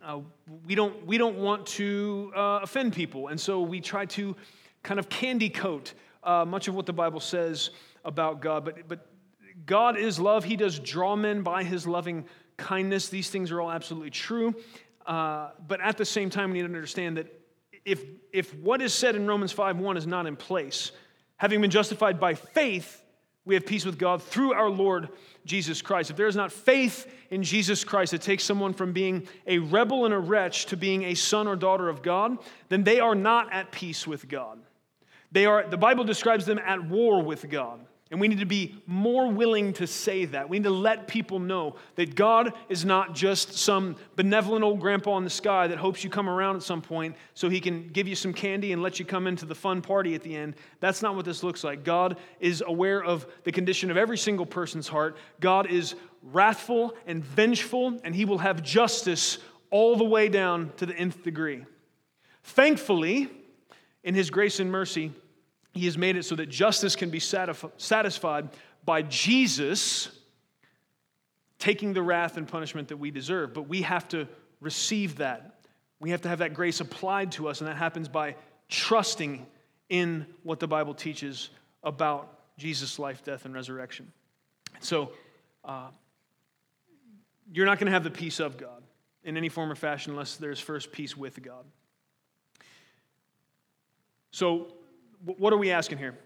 uh, 0.02 0.18
we, 0.66 0.74
don't, 0.74 1.06
we 1.06 1.16
don't 1.16 1.38
want 1.38 1.64
to 1.66 2.32
uh, 2.36 2.60
offend 2.62 2.92
people, 2.92 3.28
and 3.28 3.40
so 3.40 3.60
we 3.60 3.80
try 3.80 4.04
to 4.04 4.36
kind 4.84 5.00
of 5.00 5.08
candy 5.08 5.50
coat 5.50 5.94
uh, 6.22 6.44
much 6.44 6.68
of 6.68 6.74
what 6.74 6.86
the 6.86 6.92
Bible 6.92 7.20
says 7.20 7.70
about 8.04 8.40
God. 8.40 8.64
But, 8.64 8.86
but 8.86 9.06
God 9.66 9.96
is 9.96 10.20
love. 10.20 10.44
He 10.44 10.56
does 10.56 10.78
draw 10.78 11.16
men 11.16 11.42
by 11.42 11.64
his 11.64 11.86
loving 11.86 12.24
kindness. 12.56 13.08
These 13.08 13.30
things 13.30 13.50
are 13.50 13.60
all 13.60 13.70
absolutely 13.70 14.10
true. 14.10 14.54
Uh, 15.06 15.50
but 15.66 15.80
at 15.80 15.96
the 15.96 16.04
same 16.04 16.30
time, 16.30 16.50
we 16.50 16.54
need 16.54 16.68
to 16.68 16.74
understand 16.74 17.16
that 17.16 17.40
if, 17.84 18.02
if 18.32 18.54
what 18.56 18.80
is 18.80 18.94
said 18.94 19.16
in 19.16 19.26
Romans 19.26 19.52
5 19.52 19.78
1 19.78 19.96
is 19.96 20.06
not 20.06 20.26
in 20.26 20.36
place, 20.36 20.92
having 21.36 21.60
been 21.60 21.70
justified 21.70 22.18
by 22.18 22.34
faith, 22.34 23.02
we 23.44 23.54
have 23.54 23.66
peace 23.66 23.84
with 23.84 23.98
God 23.98 24.22
through 24.22 24.54
our 24.54 24.70
Lord 24.70 25.10
Jesus 25.44 25.82
Christ. 25.82 26.10
If 26.10 26.16
there 26.16 26.26
is 26.26 26.36
not 26.36 26.50
faith 26.50 27.06
in 27.30 27.42
Jesus 27.42 27.84
Christ, 27.84 28.14
it 28.14 28.22
takes 28.22 28.42
someone 28.42 28.72
from 28.72 28.94
being 28.94 29.28
a 29.46 29.58
rebel 29.58 30.06
and 30.06 30.14
a 30.14 30.18
wretch 30.18 30.64
to 30.66 30.78
being 30.78 31.04
a 31.04 31.14
son 31.14 31.46
or 31.46 31.54
daughter 31.54 31.90
of 31.90 32.00
God, 32.00 32.38
then 32.70 32.84
they 32.84 33.00
are 33.00 33.14
not 33.14 33.52
at 33.52 33.70
peace 33.70 34.06
with 34.06 34.28
God. 34.28 34.63
They 35.34 35.46
are, 35.46 35.68
the 35.68 35.76
Bible 35.76 36.04
describes 36.04 36.46
them 36.46 36.60
at 36.60 36.88
war 36.88 37.20
with 37.20 37.50
God. 37.50 37.80
And 38.12 38.20
we 38.20 38.28
need 38.28 38.38
to 38.38 38.46
be 38.46 38.80
more 38.86 39.32
willing 39.32 39.72
to 39.72 39.86
say 39.88 40.26
that. 40.26 40.48
We 40.48 40.58
need 40.58 40.64
to 40.64 40.70
let 40.70 41.08
people 41.08 41.40
know 41.40 41.74
that 41.96 42.14
God 42.14 42.52
is 42.68 42.84
not 42.84 43.16
just 43.16 43.54
some 43.54 43.96
benevolent 44.14 44.62
old 44.62 44.78
grandpa 44.78 45.16
in 45.16 45.24
the 45.24 45.30
sky 45.30 45.66
that 45.66 45.78
hopes 45.78 46.04
you 46.04 46.10
come 46.10 46.28
around 46.28 46.54
at 46.54 46.62
some 46.62 46.80
point 46.80 47.16
so 47.32 47.48
he 47.48 47.58
can 47.58 47.88
give 47.88 48.06
you 48.06 48.14
some 48.14 48.32
candy 48.32 48.72
and 48.72 48.80
let 48.80 49.00
you 49.00 49.04
come 49.04 49.26
into 49.26 49.44
the 49.44 49.56
fun 49.56 49.82
party 49.82 50.14
at 50.14 50.22
the 50.22 50.36
end. 50.36 50.54
That's 50.78 51.02
not 51.02 51.16
what 51.16 51.24
this 51.24 51.42
looks 51.42 51.64
like. 51.64 51.82
God 51.82 52.16
is 52.38 52.62
aware 52.64 53.02
of 53.02 53.26
the 53.42 53.50
condition 53.50 53.90
of 53.90 53.96
every 53.96 54.18
single 54.18 54.46
person's 54.46 54.86
heart. 54.86 55.16
God 55.40 55.68
is 55.68 55.96
wrathful 56.22 56.94
and 57.08 57.24
vengeful, 57.24 57.98
and 58.04 58.14
he 58.14 58.24
will 58.24 58.38
have 58.38 58.62
justice 58.62 59.38
all 59.72 59.96
the 59.96 60.04
way 60.04 60.28
down 60.28 60.72
to 60.76 60.86
the 60.86 60.94
nth 60.94 61.24
degree. 61.24 61.64
Thankfully, 62.44 63.28
in 64.04 64.14
his 64.14 64.30
grace 64.30 64.60
and 64.60 64.70
mercy, 64.70 65.10
he 65.74 65.86
has 65.86 65.98
made 65.98 66.16
it 66.16 66.24
so 66.24 66.36
that 66.36 66.48
justice 66.48 66.94
can 66.94 67.10
be 67.10 67.18
satisfied 67.18 68.48
by 68.84 69.02
Jesus 69.02 70.08
taking 71.58 71.92
the 71.92 72.02
wrath 72.02 72.36
and 72.36 72.46
punishment 72.46 72.88
that 72.88 72.96
we 72.96 73.10
deserve. 73.10 73.52
But 73.52 73.68
we 73.68 73.82
have 73.82 74.08
to 74.08 74.28
receive 74.60 75.16
that. 75.16 75.60
We 75.98 76.10
have 76.10 76.22
to 76.22 76.28
have 76.28 76.38
that 76.38 76.54
grace 76.54 76.80
applied 76.80 77.32
to 77.32 77.48
us, 77.48 77.60
and 77.60 77.68
that 77.68 77.76
happens 77.76 78.08
by 78.08 78.36
trusting 78.68 79.46
in 79.88 80.26
what 80.42 80.60
the 80.60 80.68
Bible 80.68 80.94
teaches 80.94 81.50
about 81.82 82.38
Jesus' 82.56 82.98
life, 82.98 83.24
death, 83.24 83.44
and 83.44 83.54
resurrection. 83.54 84.12
So, 84.80 85.10
uh, 85.64 85.88
you're 87.52 87.66
not 87.66 87.78
going 87.78 87.86
to 87.86 87.92
have 87.92 88.04
the 88.04 88.10
peace 88.10 88.40
of 88.40 88.56
God 88.56 88.82
in 89.24 89.36
any 89.36 89.48
form 89.48 89.70
or 89.70 89.74
fashion 89.74 90.12
unless 90.12 90.36
there's 90.36 90.60
first 90.60 90.92
peace 90.92 91.16
with 91.16 91.42
God. 91.42 91.64
So, 94.30 94.68
what 95.24 95.52
are 95.52 95.56
we 95.56 95.70
asking 95.70 95.98
here? 95.98 96.18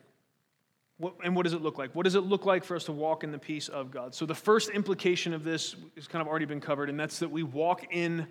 What, 0.99 1.15
and 1.23 1.37
what 1.37 1.45
does 1.45 1.53
it 1.53 1.63
look 1.63 1.79
like? 1.79 1.95
What 1.95 2.03
does 2.05 2.17
it 2.17 2.25
look 2.25 2.45
like 2.45 2.65
for 2.65 2.75
us 2.75 2.85
to 2.85 2.93
walk 2.93 3.23
in 3.23 3.31
the 3.31 3.39
peace 3.39 3.69
of 3.69 3.93
God? 3.93 4.15
So, 4.15 4.27
the 4.27 4.35
first 4.35 4.71
implication 4.71 5.33
of 5.33 5.45
this 5.45 5.77
has 5.95 6.09
kind 6.09 6.21
of 6.21 6.27
already 6.27 6.45
been 6.45 6.61
covered, 6.61 6.91
and 6.91 6.99
that's 6.99 7.21
that 7.21 7.31
we 7.31 7.45
walk 7.45 7.87
in 7.93 8.27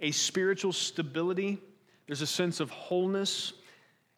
a 0.00 0.12
spiritual 0.12 0.72
stability. 0.72 1.58
There's 2.06 2.22
a 2.22 2.26
sense 2.26 2.60
of 2.60 2.70
wholeness, 2.70 3.52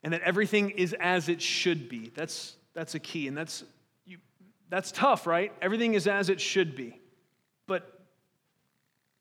and 0.02 0.12
that 0.12 0.20
everything 0.20 0.70
is 0.70 0.94
as 1.00 1.30
it 1.30 1.40
should 1.40 1.88
be. 1.88 2.12
That's, 2.14 2.57
that's 2.74 2.94
a 2.94 2.98
key, 2.98 3.26
and 3.26 3.36
that's, 3.36 3.64
you, 4.05 4.18
that's 4.68 4.92
tough, 4.92 5.26
right? 5.26 5.52
Everything 5.62 5.94
is 5.94 6.07
as 6.07 6.28
it 6.28 6.42
should 6.42 6.76
be. 6.76 7.00
But 7.66 8.00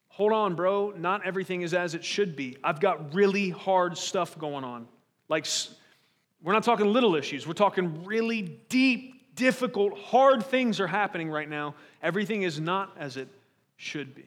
hold 0.10 0.34
on, 0.34 0.56
bro, 0.56 0.94
not 0.98 1.26
everything 1.26 1.62
is 1.62 1.74
as 1.74 1.96
it 1.96 2.04
should 2.04 2.36
be. 2.36 2.58
I've 2.62 2.82
got 2.82 3.14
really 3.14 3.50
hard 3.50 3.98
stuff 3.98 4.38
going 4.38 4.66
on. 4.66 4.90
Like, 5.30 5.46
we're 6.44 6.54
not 6.54 6.64
talking 6.64 6.92
little 6.92 7.16
issues, 7.16 7.48
we're 7.48 7.54
talking 7.54 8.04
really 8.04 8.42
deep, 8.70 9.36
difficult, 9.36 9.98
hard 9.98 10.46
things 10.46 10.80
are 10.80 10.88
happening 10.88 11.30
right 11.30 11.50
now. 11.50 11.74
Everything 12.02 12.44
is 12.44 12.60
not 12.60 12.96
as 13.00 13.16
it 13.18 13.30
should 13.78 14.14
be. 14.14 14.26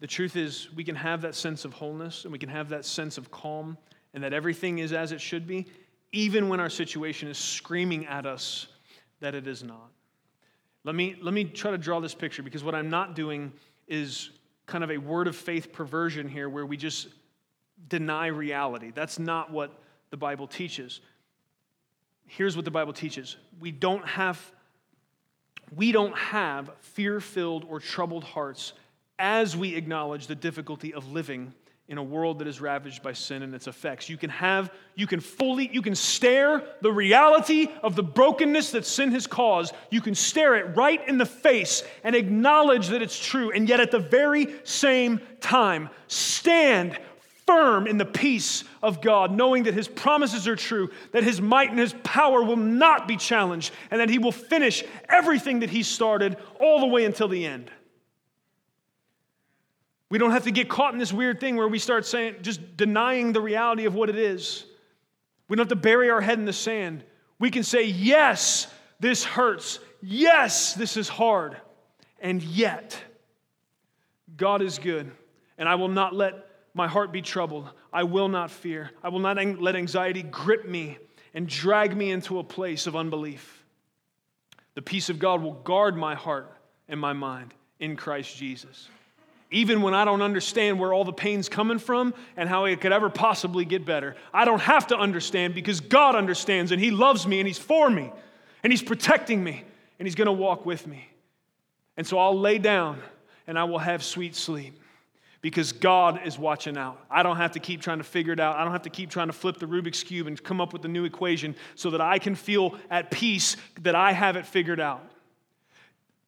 The 0.00 0.06
truth 0.06 0.36
is, 0.36 0.68
we 0.74 0.84
can 0.84 0.96
have 0.96 1.22
that 1.22 1.34
sense 1.34 1.64
of 1.64 1.72
wholeness 1.72 2.24
and 2.24 2.32
we 2.32 2.38
can 2.38 2.48
have 2.48 2.68
that 2.70 2.84
sense 2.84 3.18
of 3.18 3.30
calm 3.30 3.78
and 4.12 4.22
that 4.24 4.32
everything 4.32 4.78
is 4.78 4.92
as 4.92 5.12
it 5.12 5.20
should 5.20 5.46
be, 5.46 5.66
even 6.10 6.48
when 6.48 6.60
our 6.60 6.68
situation 6.68 7.28
is 7.28 7.38
screaming 7.38 8.06
at 8.06 8.26
us 8.26 8.66
that 9.20 9.34
it 9.34 9.46
is 9.46 9.62
not. 9.62 9.90
Let 10.84 10.96
me, 10.96 11.16
let 11.22 11.32
me 11.32 11.44
try 11.44 11.70
to 11.70 11.78
draw 11.78 12.00
this 12.00 12.14
picture 12.14 12.42
because 12.42 12.64
what 12.64 12.74
I'm 12.74 12.90
not 12.90 13.14
doing 13.14 13.52
is 13.86 14.30
kind 14.66 14.82
of 14.82 14.90
a 14.90 14.98
word 14.98 15.28
of 15.28 15.36
faith 15.36 15.72
perversion 15.72 16.28
here 16.28 16.48
where 16.48 16.66
we 16.66 16.76
just 16.76 17.08
deny 17.88 18.28
reality. 18.28 18.92
That's 18.94 19.18
not 19.18 19.50
what 19.50 19.72
the 20.10 20.16
Bible 20.16 20.46
teaches. 20.46 21.00
Here's 22.26 22.56
what 22.56 22.64
the 22.64 22.70
Bible 22.70 22.92
teaches. 22.92 23.36
We 23.60 23.70
don't 23.70 24.06
have 24.06 24.40
we 25.74 25.90
don't 25.90 26.16
have 26.16 26.70
fear-filled 26.80 27.64
or 27.64 27.80
troubled 27.80 28.24
hearts 28.24 28.74
as 29.18 29.56
we 29.56 29.74
acknowledge 29.74 30.26
the 30.26 30.34
difficulty 30.34 30.92
of 30.92 31.10
living 31.10 31.54
in 31.88 31.98
a 31.98 32.02
world 32.02 32.38
that 32.38 32.48
is 32.48 32.60
ravaged 32.60 33.02
by 33.02 33.12
sin 33.12 33.42
and 33.42 33.54
its 33.54 33.66
effects. 33.66 34.08
You 34.08 34.16
can 34.16 34.30
have, 34.30 34.72
you 34.94 35.06
can 35.06 35.20
fully, 35.20 35.68
you 35.72 35.82
can 35.82 35.94
stare 35.94 36.62
the 36.80 36.92
reality 36.92 37.68
of 37.82 37.96
the 37.96 38.02
brokenness 38.02 38.70
that 38.70 38.86
sin 38.86 39.12
has 39.12 39.26
caused. 39.26 39.74
You 39.90 40.00
can 40.00 40.14
stare 40.14 40.56
it 40.56 40.76
right 40.76 41.06
in 41.08 41.18
the 41.18 41.26
face 41.26 41.82
and 42.04 42.14
acknowledge 42.14 42.88
that 42.88 43.02
it's 43.02 43.18
true. 43.18 43.50
And 43.50 43.68
yet, 43.68 43.80
at 43.80 43.90
the 43.90 43.98
very 43.98 44.54
same 44.64 45.20
time, 45.40 45.90
stand 46.06 46.98
firm 47.52 47.86
in 47.86 47.98
the 47.98 48.06
peace 48.06 48.64
of 48.82 49.02
God, 49.02 49.30
knowing 49.30 49.64
that 49.64 49.74
His 49.74 49.86
promises 49.86 50.48
are 50.48 50.56
true, 50.56 50.90
that 51.12 51.22
His 51.22 51.40
might 51.40 51.68
and 51.68 51.78
His 51.78 51.94
power 52.02 52.42
will 52.42 52.56
not 52.56 53.06
be 53.06 53.18
challenged, 53.18 53.72
and 53.90 54.00
that 54.00 54.08
He 54.08 54.18
will 54.18 54.32
finish 54.32 54.82
everything 55.08 55.60
that 55.60 55.68
He 55.68 55.82
started 55.82 56.38
all 56.58 56.80
the 56.80 56.86
way 56.86 57.04
until 57.04 57.28
the 57.28 57.44
end. 57.44 57.70
We 60.08 60.18
don't 60.18 60.30
have 60.30 60.44
to 60.44 60.50
get 60.50 60.70
caught 60.70 60.94
in 60.94 60.98
this 60.98 61.12
weird 61.12 61.40
thing 61.40 61.56
where 61.56 61.68
we 61.68 61.78
start 61.78 62.06
saying, 62.06 62.36
just 62.40 62.76
denying 62.76 63.32
the 63.32 63.40
reality 63.40 63.84
of 63.84 63.94
what 63.94 64.08
it 64.08 64.16
is. 64.16 64.64
We 65.48 65.56
don't 65.56 65.64
have 65.64 65.76
to 65.78 65.82
bury 65.82 66.08
our 66.08 66.20
head 66.22 66.38
in 66.38 66.46
the 66.46 66.52
sand. 66.54 67.04
We 67.38 67.50
can 67.50 67.64
say, 67.64 67.84
yes, 67.84 68.66
this 68.98 69.24
hurts. 69.24 69.78
Yes, 70.00 70.72
this 70.74 70.96
is 70.96 71.08
hard. 71.08 71.58
And 72.18 72.42
yet, 72.42 72.98
God 74.36 74.62
is 74.62 74.78
good. 74.78 75.10
And 75.58 75.68
I 75.68 75.74
will 75.74 75.88
not 75.88 76.14
let 76.14 76.46
my 76.74 76.88
heart 76.88 77.12
be 77.12 77.22
troubled. 77.22 77.68
I 77.92 78.04
will 78.04 78.28
not 78.28 78.50
fear. 78.50 78.90
I 79.02 79.08
will 79.10 79.18
not 79.18 79.36
let 79.60 79.76
anxiety 79.76 80.22
grip 80.22 80.66
me 80.66 80.98
and 81.34 81.48
drag 81.48 81.96
me 81.96 82.10
into 82.10 82.38
a 82.38 82.44
place 82.44 82.86
of 82.86 82.96
unbelief. 82.96 83.64
The 84.74 84.82
peace 84.82 85.10
of 85.10 85.18
God 85.18 85.42
will 85.42 85.52
guard 85.52 85.96
my 85.96 86.14
heart 86.14 86.50
and 86.88 86.98
my 86.98 87.12
mind 87.12 87.52
in 87.78 87.96
Christ 87.96 88.36
Jesus 88.36 88.88
even 89.52 89.82
when 89.82 89.94
I 89.94 90.04
don't 90.04 90.22
understand 90.22 90.80
where 90.80 90.92
all 90.92 91.04
the 91.04 91.12
pain's 91.12 91.48
coming 91.48 91.78
from 91.78 92.14
and 92.36 92.48
how 92.48 92.64
it 92.64 92.80
could 92.80 92.92
ever 92.92 93.10
possibly 93.10 93.64
get 93.64 93.84
better. 93.84 94.16
I 94.32 94.44
don't 94.44 94.62
have 94.62 94.88
to 94.88 94.96
understand 94.96 95.54
because 95.54 95.80
God 95.80 96.16
understands 96.16 96.72
and 96.72 96.80
He 96.80 96.90
loves 96.90 97.26
me 97.26 97.38
and 97.38 97.46
He's 97.46 97.58
for 97.58 97.88
me 97.88 98.10
and 98.64 98.72
He's 98.72 98.82
protecting 98.82 99.44
me 99.44 99.62
and 99.98 100.06
He's 100.08 100.14
to 100.26 100.32
walk 100.32 100.66
with 100.66 100.86
me. 100.86 101.06
And 101.96 102.06
so 102.06 102.18
I'll 102.18 102.38
lay 102.38 102.58
down 102.58 103.00
and 103.46 103.58
I 103.58 103.64
will 103.64 103.78
have 103.78 104.02
sweet 104.02 104.34
sleep 104.34 104.78
because 105.42 105.72
God 105.72 106.20
is 106.24 106.38
watching 106.38 106.78
out. 106.78 107.04
I 107.10 107.24
don't 107.24 107.36
have 107.36 107.52
to 107.52 107.60
keep 107.60 107.82
trying 107.82 107.98
to 107.98 108.04
figure 108.04 108.32
it 108.32 108.40
out. 108.40 108.56
I 108.56 108.62
don't 108.62 108.72
have 108.72 108.82
to 108.82 108.90
keep 108.90 109.10
trying 109.10 109.26
to 109.26 109.32
flip 109.32 109.58
the 109.58 109.66
Rubik's 109.66 110.02
Cube 110.02 110.28
and 110.28 110.42
come 110.42 110.60
up 110.60 110.72
with 110.72 110.84
a 110.84 110.88
new 110.88 111.04
equation 111.04 111.56
so 111.74 111.90
that 111.90 112.00
I 112.00 112.18
can 112.20 112.36
feel 112.36 112.76
at 112.88 113.10
peace 113.10 113.56
that 113.82 113.96
I 113.96 114.12
have 114.12 114.36
it 114.36 114.46
figured 114.46 114.80
out. 114.80 115.02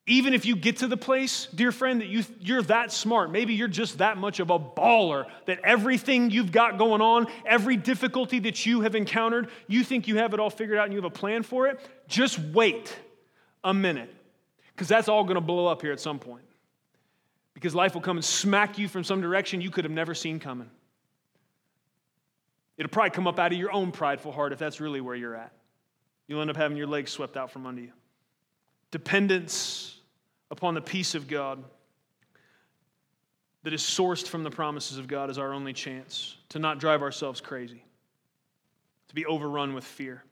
Even 0.07 0.35
if 0.35 0.45
you 0.45 0.55
get 0.55 0.79
to 0.79 0.87
the 0.87 0.99
place, 0.99 1.47
dear 1.55 1.73
friend, 1.73 2.03
that 2.03 2.09
you, 2.09 2.25
you're 2.39 2.61
that 2.63 2.93
smart, 2.93 3.31
maybe 3.31 3.55
you're 3.55 3.69
just 3.69 3.99
that 3.99 4.19
much 4.19 4.39
of 4.39 4.51
a 4.51 4.59
baller 4.59 5.25
that 5.47 5.61
everything 5.65 6.31
you've 6.31 6.53
got 6.53 6.77
going 6.77 7.01
on, 7.01 7.27
every 7.47 7.77
difficulty 7.77 8.41
that 8.41 8.67
you 8.67 8.83
have 8.83 8.95
encountered, 8.95 9.49
you 9.67 9.83
think 9.83 10.07
you 10.07 10.17
have 10.17 10.35
it 10.35 10.41
all 10.41 10.51
figured 10.51 10.77
out 10.77 10.85
and 10.85 10.93
you 10.93 10.99
have 10.99 11.11
a 11.11 11.15
plan 11.15 11.43
for 11.43 11.69
it, 11.69 11.81
just 12.07 12.39
wait 12.39 12.95
a 13.63 13.73
minute 13.73 14.13
because 14.75 14.89
that's 14.89 15.09
all 15.09 15.23
going 15.23 15.37
to 15.37 15.41
blow 15.41 15.67
up 15.67 15.81
here 15.81 15.93
at 15.93 16.01
some 16.01 16.19
point. 16.19 16.45
Because 17.65 17.75
life 17.75 17.95
will 17.95 18.03
come 18.03 18.19
and 18.19 18.25
smack 18.25 18.77
you 18.77 18.89
from 18.89 19.05
some 19.05 19.23
direction 19.23 19.63
you 19.63 19.71
could 19.71 19.87
have 19.87 19.91
never 19.91 20.15
seen 20.15 20.39
coming. 20.39 20.69
It'll 22.77 22.91
probably 22.91 23.09
come 23.09 23.27
up 23.27 23.39
out 23.39 23.53
of 23.53 23.59
your 23.59 23.73
own 23.73 23.91
prideful 23.91 24.33
heart 24.33 24.53
if 24.53 24.59
that's 24.59 24.81
really 24.81 25.01
where 25.01 25.15
you're 25.15 25.35
at. 25.35 25.51
You'll 26.27 26.43
end 26.43 26.51
up 26.51 26.59
having 26.59 26.77
your 26.77 26.87
legs 26.87 27.11
swept 27.11 27.39
out 27.39 27.51
from 27.51 27.65
under 27.65 27.81
you. 27.81 27.93
Dependence 28.91 29.99
upon 30.51 30.75
the 30.75 30.83
peace 30.83 31.15
of 31.15 31.27
God 31.27 31.65
that 33.63 33.73
is 33.73 33.81
sourced 33.81 34.29
from 34.29 34.43
the 34.43 34.51
promises 34.51 34.99
of 34.99 35.09
God 35.09 35.31
is 35.31 35.39
our 35.39 35.55
only 35.55 35.73
chance 35.73 36.37
to 36.51 36.59
not 36.59 36.79
drive 36.79 37.01
ourselves 37.01 37.41
crazy, 37.41 37.83
to 39.09 39.15
be 39.15 39.25
overrun 39.25 39.73
with 39.73 39.85
fear. 39.85 40.23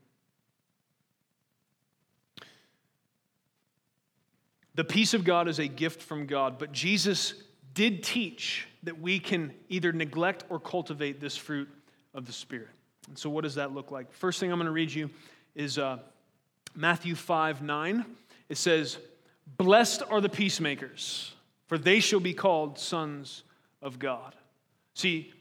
The 4.75 4.85
peace 4.85 5.15
of 5.15 5.25
God 5.25 5.49
is 5.49 5.59
a 5.59 5.69
gift 5.69 6.03
from 6.03 6.27
God, 6.27 6.59
but 6.59 6.73
Jesus 6.73 7.35
did 7.75 8.03
teach 8.03 8.67
that 8.83 9.01
we 9.01 9.19
can 9.19 9.53
either 9.69 9.93
neglect 9.93 10.45
or 10.49 10.59
cultivate 10.59 11.21
this 11.21 11.37
fruit 11.37 11.69
of 12.15 12.27
the 12.27 12.33
Spirit. 12.33 12.71
And 13.09 13.19
so, 13.19 13.29
what 13.31 13.45
does 13.45 13.57
that 13.57 13.73
look 13.73 13.91
like? 13.91 14.13
First 14.13 14.41
thing 14.41 14.51
I'm 14.51 14.59
going 14.59 14.67
to 14.67 14.73
read 14.73 14.93
you 14.93 15.11
is 15.55 15.79
uh, 15.79 15.99
Matthew 16.75 17.15
5 17.15 17.63
9. 17.63 18.05
It 18.49 18.57
says, 18.57 18.99
Blessed 19.57 20.03
are 20.09 20.21
the 20.21 20.29
peacemakers, 20.29 21.35
for 21.67 21.79
they 21.79 22.01
shall 22.01 22.21
be 22.21 22.35
called 22.35 22.79
sons 22.79 23.45
of 23.81 23.99
God. 23.99 24.35
See, 24.95 25.33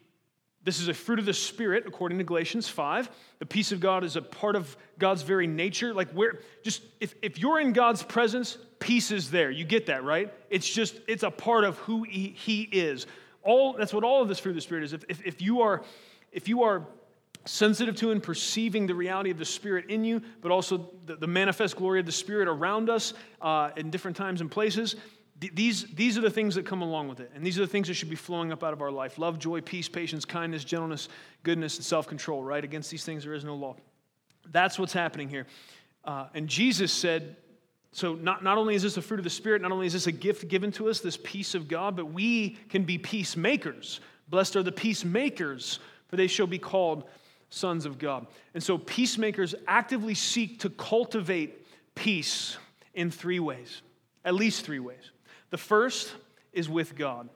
this 0.64 0.80
is 0.80 0.88
a 0.88 0.94
fruit 0.94 1.18
of 1.18 1.26
the 1.26 1.34
Spirit, 1.34 1.86
according 1.88 2.20
to 2.20 2.24
Galatians 2.24 2.68
5. 2.68 3.10
The 3.40 3.46
peace 3.46 3.72
of 3.72 3.80
God 3.80 4.04
is 4.04 4.16
a 4.16 4.22
part 4.22 4.56
of 4.56 4.78
God's 5.00 5.24
very 5.24 5.48
nature. 5.48 5.94
Like, 5.94 6.12
where, 6.12 6.40
just, 6.64 6.84
if, 7.00 7.16
if 7.22 7.40
you're 7.40 7.60
in 7.60 7.74
God's 7.74 8.04
presence, 8.04 8.58
peace 8.80 9.10
is 9.10 9.32
there. 9.32 9.50
You 9.50 9.66
get 9.66 9.88
that, 9.88 10.04
right? 10.04 10.32
It's 10.52 10.70
just, 10.70 11.00
it's 11.08 11.24
a 11.24 11.32
part 11.32 11.64
of 11.64 11.78
who 11.80 12.04
He, 12.04 12.36
he 12.38 12.64
is. 12.64 13.08
All, 13.44 13.74
that's 13.74 13.94
what 13.94 14.04
all 14.04 14.22
of 14.22 14.28
this 14.28 14.38
fruit 14.38 14.52
of 14.52 14.56
the 14.56 14.62
Spirit 14.62 14.84
is. 14.84 14.94
If, 14.94 15.04
if, 15.10 15.26
if 15.26 15.42
you 15.42 15.62
are, 15.62 15.82
if 16.32 16.48
you 16.48 16.62
are 16.62 16.86
sensitive 17.46 17.96
to 17.96 18.12
and 18.12 18.22
perceiving 18.22 18.86
the 18.86 18.94
reality 18.94 19.32
of 19.32 19.40
the 19.40 19.46
Spirit 19.46 19.90
in 19.90 20.04
you, 20.04 20.22
but 20.42 20.52
also 20.52 20.92
the, 21.08 21.16
the 21.16 21.28
manifest 21.28 21.76
glory 21.76 22.00
of 22.00 22.06
the 22.06 22.12
Spirit 22.12 22.48
around 22.48 22.90
us 22.90 23.16
uh, 23.42 23.72
in 23.78 23.90
different 23.90 24.16
times 24.16 24.42
and 24.42 24.52
places. 24.52 24.96
These, 25.50 25.86
these 25.96 26.18
are 26.20 26.22
the 26.22 26.30
things 26.30 26.54
that 26.56 26.68
come 26.68 26.84
along 26.84 27.08
with 27.08 27.20
it. 27.20 27.32
And 27.34 27.44
these 27.44 27.58
are 27.58 27.62
the 27.62 27.68
things 27.68 27.88
that 27.88 27.96
should 27.96 28.12
be 28.12 28.16
flowing 28.16 28.52
up 28.52 28.64
out 28.64 28.74
of 28.74 28.82
our 28.82 28.92
life 28.92 29.18
love, 29.18 29.40
joy, 29.40 29.62
peace, 29.62 29.90
patience, 29.90 30.24
kindness, 30.24 30.64
gentleness, 30.64 31.10
goodness, 31.44 31.78
and 31.78 31.86
self 31.86 32.08
control, 32.08 32.44
right? 32.44 32.64
Against 32.64 32.92
these 32.92 33.04
things 33.04 33.24
there 33.24 33.34
is 33.34 33.44
no 33.44 33.56
law. 33.56 33.76
That's 34.52 34.78
what's 34.78 34.94
happening 34.94 35.30
here. 35.30 35.48
Uh, 36.04 36.28
and 36.34 36.48
Jesus 36.48 36.92
said, 36.92 37.38
so 37.92 38.16
not, 38.16 38.44
not 38.44 38.58
only 38.58 38.76
is 38.76 38.84
this 38.84 38.98
a 38.98 39.02
fruit 39.02 39.20
of 39.20 39.24
the 39.24 39.30
Spirit, 39.30 39.62
not 39.62 39.72
only 39.72 39.86
is 39.86 39.94
this 39.94 40.08
a 40.08 40.12
gift 40.12 40.48
given 40.48 40.72
to 40.74 40.90
us, 40.90 41.00
this 41.00 41.18
peace 41.18 41.56
of 41.56 41.68
God, 41.68 41.96
but 41.96 42.06
we 42.06 42.52
can 42.70 42.84
be 42.84 42.98
peacemakers. 42.98 44.00
Blessed 44.30 44.56
are 44.56 44.64
the 44.64 44.72
peacemakers, 44.72 45.80
for 46.08 46.16
they 46.16 46.28
shall 46.28 46.48
be 46.48 46.58
called 46.60 47.04
sons 47.50 47.86
of 47.86 48.00
God. 48.00 48.28
And 48.54 48.64
so 48.64 48.78
peacemakers 48.78 49.54
actively 49.68 50.16
seek 50.16 50.60
to 50.60 50.70
cultivate 50.70 51.68
peace 51.96 52.58
in 52.94 53.12
three 53.12 53.40
ways, 53.40 53.82
at 54.24 54.36
least 54.36 54.66
three 54.66 54.80
ways. 54.80 55.12
The 55.52 55.58
first 55.58 56.14
is 56.52 56.68
with 56.68 56.96
God. 56.96 57.30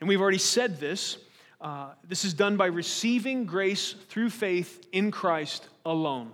And 0.00 0.08
we've 0.08 0.20
already 0.20 0.38
said 0.38 0.78
this. 0.80 1.18
Uh, 1.60 1.88
this 2.06 2.24
is 2.24 2.32
done 2.32 2.56
by 2.56 2.66
receiving 2.66 3.44
grace 3.44 3.94
through 4.08 4.30
faith 4.30 4.86
in 4.92 5.10
Christ 5.10 5.68
alone. 5.84 6.30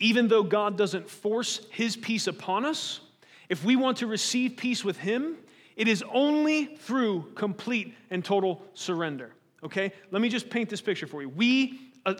Even 0.00 0.28
though 0.28 0.42
God 0.42 0.78
doesn't 0.78 1.08
force 1.08 1.60
his 1.70 1.96
peace 1.96 2.26
upon 2.26 2.64
us, 2.64 3.00
if 3.48 3.64
we 3.64 3.76
want 3.76 3.98
to 3.98 4.06
receive 4.06 4.56
peace 4.56 4.84
with 4.84 4.96
him, 4.96 5.36
it 5.76 5.88
is 5.88 6.02
only 6.12 6.64
through 6.64 7.32
complete 7.34 7.94
and 8.10 8.24
total 8.24 8.62
surrender 8.74 9.32
okay? 9.64 9.92
Let 10.10 10.22
me 10.22 10.28
just 10.28 10.50
paint 10.50 10.68
this 10.68 10.80
picture 10.80 11.06
for 11.06 11.22
you. 11.22 11.28
We, 11.28 11.80
Uh, 12.06 12.14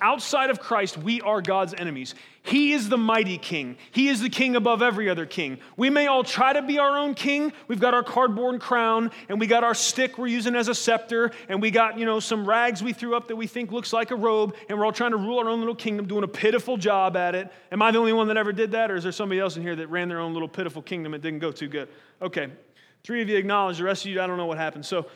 outside 0.00 0.50
of 0.50 0.60
Christ, 0.60 0.96
we 0.96 1.20
are 1.22 1.42
God's 1.42 1.74
enemies. 1.74 2.14
He 2.44 2.72
is 2.72 2.88
the 2.88 2.96
mighty 2.96 3.36
king. 3.36 3.76
He 3.90 4.08
is 4.08 4.20
the 4.20 4.28
king 4.28 4.54
above 4.54 4.80
every 4.80 5.10
other 5.10 5.26
king. 5.26 5.58
We 5.76 5.90
may 5.90 6.06
all 6.06 6.22
try 6.22 6.52
to 6.52 6.62
be 6.62 6.78
our 6.78 6.96
own 6.96 7.14
king. 7.14 7.52
We've 7.66 7.80
got 7.80 7.94
our 7.94 8.04
cardboard 8.04 8.60
crown, 8.60 9.10
and 9.28 9.40
we 9.40 9.48
got 9.48 9.64
our 9.64 9.74
stick 9.74 10.18
we're 10.18 10.28
using 10.28 10.54
as 10.54 10.68
a 10.68 10.74
scepter, 10.74 11.32
and 11.48 11.60
we 11.60 11.72
got, 11.72 11.98
you 11.98 12.04
know, 12.04 12.20
some 12.20 12.48
rags 12.48 12.80
we 12.80 12.92
threw 12.92 13.16
up 13.16 13.26
that 13.26 13.34
we 13.34 13.48
think 13.48 13.72
looks 13.72 13.92
like 13.92 14.12
a 14.12 14.16
robe, 14.16 14.54
and 14.68 14.78
we're 14.78 14.84
all 14.84 14.92
trying 14.92 15.10
to 15.10 15.16
rule 15.16 15.40
our 15.40 15.48
own 15.48 15.58
little 15.58 15.74
kingdom, 15.74 16.06
doing 16.06 16.22
a 16.22 16.28
pitiful 16.28 16.76
job 16.76 17.16
at 17.16 17.34
it. 17.34 17.50
Am 17.72 17.82
I 17.82 17.90
the 17.90 17.98
only 17.98 18.12
one 18.12 18.28
that 18.28 18.36
ever 18.36 18.52
did 18.52 18.70
that, 18.70 18.88
or 18.88 18.94
is 18.94 19.02
there 19.02 19.10
somebody 19.10 19.40
else 19.40 19.56
in 19.56 19.62
here 19.62 19.74
that 19.74 19.88
ran 19.88 20.08
their 20.08 20.20
own 20.20 20.32
little 20.32 20.48
pitiful 20.48 20.82
kingdom 20.82 21.12
and 21.12 21.20
didn't 21.20 21.40
go 21.40 21.50
too 21.50 21.68
good? 21.68 21.88
Okay. 22.22 22.50
Three 23.02 23.20
of 23.20 23.28
you 23.28 23.36
acknowledge, 23.36 23.78
the 23.78 23.84
rest 23.84 24.04
of 24.04 24.12
you, 24.12 24.22
I 24.22 24.26
don't 24.26 24.36
know 24.36 24.46
what 24.46 24.58
happened. 24.58 24.86
So, 24.86 25.06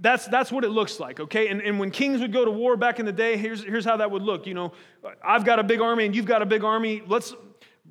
that's, 0.00 0.26
that's 0.26 0.50
what 0.50 0.64
it 0.64 0.70
looks 0.70 0.98
like, 0.98 1.20
okay? 1.20 1.48
And, 1.48 1.60
and 1.62 1.78
when 1.78 1.90
kings 1.90 2.20
would 2.20 2.32
go 2.32 2.44
to 2.44 2.50
war 2.50 2.76
back 2.76 2.98
in 2.98 3.06
the 3.06 3.12
day, 3.12 3.36
here's, 3.36 3.62
here's 3.62 3.84
how 3.84 3.96
that 3.98 4.10
would 4.10 4.22
look. 4.22 4.46
You 4.46 4.54
know, 4.54 4.72
I've 5.24 5.44
got 5.44 5.58
a 5.58 5.62
big 5.62 5.80
army 5.80 6.04
and 6.04 6.16
you've 6.16 6.26
got 6.26 6.42
a 6.42 6.46
big 6.46 6.64
army. 6.64 7.02
Let's, 7.06 7.34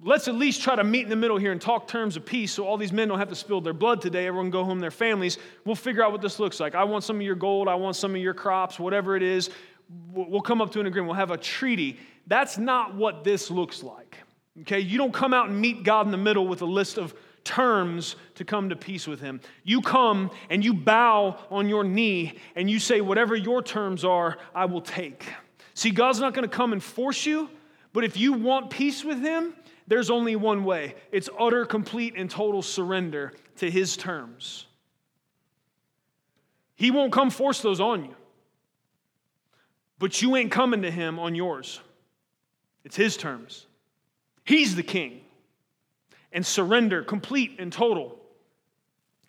let's 0.04 0.28
at 0.28 0.36
least 0.36 0.62
try 0.62 0.76
to 0.76 0.84
meet 0.84 1.04
in 1.04 1.10
the 1.10 1.16
middle 1.16 1.38
here 1.38 1.52
and 1.52 1.62
talk 1.62 1.88
terms 1.88 2.18
of 2.18 2.26
peace 2.26 2.52
so 2.52 2.66
all 2.68 2.78
these 2.78 2.92
men 2.92 3.08
don't 3.08 3.20
have 3.20 3.30
to 3.30 3.36
spill 3.36 3.62
their 3.62 3.74
blood 3.74 4.02
today. 4.02 4.28
Everyone 4.28 4.50
go 4.50 4.66
home 4.66 4.80
their 4.80 4.92
families. 4.92 5.38
We'll 5.66 5.76
figure 5.76 6.04
out 6.04 6.12
what 6.12 6.22
this 6.22 6.40
looks 6.40 6.60
like. 6.60 6.76
I 6.76 6.84
want 6.84 7.06
some 7.06 7.16
of 7.16 7.22
your 7.22 7.36
gold. 7.36 7.70
I 7.70 7.76
want 7.76 7.96
some 7.96 8.14
of 8.16 8.22
your 8.22 8.34
crops, 8.34 8.80
whatever 8.80 9.16
it 9.16 9.24
is. 9.24 9.50
We'll 10.12 10.42
come 10.42 10.62
up 10.62 10.72
to 10.74 10.80
an 10.80 10.88
agreement. 10.88 11.10
We'll 11.10 11.18
have 11.18 11.32
a 11.32 11.38
treaty. 11.38 12.00
That's 12.28 12.58
not 12.58 12.96
what 12.96 13.24
this 13.24 13.50
looks 13.50 13.84
like, 13.84 14.18
okay? 14.62 14.80
You 14.80 14.98
don't 14.98 15.14
come 15.14 15.34
out 15.34 15.50
and 15.50 15.60
meet 15.60 15.84
God 15.84 16.06
in 16.06 16.12
the 16.12 16.18
middle 16.18 16.48
with 16.48 16.62
a 16.62 16.66
list 16.66 16.98
of 16.98 17.14
terms 17.44 18.16
to 18.36 18.46
come 18.46 18.70
to 18.70 18.76
peace 18.76 19.08
with 19.08 19.20
him. 19.20 19.42
You 19.64 19.82
come 19.82 20.32
and 20.50 20.64
you 20.64 20.74
bow 20.74 21.38
on 21.50 21.68
your 21.68 21.84
knee 21.84 22.38
and 22.56 22.70
you 22.70 22.80
say, 22.80 23.02
Whatever 23.02 23.36
your 23.36 23.62
terms 23.62 24.06
are, 24.06 24.38
I 24.56 24.66
will 24.66 24.82
take. 24.82 25.26
See, 25.74 25.92
God's 25.92 26.20
not 26.20 26.34
going 26.34 26.48
to 26.48 26.56
come 26.56 26.74
and 26.74 26.84
force 26.84 27.26
you, 27.26 27.50
but 27.92 28.04
if 28.04 28.18
you 28.18 28.34
want 28.34 28.70
peace 28.70 29.04
with 29.04 29.22
him, 29.22 29.54
there's 29.88 30.10
only 30.10 30.36
one 30.36 30.64
way 30.64 30.96
it's 31.12 31.30
utter, 31.40 31.66
complete, 31.66 32.14
and 32.16 32.30
total 32.30 32.62
surrender 32.62 33.34
to 33.58 33.70
his 33.70 33.98
terms. 33.98 34.66
He 36.76 36.92
won't 36.92 37.12
come 37.12 37.30
force 37.30 37.62
those 37.62 37.80
on 37.80 38.06
you, 38.06 38.16
but 40.00 40.22
you 40.22 40.36
ain't 40.36 40.52
coming 40.52 40.82
to 40.84 40.92
him 40.92 41.20
on 41.20 41.36
yours. 41.36 41.80
It's 42.84 42.96
his 42.96 43.16
terms. 43.16 43.68
He's 44.44 44.76
the 44.76 44.84
king 44.84 45.23
and 46.34 46.46
surrender, 46.46 47.04
complete 47.04 47.56
and 47.60 47.72
total, 47.72 48.20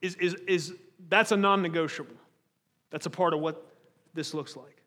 is, 0.01 0.17
is, 0.17 0.35
is 0.47 0.75
that's 1.09 1.31
a 1.31 1.37
non 1.37 1.63
negotiable. 1.63 2.17
That's 2.91 3.07
a 3.07 3.11
part 3.11 3.35
of 3.35 3.41
what 3.41 3.65
this 4.15 4.35
looks 4.35 4.57
like. 4.57 4.83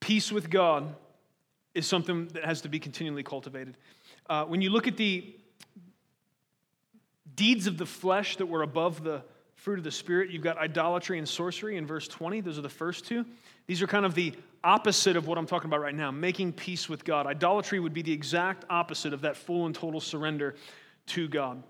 Peace 0.00 0.30
with 0.30 0.48
God 0.50 0.94
is 1.74 1.86
something 1.86 2.28
that 2.28 2.44
has 2.44 2.60
to 2.60 2.68
be 2.68 2.78
continually 2.78 3.24
cultivated. 3.24 3.76
Uh, 4.28 4.44
when 4.44 4.60
you 4.60 4.70
look 4.70 4.86
at 4.86 4.96
the 4.96 5.34
deeds 7.34 7.66
of 7.66 7.76
the 7.76 7.86
flesh 7.86 8.36
that 8.36 8.46
were 8.46 8.62
above 8.62 9.02
the 9.02 9.22
fruit 9.56 9.78
of 9.78 9.84
the 9.84 9.90
Spirit, 9.90 10.30
you've 10.30 10.42
got 10.42 10.58
idolatry 10.58 11.18
and 11.18 11.28
sorcery 11.28 11.76
in 11.76 11.86
verse 11.86 12.06
20. 12.06 12.40
Those 12.40 12.58
are 12.58 12.62
the 12.62 12.68
first 12.68 13.04
two. 13.04 13.26
These 13.66 13.82
are 13.82 13.86
kind 13.86 14.06
of 14.06 14.14
the 14.14 14.32
opposite 14.64 15.16
of 15.16 15.26
what 15.26 15.38
I'm 15.38 15.46
talking 15.46 15.68
about 15.68 15.80
right 15.80 15.94
now, 15.94 16.10
making 16.10 16.52
peace 16.52 16.88
with 16.88 17.04
God. 17.04 17.26
Idolatry 17.26 17.80
would 17.80 17.94
be 17.94 18.02
the 18.02 18.12
exact 18.12 18.64
opposite 18.70 19.12
of 19.12 19.20
that 19.22 19.36
full 19.36 19.66
and 19.66 19.74
total 19.74 20.00
surrender 20.00 20.56
to 21.06 21.28
God. 21.28 21.62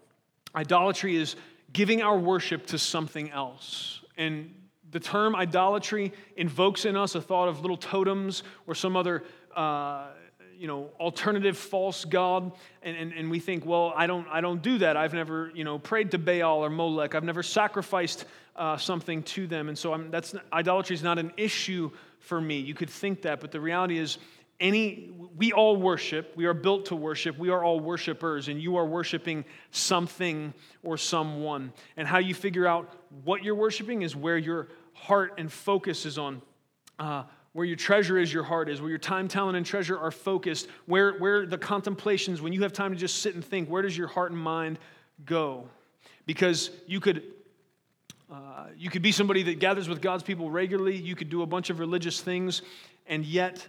Idolatry 0.54 1.16
is 1.16 1.36
giving 1.72 2.02
our 2.02 2.18
worship 2.18 2.66
to 2.66 2.78
something 2.78 3.30
else. 3.30 4.00
And 4.16 4.54
the 4.90 5.00
term 5.00 5.36
idolatry 5.36 6.12
invokes 6.36 6.84
in 6.84 6.96
us 6.96 7.14
a 7.14 7.20
thought 7.20 7.48
of 7.48 7.60
little 7.60 7.76
totems 7.76 8.42
or 8.66 8.74
some 8.74 8.96
other. 8.96 9.24
Uh, 9.54 10.08
you 10.58 10.66
know 10.66 10.90
alternative 10.98 11.56
false 11.56 12.04
god 12.04 12.52
and, 12.82 12.96
and, 12.96 13.12
and 13.12 13.30
we 13.30 13.38
think 13.38 13.64
well 13.66 13.92
i 13.96 14.06
don't 14.06 14.26
i 14.28 14.40
don't 14.40 14.62
do 14.62 14.78
that. 14.78 14.96
I've 14.96 15.14
never 15.14 15.50
you 15.54 15.64
know 15.64 15.78
prayed 15.78 16.10
to 16.12 16.18
baal 16.18 16.64
or 16.64 16.70
molech. 16.70 17.14
I've 17.14 17.24
never 17.24 17.42
sacrificed 17.42 18.24
uh, 18.56 18.76
something 18.76 19.22
to 19.22 19.46
them. 19.46 19.68
And 19.68 19.76
so 19.76 19.92
I'm, 19.92 20.10
that's 20.10 20.34
idolatry 20.52 20.94
is 20.94 21.02
not 21.02 21.18
an 21.18 21.32
issue 21.36 21.90
for 22.18 22.40
me. 22.40 22.58
You 22.58 22.74
could 22.74 22.90
think 22.90 23.22
that, 23.22 23.40
but 23.40 23.52
the 23.52 23.60
reality 23.60 23.98
is, 23.98 24.18
any 24.58 25.10
we 25.36 25.52
all 25.52 25.76
worship. 25.76 26.32
We 26.34 26.46
are 26.46 26.54
built 26.54 26.86
to 26.86 26.96
worship. 26.96 27.36
We 27.38 27.50
are 27.50 27.62
all 27.62 27.78
worshipers 27.78 28.48
and 28.48 28.58
you 28.58 28.76
are 28.76 28.86
worshiping 28.86 29.44
something 29.70 30.54
or 30.82 30.96
someone. 30.96 31.74
And 31.98 32.08
how 32.08 32.18
you 32.18 32.34
figure 32.34 32.66
out 32.66 32.90
what 33.24 33.44
you're 33.44 33.54
worshiping 33.54 34.00
is 34.00 34.16
where 34.16 34.38
your 34.38 34.68
heart 34.94 35.34
and 35.36 35.52
focus 35.52 36.06
is 36.06 36.16
on. 36.16 36.40
Uh, 36.98 37.24
where 37.56 37.66
your 37.66 37.76
treasure 37.76 38.18
is 38.18 38.32
your 38.32 38.42
heart 38.42 38.68
is 38.68 38.80
where 38.80 38.90
your 38.90 38.98
time 38.98 39.28
talent 39.28 39.56
and 39.56 39.64
treasure 39.64 39.98
are 39.98 40.10
focused 40.10 40.68
where, 40.84 41.14
where 41.18 41.46
the 41.46 41.56
contemplations 41.56 42.42
when 42.42 42.52
you 42.52 42.62
have 42.62 42.72
time 42.72 42.92
to 42.92 42.98
just 42.98 43.22
sit 43.22 43.34
and 43.34 43.44
think 43.44 43.68
where 43.68 43.82
does 43.82 43.96
your 43.96 44.08
heart 44.08 44.30
and 44.30 44.40
mind 44.40 44.78
go 45.24 45.66
because 46.26 46.70
you 46.86 47.00
could 47.00 47.22
uh, 48.30 48.66
you 48.76 48.90
could 48.90 49.02
be 49.02 49.12
somebody 49.12 49.42
that 49.44 49.60
gathers 49.60 49.88
with 49.88 50.02
God's 50.02 50.24
people 50.24 50.50
regularly. 50.50 50.96
You 50.96 51.14
could 51.14 51.30
do 51.30 51.42
a 51.42 51.46
bunch 51.46 51.70
of 51.70 51.78
religious 51.78 52.20
things 52.20 52.62
and 53.06 53.24
yet 53.24 53.66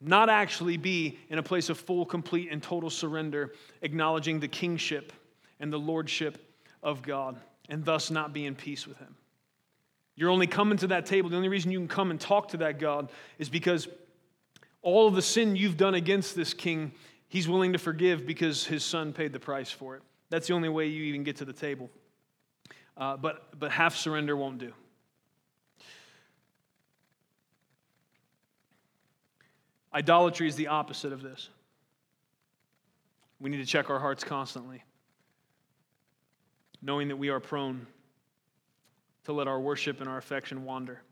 not 0.00 0.30
actually 0.30 0.78
be 0.78 1.18
in 1.28 1.38
a 1.38 1.42
place 1.42 1.68
of 1.68 1.78
full, 1.78 2.06
complete, 2.06 2.48
and 2.50 2.62
total 2.62 2.88
surrender, 2.88 3.52
acknowledging 3.82 4.40
the 4.40 4.48
kingship 4.48 5.12
and 5.60 5.72
the 5.72 5.78
lordship 5.78 6.38
of 6.82 7.02
God, 7.02 7.38
and 7.68 7.84
thus 7.84 8.10
not 8.10 8.32
be 8.32 8.46
in 8.46 8.54
peace 8.54 8.86
with 8.86 8.96
Him. 8.96 9.14
You're 10.18 10.30
only 10.30 10.48
coming 10.48 10.76
to 10.78 10.88
that 10.88 11.06
table. 11.06 11.30
The 11.30 11.36
only 11.36 11.48
reason 11.48 11.70
you 11.70 11.78
can 11.78 11.88
come 11.88 12.10
and 12.10 12.20
talk 12.20 12.48
to 12.48 12.58
that 12.58 12.78
God 12.78 13.10
is 13.38 13.48
because 13.48 13.88
all 14.82 15.06
of 15.06 15.14
the 15.14 15.22
sin 15.22 15.54
you've 15.54 15.76
done 15.76 15.94
against 15.94 16.34
this 16.34 16.52
king, 16.52 16.92
He's 17.28 17.48
willing 17.48 17.72
to 17.72 17.78
forgive 17.78 18.26
because 18.26 18.66
His 18.66 18.84
Son 18.84 19.12
paid 19.12 19.32
the 19.32 19.38
price 19.38 19.70
for 19.70 19.94
it. 19.96 20.02
That's 20.28 20.48
the 20.48 20.54
only 20.54 20.68
way 20.68 20.88
you 20.88 21.04
even 21.04 21.22
get 21.22 21.36
to 21.36 21.44
the 21.44 21.52
table 21.52 21.88
uh, 22.98 23.16
but, 23.16 23.58
but 23.58 23.70
half 23.70 23.94
surrender 23.94 24.36
won't 24.36 24.58
do. 24.58 24.72
Idolatry 29.94 30.48
is 30.48 30.56
the 30.56 30.66
opposite 30.66 31.12
of 31.12 31.22
this. 31.22 31.48
We 33.40 33.50
need 33.50 33.58
to 33.58 33.66
check 33.66 33.88
our 33.88 34.00
hearts 34.00 34.24
constantly, 34.24 34.82
knowing 36.82 37.08
that 37.08 37.16
we 37.16 37.28
are 37.28 37.40
prone 37.40 37.86
to 39.28 39.34
let 39.34 39.46
our 39.46 39.60
worship 39.60 40.00
and 40.00 40.08
our 40.08 40.16
affection 40.16 40.64
wander. 40.64 41.02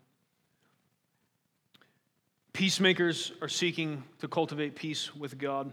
Peacemakers 2.55 3.33
are 3.43 3.49
seeking 3.49 4.03
to 4.21 4.27
cultivate 4.27 4.75
peace 4.75 5.15
with 5.15 5.37
God. 5.37 5.71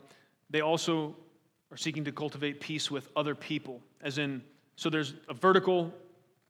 They 0.50 0.60
also 0.60 1.16
are 1.72 1.78
seeking 1.78 2.04
to 2.04 2.12
cultivate 2.12 2.60
peace 2.60 2.92
with 2.92 3.08
other 3.16 3.34
people, 3.34 3.80
as 4.02 4.18
in, 4.18 4.42
so 4.76 4.90
there's 4.90 5.14
a 5.30 5.34
vertical 5.34 5.94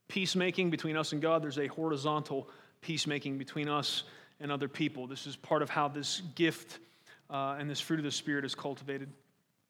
peacemaking 0.08 0.72
between 0.72 0.98
us 0.98 1.12
and 1.12 1.22
God, 1.22 1.44
there's 1.44 1.60
a 1.60 1.68
horizontal 1.68 2.50
peacemaking 2.82 3.38
between 3.38 3.70
us 3.70 4.02
and 4.40 4.52
other 4.52 4.68
people. 4.68 5.06
This 5.06 5.28
is 5.28 5.36
part 5.36 5.62
of 5.62 5.70
how 5.70 5.90
this 5.90 6.24
gift 6.34 6.80
uh, 7.30 7.58
and 7.60 7.70
this 7.70 7.80
fruit 7.80 8.00
of 8.00 8.04
the 8.04 8.12
Spirit 8.12 8.46
is 8.46 8.56
cultivated. 8.56 9.12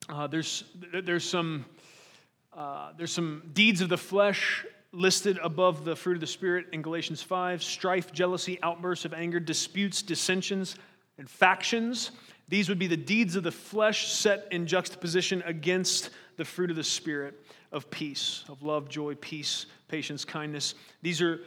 Uh, 0.07 0.27
there's, 0.27 0.63
there's, 1.03 1.29
some, 1.29 1.65
uh, 2.55 2.93
there's 2.97 3.11
some 3.11 3.43
deeds 3.53 3.81
of 3.81 3.89
the 3.89 3.97
flesh 3.97 4.65
listed 4.93 5.39
above 5.43 5.83
the 5.83 5.95
fruit 5.95 6.13
of 6.13 6.21
the 6.21 6.27
Spirit 6.27 6.67
in 6.71 6.81
Galatians 6.81 7.21
5 7.21 7.61
strife, 7.63 8.13
jealousy, 8.13 8.59
outbursts 8.61 9.05
of 9.05 9.13
anger, 9.13 9.39
disputes, 9.39 10.01
dissensions, 10.01 10.77
and 11.17 11.29
factions. 11.29 12.11
These 12.47 12.69
would 12.69 12.79
be 12.79 12.87
the 12.87 12.95
deeds 12.95 13.35
of 13.35 13.43
the 13.43 13.51
flesh 13.51 14.11
set 14.11 14.47
in 14.51 14.67
juxtaposition 14.67 15.41
against 15.45 16.11
the 16.37 16.45
fruit 16.45 16.69
of 16.69 16.75
the 16.75 16.83
Spirit 16.83 17.43
of 17.71 17.89
peace, 17.89 18.43
of 18.47 18.61
love, 18.61 18.87
joy, 18.87 19.15
peace, 19.15 19.65
patience, 19.87 20.23
kindness. 20.23 20.75
These 21.01 21.21
are 21.21 21.39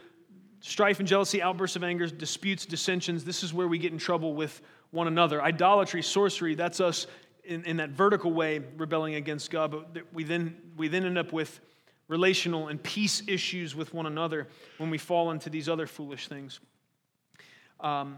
strife 0.59 0.99
and 0.99 1.07
jealousy, 1.07 1.41
outbursts 1.41 1.77
of 1.77 1.83
anger, 1.83 2.07
disputes, 2.07 2.65
dissensions. 2.65 3.23
This 3.23 3.43
is 3.43 3.53
where 3.53 3.67
we 3.67 3.77
get 3.77 3.93
in 3.93 3.97
trouble 3.97 4.33
with 4.33 4.61
one 4.91 5.07
another. 5.07 5.41
Idolatry, 5.41 6.01
sorcery, 6.01 6.55
that's 6.55 6.81
us 6.81 7.07
in, 7.45 7.63
in 7.63 7.77
that 7.77 7.91
vertical 7.91 8.33
way 8.33 8.61
rebelling 8.75 9.15
against 9.15 9.49
God. 9.51 9.71
But 9.71 10.05
we 10.13 10.25
then, 10.25 10.57
we 10.75 10.89
then 10.89 11.05
end 11.05 11.17
up 11.17 11.31
with 11.31 11.61
relational 12.07 12.67
and 12.67 12.81
peace 12.81 13.21
issues 13.27 13.75
with 13.75 13.93
one 13.93 14.05
another 14.05 14.47
when 14.77 14.89
we 14.89 14.97
fall 14.97 15.31
into 15.31 15.49
these 15.49 15.67
other 15.67 15.87
foolish 15.87 16.27
things. 16.27 16.59
Um, 17.79 18.17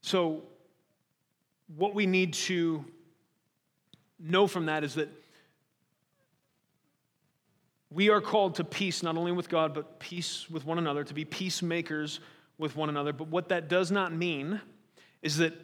so, 0.00 0.42
what 1.76 1.94
we 1.94 2.06
need 2.06 2.34
to 2.34 2.84
know 4.18 4.46
from 4.46 4.66
that 4.66 4.84
is 4.84 4.94
that 4.94 5.08
we 7.90 8.10
are 8.10 8.20
called 8.20 8.56
to 8.56 8.64
peace 8.64 9.02
not 9.02 9.16
only 9.16 9.32
with 9.32 9.48
God, 9.48 9.72
but 9.72 10.00
peace 10.00 10.50
with 10.50 10.66
one 10.66 10.78
another, 10.78 11.04
to 11.04 11.14
be 11.14 11.24
peacemakers 11.24 12.20
with 12.58 12.76
one 12.76 12.88
another. 12.88 13.12
But 13.12 13.28
what 13.28 13.48
that 13.50 13.68
does 13.68 13.90
not 13.90 14.12
mean 14.12 14.60
is 15.22 15.38
that 15.38 15.54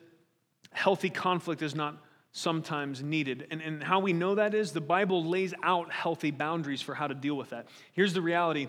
healthy 0.73 1.11
conflict 1.11 1.61
is 1.61 1.75
not 1.75 2.03
sometimes 2.33 3.03
needed. 3.03 3.47
And, 3.51 3.61
and 3.61 3.83
how 3.83 4.01
we 4.01 4.13
know 4.13 4.37
that 4.37 4.55
is 4.55 4.73
the 4.73 4.81
Bible 4.81 5.25
lays 5.25 5.53
out 5.63 5.93
healthy 5.93 6.31
boundaries 6.31 6.81
for 6.81 6.95
how 6.95 7.07
to 7.07 7.15
deal 7.15 7.37
with 7.37 7.51
that. 7.51 7.67
Here's 7.93 8.15
the 8.15 8.23
reality 8.23 8.69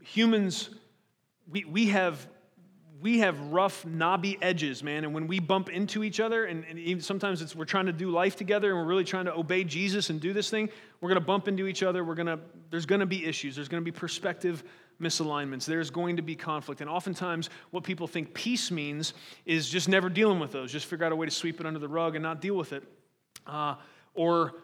humans, 0.00 0.70
we, 1.50 1.64
we 1.64 1.86
have 1.86 2.26
we 3.04 3.18
have 3.18 3.38
rough, 3.38 3.84
knobby 3.84 4.38
edges, 4.40 4.82
man. 4.82 5.04
And 5.04 5.12
when 5.12 5.26
we 5.26 5.38
bump 5.38 5.68
into 5.68 6.04
each 6.04 6.20
other, 6.20 6.46
and, 6.46 6.64
and 6.64 7.04
sometimes 7.04 7.42
it's 7.42 7.54
we're 7.54 7.66
trying 7.66 7.84
to 7.84 7.92
do 7.92 8.08
life 8.08 8.34
together 8.34 8.70
and 8.70 8.78
we're 8.78 8.86
really 8.86 9.04
trying 9.04 9.26
to 9.26 9.34
obey 9.34 9.62
Jesus 9.62 10.08
and 10.08 10.22
do 10.22 10.32
this 10.32 10.48
thing, 10.48 10.70
we're 11.02 11.10
going 11.10 11.20
to 11.20 11.26
bump 11.26 11.46
into 11.46 11.66
each 11.66 11.82
other. 11.82 12.02
We're 12.02 12.14
to, 12.14 12.38
there's 12.70 12.86
going 12.86 13.00
to 13.00 13.06
be 13.06 13.26
issues. 13.26 13.56
There's 13.56 13.68
going 13.68 13.82
to 13.82 13.84
be 13.84 13.94
perspective 13.94 14.64
misalignments. 15.00 15.64
There's 15.64 15.90
going 15.90 16.16
to 16.16 16.22
be 16.22 16.36
conflict. 16.36 16.80
And 16.80 16.90
oftentimes, 16.90 17.50
what 17.70 17.84
people 17.84 18.06
think 18.06 18.34
peace 18.34 18.70
means 18.70 19.14
is 19.44 19.68
just 19.68 19.88
never 19.88 20.08
dealing 20.08 20.38
with 20.38 20.52
those, 20.52 20.72
just 20.72 20.86
figure 20.86 21.04
out 21.04 21.12
a 21.12 21.16
way 21.16 21.26
to 21.26 21.32
sweep 21.32 21.60
it 21.60 21.66
under 21.66 21.78
the 21.78 21.88
rug 21.88 22.14
and 22.14 22.22
not 22.22 22.40
deal 22.40 22.54
with 22.54 22.72
it. 22.72 22.82
Uh, 23.46 23.74
or 24.14 24.54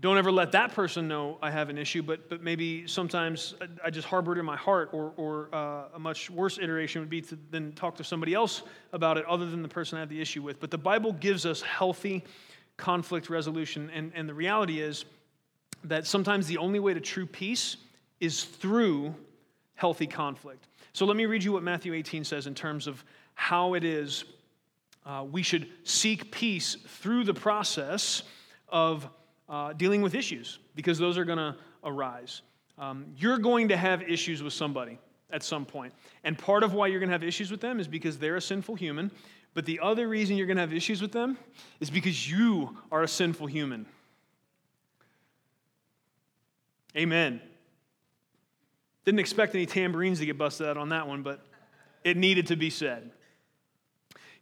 don't 0.00 0.18
ever 0.18 0.30
let 0.30 0.52
that 0.52 0.74
person 0.74 1.08
know 1.08 1.38
I 1.40 1.50
have 1.50 1.70
an 1.70 1.78
issue, 1.78 2.02
but, 2.02 2.28
but 2.28 2.42
maybe 2.42 2.86
sometimes 2.86 3.54
I 3.82 3.90
just 3.90 4.06
harbor 4.06 4.36
it 4.36 4.38
in 4.38 4.44
my 4.44 4.56
heart, 4.56 4.90
or, 4.92 5.12
or 5.16 5.48
uh, 5.54 5.84
a 5.94 5.98
much 5.98 6.28
worse 6.28 6.58
iteration 6.58 7.00
would 7.00 7.08
be 7.08 7.22
to 7.22 7.38
then 7.50 7.72
talk 7.72 7.96
to 7.96 8.04
somebody 8.04 8.34
else 8.34 8.62
about 8.92 9.16
it 9.16 9.24
other 9.26 9.48
than 9.48 9.62
the 9.62 9.68
person 9.68 9.96
I 9.96 10.00
have 10.00 10.10
the 10.10 10.20
issue 10.20 10.42
with. 10.42 10.60
But 10.60 10.70
the 10.70 10.78
Bible 10.78 11.12
gives 11.12 11.46
us 11.46 11.62
healthy 11.62 12.24
conflict 12.76 13.30
resolution, 13.30 13.90
and, 13.94 14.12
and 14.14 14.28
the 14.28 14.34
reality 14.34 14.80
is 14.80 15.06
that 15.84 16.06
sometimes 16.06 16.46
the 16.46 16.58
only 16.58 16.78
way 16.78 16.92
to 16.92 17.00
true 17.00 17.26
peace 17.26 17.76
is 18.20 18.44
through 18.44 19.14
healthy 19.74 20.06
conflict. 20.06 20.68
So 20.92 21.04
let 21.04 21.16
me 21.16 21.26
read 21.26 21.44
you 21.44 21.52
what 21.52 21.62
Matthew 21.62 21.94
18 21.94 22.24
says 22.24 22.46
in 22.46 22.54
terms 22.54 22.86
of 22.86 23.04
how 23.34 23.74
it 23.74 23.84
is 23.84 24.24
uh, 25.04 25.24
we 25.30 25.42
should 25.42 25.68
seek 25.84 26.32
peace 26.32 26.76
through 26.86 27.24
the 27.24 27.34
process 27.34 28.24
of 28.68 29.08
uh, 29.48 29.72
dealing 29.74 30.02
with 30.02 30.14
issues 30.14 30.58
because 30.74 30.98
those 30.98 31.16
are 31.16 31.24
going 31.24 31.38
to 31.38 31.54
arise. 31.84 32.42
Um, 32.78 33.06
you're 33.16 33.38
going 33.38 33.68
to 33.68 33.76
have 33.76 34.02
issues 34.02 34.42
with 34.42 34.52
somebody 34.52 34.98
at 35.30 35.42
some 35.42 35.64
point. 35.64 35.92
And 36.24 36.36
part 36.36 36.62
of 36.62 36.74
why 36.74 36.88
you're 36.88 36.98
going 36.98 37.08
to 37.08 37.14
have 37.14 37.22
issues 37.22 37.50
with 37.50 37.60
them 37.60 37.78
is 37.78 37.86
because 37.86 38.18
they're 38.18 38.36
a 38.36 38.40
sinful 38.40 38.74
human. 38.74 39.12
But 39.54 39.64
the 39.64 39.80
other 39.80 40.08
reason 40.08 40.36
you're 40.36 40.46
going 40.46 40.56
to 40.56 40.62
have 40.62 40.74
issues 40.74 41.00
with 41.00 41.12
them 41.12 41.38
is 41.80 41.88
because 41.88 42.30
you 42.30 42.76
are 42.90 43.02
a 43.02 43.08
sinful 43.08 43.46
human. 43.46 43.86
Amen. 46.96 47.40
Didn't 49.06 49.20
expect 49.20 49.54
any 49.54 49.66
tambourines 49.66 50.18
to 50.18 50.26
get 50.26 50.36
busted 50.36 50.66
out 50.66 50.76
on 50.76 50.90
that 50.90 51.06
one, 51.06 51.22
but 51.22 51.40
it 52.04 52.16
needed 52.16 52.48
to 52.48 52.56
be 52.56 52.70
said. 52.70 53.10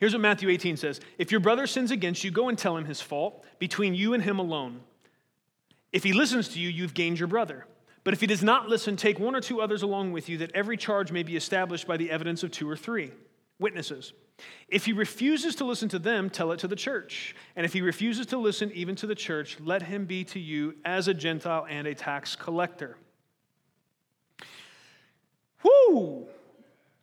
Here's 0.00 0.12
what 0.12 0.22
Matthew 0.22 0.48
18 0.48 0.76
says 0.76 1.00
If 1.18 1.30
your 1.30 1.40
brother 1.40 1.66
sins 1.66 1.90
against 1.90 2.24
you, 2.24 2.30
go 2.30 2.48
and 2.48 2.58
tell 2.58 2.76
him 2.76 2.86
his 2.86 3.00
fault 3.00 3.44
between 3.58 3.94
you 3.94 4.14
and 4.14 4.22
him 4.22 4.38
alone. 4.38 4.80
If 5.92 6.02
he 6.02 6.12
listens 6.12 6.48
to 6.48 6.58
you, 6.58 6.70
you've 6.70 6.94
gained 6.94 7.18
your 7.18 7.28
brother. 7.28 7.66
But 8.02 8.14
if 8.14 8.20
he 8.20 8.26
does 8.26 8.42
not 8.42 8.68
listen, 8.68 8.96
take 8.96 9.18
one 9.18 9.36
or 9.36 9.40
two 9.40 9.60
others 9.60 9.82
along 9.82 10.12
with 10.12 10.28
you, 10.28 10.38
that 10.38 10.50
every 10.52 10.76
charge 10.76 11.12
may 11.12 11.22
be 11.22 11.36
established 11.36 11.86
by 11.86 11.96
the 11.96 12.10
evidence 12.10 12.42
of 12.42 12.50
two 12.50 12.68
or 12.68 12.76
three 12.76 13.12
witnesses. 13.58 14.12
If 14.68 14.86
he 14.86 14.92
refuses 14.92 15.54
to 15.56 15.64
listen 15.64 15.88
to 15.90 15.98
them, 15.98 16.28
tell 16.28 16.52
it 16.52 16.58
to 16.58 16.68
the 16.68 16.76
church. 16.76 17.36
And 17.54 17.64
if 17.64 17.72
he 17.72 17.80
refuses 17.80 18.26
to 18.26 18.38
listen 18.38 18.72
even 18.74 18.96
to 18.96 19.06
the 19.06 19.14
church, 19.14 19.58
let 19.60 19.82
him 19.82 20.04
be 20.04 20.24
to 20.24 20.40
you 20.40 20.74
as 20.84 21.06
a 21.06 21.14
Gentile 21.14 21.66
and 21.68 21.86
a 21.86 21.94
tax 21.94 22.34
collector. 22.34 22.98
Whoo! 25.64 26.26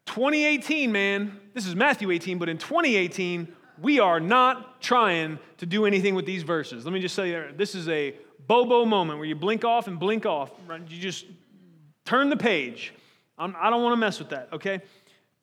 2018, 0.05 0.91
man. 0.91 1.39
This 1.53 1.67
is 1.67 1.75
Matthew 1.75 2.11
18, 2.11 2.37
but 2.37 2.47
in 2.47 2.57
2018, 2.57 3.51
we 3.81 3.99
are 3.99 4.19
not 4.19 4.81
trying 4.81 5.39
to 5.57 5.65
do 5.65 5.85
anything 5.85 6.15
with 6.15 6.25
these 6.25 6.43
verses. 6.43 6.85
Let 6.85 6.93
me 6.93 6.99
just 6.99 7.15
say 7.15 7.51
this 7.53 7.75
is 7.75 7.89
a 7.89 8.15
Bobo 8.47 8.85
moment 8.85 9.19
where 9.19 9.27
you 9.27 9.35
blink 9.35 9.65
off 9.65 9.87
and 9.87 9.99
blink 9.99 10.25
off. 10.25 10.51
You 10.69 10.99
just 10.99 11.25
turn 12.05 12.29
the 12.29 12.37
page. 12.37 12.93
I'm, 13.37 13.55
I 13.59 13.65
do 13.65 13.71
not 13.71 13.81
want 13.81 13.93
to 13.93 13.97
mess 13.97 14.19
with 14.19 14.29
that, 14.29 14.49
okay? 14.53 14.81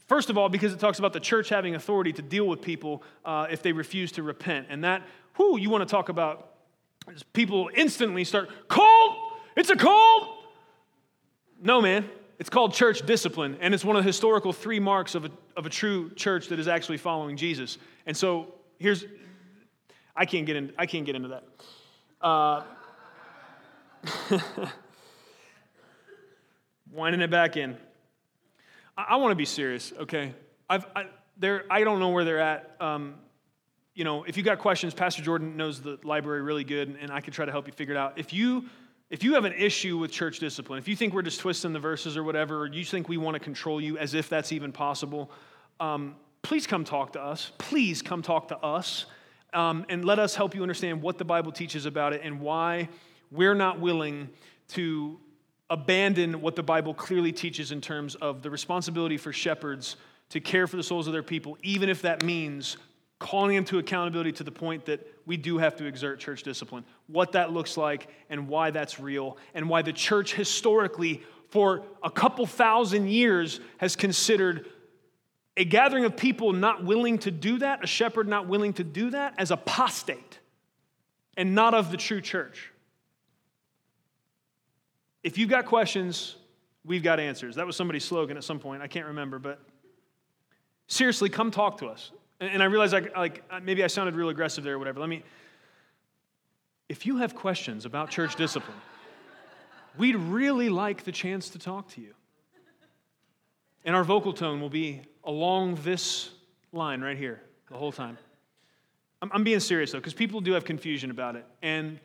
First 0.07 0.31
of 0.31 0.39
all, 0.39 0.49
because 0.49 0.73
it 0.73 0.79
talks 0.79 0.99
about 0.99 1.13
the 1.13 1.21
church 1.21 1.49
having 1.49 1.75
authority 1.75 2.13
to 2.13 2.23
deal 2.23 2.47
with 2.47 2.63
people 2.63 3.03
uh, 3.25 3.47
if 3.51 3.63
they 3.63 3.73
refuse 3.73 4.13
to 4.13 4.23
repent. 4.23 4.67
And 4.71 4.85
that, 4.85 5.03
whoo, 5.37 5.59
you 5.59 5.71
want 5.71 5.87
to 5.87 5.91
talk 5.91 6.09
about 6.09 6.55
people 7.33 7.71
instantly 7.75 8.25
start, 8.25 8.51
cold, 8.69 9.17
it's 9.57 9.71
a 9.71 9.77
cold. 9.77 10.29
No, 11.61 11.81
man, 11.81 12.09
it's 12.39 12.49
called 12.49 12.73
church 12.73 13.05
discipline, 13.05 13.59
and 13.61 13.75
it's 13.75 13.85
one 13.85 13.97
of 13.97 14.05
the 14.05 14.07
historical 14.07 14.53
three 14.53 14.79
marks 14.79 15.15
of 15.15 15.25
a, 15.25 15.31
of 15.57 15.67
a 15.67 15.69
true 15.69 16.11
church 16.11 16.49
that 16.49 16.61
is 16.61 16.69
actually 16.69 16.99
following 16.99 17.37
Jesus. 17.37 17.79
And 18.07 18.17
so 18.17 18.55
here's, 18.79 19.05
I 20.15 20.25
can't 20.25 20.47
get, 20.47 20.57
in, 20.57 20.73
I 20.79 20.87
can't 20.87 21.05
get 21.05 21.17
into 21.17 21.29
that. 21.29 21.45
Uh, 22.21 22.63
winding 26.93 27.23
it 27.23 27.31
back 27.31 27.57
in. 27.57 27.77
I, 28.97 29.07
I 29.11 29.17
want 29.17 29.33
to 29.33 29.37
be 29.37 29.45
serious, 29.45 29.93
okay? 29.99 30.33
I've, 30.71 30.87
I, 30.95 31.07
I 31.71 31.85
don't 31.85 31.99
know 31.99 32.11
where 32.11 32.25
they're 32.25 32.41
at. 32.41 32.77
Um, 32.81 33.17
you 33.95 34.05
know, 34.05 34.23
if 34.23 34.37
you 34.37 34.45
got 34.45 34.61
questions, 34.61 34.95
Pastor 34.95 35.23
Jordan 35.23 35.57
knows 35.57 35.81
the 35.81 35.99
library 36.05 36.43
really 36.43 36.63
good, 36.63 36.87
and, 36.87 36.97
and 36.99 37.11
I 37.11 37.21
can 37.21 37.33
try 37.33 37.47
to 37.47 37.51
help 37.51 37.67
you 37.67 37.73
figure 37.73 37.95
it 37.95 37.99
out. 37.99 38.17
If 38.17 38.33
you 38.33 38.67
if 39.11 39.25
you 39.25 39.35
have 39.35 39.45
an 39.45 39.55
issue 39.55 39.97
with 39.97 40.11
church 40.11 40.39
discipline, 40.39 40.79
if 40.79 40.87
you 40.87 40.95
think 40.95 41.15
we're 41.15 41.23
just 41.23 41.41
twisting 41.41 41.73
the 41.73 41.79
verses 41.79 42.17
or 42.17 42.23
whatever, 42.23 42.61
or 42.61 42.67
you 42.67 42.85
think 42.85 43.09
we 43.09 43.17
want 43.17 43.35
to 43.35 43.41
control 43.41 43.81
you 43.81 43.97
as 43.97 44.15
if 44.15 44.29
that's 44.29 44.53
even 44.53 44.71
possible, 44.71 45.31
um, 45.81 46.15
please 46.43 46.67
come 46.67 46.85
talk 46.85 47.13
to 47.13 47.21
us. 47.21 47.53
Please 47.59 48.03
come 48.03 48.21
talk 48.21 48.49
to 48.49 48.59
us 48.59 49.07
um, 49.55 49.87
and 49.89 50.05
let 50.05 50.19
us 50.19 50.35
help 50.35 50.55
you 50.55 50.63
understand 50.63 51.01
what 51.01 51.17
the 51.17 51.25
Bible 51.25 51.53
teaches 51.53 51.87
about 51.87 52.13
it 52.13 52.21
and 52.23 52.41
why 52.41 52.89
we're 53.31 53.55
not 53.55 53.81
willing 53.81 54.29
to 54.69 55.19
abandon 55.71 56.41
what 56.41 56.57
the 56.57 56.63
Bible 56.63 56.93
clearly 56.93 57.33
teaches 57.33 57.73
in 57.73 57.81
terms 57.81 58.15
of 58.17 58.43
the 58.43 58.51
responsibility 58.51 59.17
for 59.17 59.33
shepherds 59.33 59.97
to 60.31 60.41
care 60.41 60.67
for 60.67 60.77
the 60.77 60.83
souls 60.83 61.07
of 61.07 61.15
their 61.15 61.23
people, 61.23 61.57
even 61.63 61.89
if 61.89 62.03
that 62.03 62.23
means 62.23 62.77
calling 63.19 63.57
them 63.57 63.65
to 63.65 63.79
accountability 63.79 64.33
to 64.33 64.45
the 64.45 64.51
point 64.51 64.85
that 64.85 65.07
we 65.29 65.37
do 65.37 65.59
have 65.59 65.77
to 65.77 65.85
exert 65.85 66.19
church 66.19 66.43
discipline. 66.43 66.87
What 67.07 67.33
that 67.33 67.53
looks 67.53 67.77
like 67.77 68.09
and 68.31 68.49
why 68.49 68.71
that's 68.71 68.99
real, 68.99 69.37
and 69.53 69.69
why 69.69 69.83
the 69.83 69.93
church 69.93 70.33
historically, 70.33 71.23
for 71.51 71.85
a 72.03 72.11
couple 72.11 72.47
thousand 72.47 73.09
years, 73.09 73.61
has 73.77 73.95
considered 73.95 74.67
a 75.55 75.67
gathering 75.67 76.07
of 76.07 76.17
people 76.17 76.55
not 76.55 76.83
willing 76.83 77.19
to 77.19 77.31
do 77.31 77.59
that, 77.59 77.85
a 77.85 77.87
shepherd 77.87 78.27
not 78.27 78.49
willing 78.49 78.73
to 78.73 78.85
do 78.85 79.11
that, 79.11 79.35
as 79.37 79.51
apostate 79.51 80.39
and 81.37 81.55
not 81.55 81.75
of 81.75 81.91
the 81.91 81.99
true 81.99 82.23
church. 82.23 82.73
If 85.23 85.37
you've 85.37 85.51
got 85.51 85.67
questions, 85.67 86.37
we've 86.87 87.03
got 87.03 87.21
answers. 87.21 87.57
That 87.57 87.67
was 87.67 87.77
somebody's 87.77 88.05
slogan 88.05 88.39
at 88.39 88.45
some 88.45 88.61
point. 88.61 88.81
I 88.81 88.87
can't 88.87 89.09
remember, 89.09 89.39
but 89.39 89.61
seriously, 90.87 91.29
come 91.29 91.51
talk 91.51 91.81
to 91.81 91.89
us. 91.89 92.13
And 92.41 92.63
I 92.63 92.67
realize 92.67 92.93
like, 92.93 93.17
like 93.17 93.43
uh, 93.51 93.61
maybe 93.61 93.83
I 93.83 93.89
sounded 93.89 94.15
real 94.15 94.29
aggressive 94.29 94.63
there 94.65 94.75
or 94.75 94.79
whatever. 94.79 95.01
Let 95.01 95.09
me, 95.09 95.23
if 96.89 97.05
you 97.05 97.17
have 97.19 97.35
questions 97.35 97.85
about 97.85 98.11
church 98.11 98.37
discipline, 98.37 98.77
we'd 99.97 100.17
really 100.17 100.69
like 100.69 101.05
the 101.05 101.13
chance 101.13 101.49
to 101.51 101.59
talk 101.59 101.89
to 101.91 102.01
you. 102.01 102.15
And 103.85 103.97
our 103.97 104.05
vocal 104.05 104.33
tone 104.33 104.61
will 104.61 104.71
be 104.71 105.03
along 105.25 105.77
this 105.77 106.31
line 106.73 107.01
right 107.01 107.17
here 107.17 107.43
the 107.71 107.77
whole 107.77 107.93
time. 107.93 108.19
I'm, 109.23 109.31
I'm 109.33 109.45
being 109.45 109.61
serious 109.61 109.93
though, 109.93 109.99
because 109.99 110.15
people 110.15 110.41
do 110.41 110.53
have 110.53 110.65
confusion 110.65 111.11
about 111.11 111.37
it. 111.37 111.45
And 111.63 111.99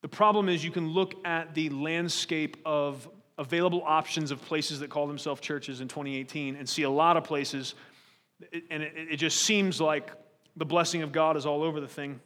the 0.00 0.08
problem 0.08 0.48
is, 0.48 0.64
you 0.64 0.70
can 0.70 0.88
look 0.90 1.14
at 1.24 1.54
the 1.54 1.70
landscape 1.70 2.56
of 2.64 3.08
available 3.36 3.82
options 3.84 4.30
of 4.30 4.40
places 4.42 4.80
that 4.80 4.90
call 4.90 5.06
themselves 5.06 5.40
churches 5.40 5.80
in 5.80 5.88
2018 5.88 6.56
and 6.56 6.68
see 6.68 6.82
a 6.82 6.90
lot 6.90 7.16
of 7.16 7.24
places, 7.24 7.74
and 8.70 8.82
it, 8.82 8.92
it 9.12 9.16
just 9.16 9.42
seems 9.42 9.80
like 9.80 10.10
the 10.56 10.64
blessing 10.64 11.02
of 11.02 11.12
God 11.12 11.36
is 11.36 11.46
all 11.46 11.62
over 11.62 11.80
the 11.80 11.88
thing 11.88 12.20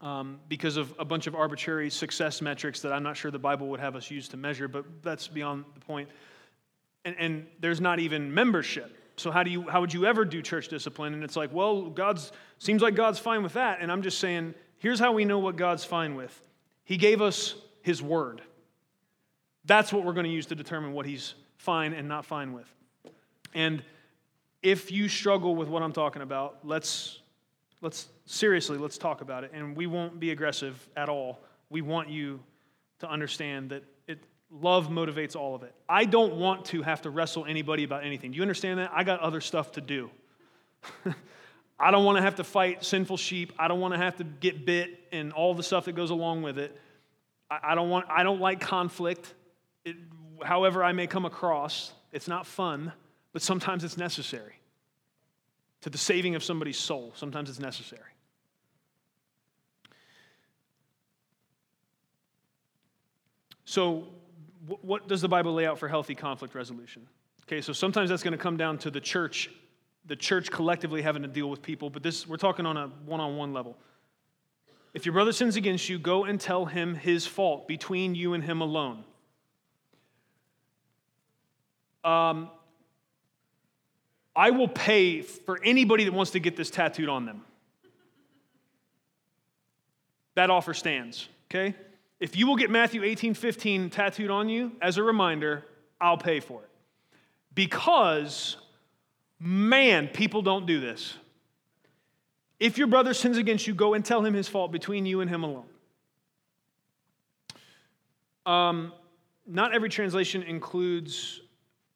um, 0.00 0.40
because 0.48 0.76
of 0.76 0.92
a 0.98 1.04
bunch 1.04 1.26
of 1.26 1.34
arbitrary 1.34 1.88
success 1.88 2.42
metrics 2.42 2.80
that 2.80 2.92
I'm 2.92 3.02
not 3.02 3.16
sure 3.16 3.30
the 3.30 3.38
Bible 3.38 3.68
would 3.68 3.80
have 3.80 3.96
us 3.96 4.10
use 4.10 4.28
to 4.28 4.36
measure, 4.36 4.68
but 4.68 4.84
that's 5.02 5.28
beyond 5.28 5.64
the 5.74 5.80
point. 5.80 6.08
And, 7.04 7.16
and 7.18 7.46
there's 7.60 7.80
not 7.80 8.00
even 8.00 8.32
membership. 8.34 8.96
So 9.16 9.30
how 9.30 9.42
do 9.42 9.50
you 9.50 9.68
how 9.68 9.80
would 9.80 9.92
you 9.92 10.06
ever 10.06 10.24
do 10.24 10.42
church 10.42 10.68
discipline? 10.68 11.14
And 11.14 11.22
it's 11.22 11.36
like, 11.36 11.52
well, 11.52 11.90
God's 11.90 12.32
seems 12.58 12.82
like 12.82 12.94
God's 12.94 13.18
fine 13.18 13.42
with 13.42 13.54
that. 13.54 13.78
And 13.80 13.92
I'm 13.92 14.02
just 14.02 14.18
saying, 14.18 14.54
here's 14.78 14.98
how 14.98 15.12
we 15.12 15.24
know 15.24 15.38
what 15.38 15.56
God's 15.56 15.84
fine 15.84 16.14
with. 16.14 16.42
He 16.84 16.96
gave 16.96 17.20
us 17.20 17.54
His 17.82 18.02
Word. 18.02 18.42
That's 19.64 19.92
what 19.92 20.04
we're 20.04 20.14
going 20.14 20.26
to 20.26 20.32
use 20.32 20.46
to 20.46 20.54
determine 20.54 20.92
what 20.92 21.06
He's 21.06 21.34
fine 21.56 21.92
and 21.92 22.08
not 22.08 22.24
fine 22.24 22.52
with. 22.52 22.72
And 23.54 23.82
if 24.62 24.92
you 24.92 25.08
struggle 25.08 25.56
with 25.56 25.68
what 25.68 25.82
I'm 25.82 25.92
talking 25.92 26.22
about, 26.22 26.58
let's, 26.64 27.20
let's 27.80 28.08
seriously, 28.26 28.78
let's 28.78 28.98
talk 28.98 29.20
about 29.20 29.44
it. 29.44 29.50
And 29.52 29.76
we 29.76 29.86
won't 29.86 30.20
be 30.20 30.30
aggressive 30.30 30.88
at 30.96 31.08
all. 31.08 31.40
We 31.68 31.82
want 31.82 32.08
you 32.08 32.40
to 33.00 33.10
understand 33.10 33.70
that 33.70 33.82
it, 34.06 34.18
love 34.50 34.88
motivates 34.88 35.34
all 35.34 35.54
of 35.54 35.62
it. 35.62 35.74
I 35.88 36.04
don't 36.04 36.36
want 36.36 36.66
to 36.66 36.82
have 36.82 37.02
to 37.02 37.10
wrestle 37.10 37.44
anybody 37.44 37.84
about 37.84 38.04
anything. 38.04 38.30
Do 38.30 38.36
you 38.36 38.42
understand 38.42 38.78
that? 38.78 38.90
I 38.94 39.04
got 39.04 39.20
other 39.20 39.40
stuff 39.40 39.72
to 39.72 39.80
do. 39.80 40.10
I 41.78 41.90
don't 41.90 42.04
want 42.04 42.18
to 42.18 42.22
have 42.22 42.36
to 42.36 42.44
fight 42.44 42.84
sinful 42.84 43.16
sheep. 43.16 43.52
I 43.58 43.66
don't 43.66 43.80
want 43.80 43.94
to 43.94 43.98
have 43.98 44.16
to 44.16 44.24
get 44.24 44.64
bit 44.64 45.00
and 45.10 45.32
all 45.32 45.54
the 45.54 45.64
stuff 45.64 45.86
that 45.86 45.96
goes 45.96 46.10
along 46.10 46.42
with 46.42 46.58
it. 46.58 46.78
I, 47.50 47.74
don't 47.74 47.90
want. 47.90 48.06
I 48.08 48.22
don't 48.22 48.40
like 48.40 48.60
conflict. 48.60 49.34
It, 49.84 49.96
however, 50.42 50.82
I 50.84 50.92
may 50.92 51.06
come 51.06 51.24
across, 51.24 51.92
it's 52.12 52.28
not 52.28 52.46
fun, 52.46 52.92
but 53.32 53.42
sometimes 53.42 53.84
it's 53.84 53.96
necessary. 53.96 54.54
To 55.82 55.90
the 55.90 55.98
saving 55.98 56.34
of 56.34 56.44
somebody's 56.44 56.78
soul, 56.78 57.12
sometimes 57.16 57.50
it's 57.50 57.58
necessary. 57.58 58.02
So, 63.64 64.04
what 64.82 65.08
does 65.08 65.22
the 65.22 65.28
Bible 65.28 65.54
lay 65.54 65.66
out 65.66 65.78
for 65.78 65.88
healthy 65.88 66.14
conflict 66.14 66.54
resolution? 66.54 67.08
Okay, 67.44 67.60
so 67.60 67.72
sometimes 67.72 68.10
that's 68.10 68.22
going 68.22 68.32
to 68.32 68.38
come 68.38 68.56
down 68.56 68.78
to 68.78 68.90
the 68.90 69.00
church 69.00 69.50
the 70.06 70.16
church 70.16 70.50
collectively 70.50 71.02
having 71.02 71.22
to 71.22 71.28
deal 71.28 71.48
with 71.48 71.62
people, 71.62 71.88
but 71.88 72.02
this 72.02 72.26
we're 72.26 72.36
talking 72.36 72.66
on 72.66 72.76
a 72.76 72.88
one-on-one 73.06 73.52
level. 73.52 73.76
If 74.94 75.06
your 75.06 75.12
brother 75.12 75.32
sins 75.32 75.56
against 75.56 75.88
you, 75.88 75.98
go 75.98 76.24
and 76.24 76.40
tell 76.40 76.66
him 76.66 76.94
his 76.94 77.26
fault 77.26 77.66
between 77.68 78.14
you 78.14 78.34
and 78.34 78.44
him 78.44 78.60
alone. 78.60 79.04
Um, 82.04 82.50
I 84.34 84.50
will 84.50 84.68
pay 84.68 85.20
for 85.22 85.60
anybody 85.62 86.04
that 86.04 86.12
wants 86.12 86.32
to 86.32 86.40
get 86.40 86.56
this 86.56 86.70
tattooed 86.70 87.08
on 87.08 87.26
them. 87.26 87.42
That 90.34 90.48
offer 90.48 90.72
stands, 90.72 91.28
okay? 91.50 91.74
If 92.18 92.36
you 92.36 92.46
will 92.46 92.56
get 92.56 92.70
Matthew 92.70 93.02
18 93.02 93.34
15 93.34 93.90
tattooed 93.90 94.30
on 94.30 94.48
you 94.48 94.72
as 94.80 94.96
a 94.96 95.02
reminder, 95.02 95.64
I'll 96.00 96.16
pay 96.16 96.40
for 96.40 96.62
it. 96.62 96.68
Because 97.54 98.56
Man, 99.44 100.06
people 100.06 100.40
don't 100.40 100.66
do 100.66 100.78
this. 100.78 101.14
If 102.60 102.78
your 102.78 102.86
brother 102.86 103.12
sins 103.12 103.38
against 103.38 103.66
you, 103.66 103.74
go 103.74 103.94
and 103.94 104.04
tell 104.04 104.24
him 104.24 104.34
his 104.34 104.46
fault 104.46 104.70
between 104.70 105.04
you 105.04 105.20
and 105.20 105.28
him 105.28 105.42
alone. 105.42 105.64
Um, 108.46 108.92
not 109.44 109.74
every 109.74 109.88
translation 109.88 110.44
includes 110.44 111.40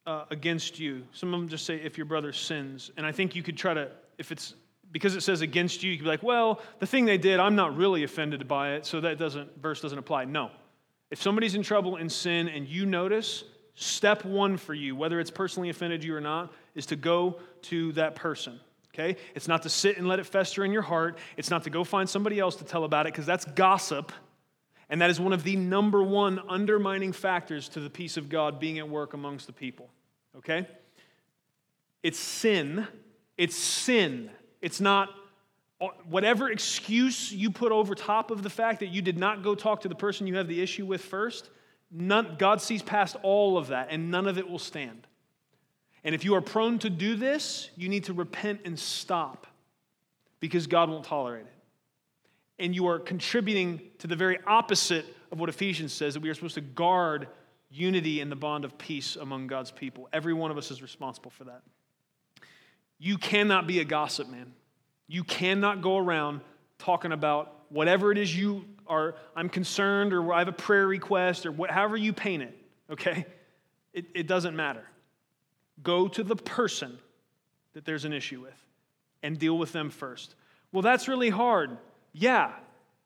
uh, 0.06 0.24
against 0.30 0.78
you. 0.78 1.02
Some 1.12 1.34
of 1.34 1.40
them 1.40 1.48
just 1.48 1.66
say 1.66 1.76
if 1.76 1.98
your 1.98 2.04
brother 2.04 2.32
sins. 2.32 2.90
And 2.96 3.04
I 3.04 3.12
think 3.12 3.34
you 3.34 3.42
could 3.42 3.56
try 3.56 3.74
to, 3.74 3.90
if 4.18 4.32
it's 4.32 4.54
because 4.92 5.16
it 5.16 5.22
says 5.22 5.40
against 5.40 5.82
you, 5.82 5.90
you 5.90 5.98
could 5.98 6.04
be 6.04 6.10
like, 6.10 6.22
well, 6.22 6.60
the 6.78 6.86
thing 6.86 7.04
they 7.04 7.18
did, 7.18 7.40
I'm 7.40 7.56
not 7.56 7.76
really 7.76 8.04
offended 8.04 8.46
by 8.46 8.74
it, 8.74 8.86
so 8.86 9.00
that 9.00 9.18
doesn't 9.18 9.60
verse 9.60 9.80
doesn't 9.80 9.98
apply. 9.98 10.24
No. 10.24 10.50
If 11.10 11.20
somebody's 11.20 11.54
in 11.54 11.62
trouble 11.62 11.96
in 11.96 12.08
sin 12.08 12.48
and 12.48 12.66
you 12.66 12.86
notice, 12.86 13.44
step 13.74 14.24
one 14.24 14.56
for 14.56 14.74
you, 14.74 14.96
whether 14.96 15.20
it's 15.20 15.30
personally 15.30 15.70
offended 15.70 16.02
you 16.02 16.14
or 16.14 16.20
not, 16.20 16.52
is 16.74 16.86
to 16.86 16.96
go 16.96 17.40
to 17.62 17.92
that 17.92 18.14
person. 18.14 18.58
Okay? 18.94 19.16
It's 19.34 19.48
not 19.48 19.62
to 19.64 19.68
sit 19.68 19.98
and 19.98 20.08
let 20.08 20.18
it 20.18 20.26
fester 20.26 20.64
in 20.64 20.72
your 20.72 20.82
heart. 20.82 21.18
It's 21.36 21.50
not 21.50 21.64
to 21.64 21.70
go 21.70 21.84
find 21.84 22.08
somebody 22.08 22.38
else 22.38 22.56
to 22.56 22.64
tell 22.64 22.84
about 22.84 23.06
it, 23.06 23.12
because 23.12 23.26
that's 23.26 23.44
gossip. 23.44 24.12
And 24.88 25.02
that 25.02 25.10
is 25.10 25.20
one 25.20 25.32
of 25.32 25.42
the 25.42 25.56
number 25.56 26.02
one 26.02 26.40
undermining 26.48 27.12
factors 27.12 27.68
to 27.70 27.80
the 27.80 27.90
peace 27.90 28.16
of 28.16 28.28
God 28.28 28.58
being 28.58 28.78
at 28.78 28.88
work 28.88 29.14
amongst 29.14 29.46
the 29.48 29.52
people. 29.52 29.90
Okay? 30.38 30.66
It's 32.02 32.18
sin. 32.18 32.86
It's 33.36 33.56
sin. 33.56 34.30
It's 34.60 34.80
not 34.80 35.10
uh, 35.80 35.88
whatever 36.08 36.50
excuse 36.50 37.32
you 37.32 37.50
put 37.50 37.72
over 37.72 37.94
top 37.94 38.30
of 38.30 38.42
the 38.42 38.50
fact 38.50 38.80
that 38.80 38.88
you 38.88 39.02
did 39.02 39.18
not 39.18 39.42
go 39.42 39.54
talk 39.54 39.82
to 39.82 39.88
the 39.88 39.94
person 39.94 40.26
you 40.26 40.36
have 40.36 40.48
the 40.48 40.60
issue 40.60 40.86
with 40.86 41.02
first. 41.02 41.50
None, 41.90 42.36
God 42.38 42.60
sees 42.60 42.82
past 42.82 43.16
all 43.22 43.58
of 43.58 43.68
that, 43.68 43.88
and 43.90 44.10
none 44.10 44.26
of 44.26 44.38
it 44.38 44.48
will 44.48 44.58
stand. 44.58 45.06
And 46.02 46.14
if 46.14 46.24
you 46.24 46.34
are 46.34 46.40
prone 46.40 46.78
to 46.80 46.90
do 46.90 47.16
this, 47.16 47.70
you 47.76 47.88
need 47.88 48.04
to 48.04 48.12
repent 48.12 48.60
and 48.64 48.78
stop 48.78 49.46
because 50.40 50.66
God 50.66 50.88
won't 50.88 51.04
tolerate 51.04 51.46
it 51.46 51.56
and 52.58 52.74
you 52.74 52.88
are 52.88 52.98
contributing 52.98 53.80
to 53.98 54.06
the 54.06 54.16
very 54.16 54.38
opposite 54.46 55.04
of 55.30 55.38
what 55.38 55.48
Ephesians 55.48 55.92
says 55.92 56.14
that 56.14 56.20
we 56.20 56.28
are 56.28 56.34
supposed 56.34 56.54
to 56.54 56.60
guard 56.60 57.28
unity 57.70 58.20
and 58.20 58.30
the 58.30 58.36
bond 58.36 58.64
of 58.64 58.78
peace 58.78 59.16
among 59.16 59.46
God's 59.46 59.70
people. 59.70 60.08
Every 60.12 60.32
one 60.32 60.50
of 60.50 60.58
us 60.58 60.70
is 60.70 60.82
responsible 60.82 61.30
for 61.30 61.44
that. 61.44 61.62
You 62.98 63.18
cannot 63.18 63.66
be 63.66 63.80
a 63.80 63.84
gossip 63.84 64.28
man. 64.28 64.52
You 65.06 65.24
cannot 65.24 65.82
go 65.82 65.98
around 65.98 66.40
talking 66.78 67.12
about 67.12 67.52
whatever 67.68 68.12
it 68.12 68.18
is 68.18 68.36
you 68.36 68.64
are, 68.86 69.16
I'm 69.34 69.48
concerned, 69.48 70.12
or 70.12 70.32
I 70.32 70.38
have 70.38 70.48
a 70.48 70.52
prayer 70.52 70.86
request, 70.86 71.46
or 71.46 71.52
what, 71.52 71.70
however 71.70 71.96
you 71.96 72.12
paint 72.12 72.42
it, 72.42 72.56
okay? 72.90 73.26
It, 73.92 74.06
it 74.14 74.26
doesn't 74.26 74.54
matter. 74.54 74.84
Go 75.82 76.08
to 76.08 76.22
the 76.22 76.36
person 76.36 76.98
that 77.74 77.84
there's 77.84 78.04
an 78.04 78.12
issue 78.12 78.40
with 78.40 78.62
and 79.22 79.38
deal 79.38 79.58
with 79.58 79.72
them 79.72 79.90
first. 79.90 80.34
Well, 80.72 80.82
that's 80.82 81.08
really 81.08 81.30
hard. 81.30 81.76
Yeah, 82.12 82.52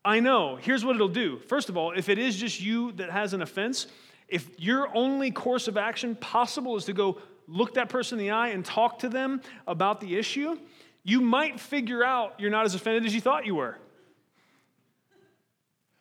I 0.04 0.20
know. 0.20 0.56
Here's 0.56 0.84
what 0.84 0.96
it'll 0.96 1.08
do. 1.08 1.38
First 1.38 1.68
of 1.68 1.76
all, 1.76 1.92
if 1.92 2.08
it 2.08 2.18
is 2.18 2.36
just 2.36 2.60
you 2.60 2.92
that 2.92 3.10
has 3.10 3.34
an 3.34 3.42
offense, 3.42 3.86
if 4.30 4.48
your 4.58 4.88
only 4.96 5.30
course 5.30 5.68
of 5.68 5.76
action 5.76 6.14
possible 6.14 6.76
is 6.76 6.84
to 6.86 6.92
go 6.92 7.18
look 7.46 7.74
that 7.74 7.88
person 7.88 8.18
in 8.18 8.24
the 8.24 8.30
eye 8.30 8.48
and 8.48 8.64
talk 8.64 9.00
to 9.00 9.08
them 9.08 9.40
about 9.66 10.00
the 10.00 10.16
issue, 10.16 10.56
you 11.02 11.20
might 11.20 11.58
figure 11.58 12.04
out 12.04 12.34
you're 12.38 12.50
not 12.50 12.64
as 12.64 12.74
offended 12.74 13.04
as 13.04 13.14
you 13.14 13.20
thought 13.20 13.44
you 13.44 13.56
were. 13.56 13.76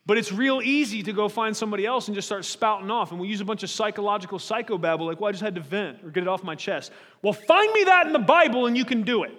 But 0.05 0.17
it's 0.17 0.31
real 0.31 0.61
easy 0.61 1.03
to 1.03 1.13
go 1.13 1.29
find 1.29 1.55
somebody 1.55 1.85
else 1.85 2.07
and 2.07 2.15
just 2.15 2.27
start 2.27 2.43
spouting 2.45 2.89
off. 2.89 3.11
And 3.11 3.19
we 3.19 3.27
use 3.27 3.41
a 3.41 3.45
bunch 3.45 3.61
of 3.63 3.69
psychological 3.69 4.39
psychobabble, 4.39 5.05
like, 5.05 5.19
well, 5.19 5.29
I 5.29 5.31
just 5.31 5.43
had 5.43 5.55
to 5.55 5.61
vent 5.61 6.03
or 6.03 6.09
get 6.09 6.23
it 6.23 6.27
off 6.27 6.43
my 6.43 6.55
chest. 6.55 6.91
Well, 7.21 7.33
find 7.33 7.71
me 7.73 7.83
that 7.83 8.07
in 8.07 8.13
the 8.13 8.19
Bible 8.19 8.65
and 8.65 8.75
you 8.75 8.85
can 8.85 9.03
do 9.03 9.23
it. 9.23 9.31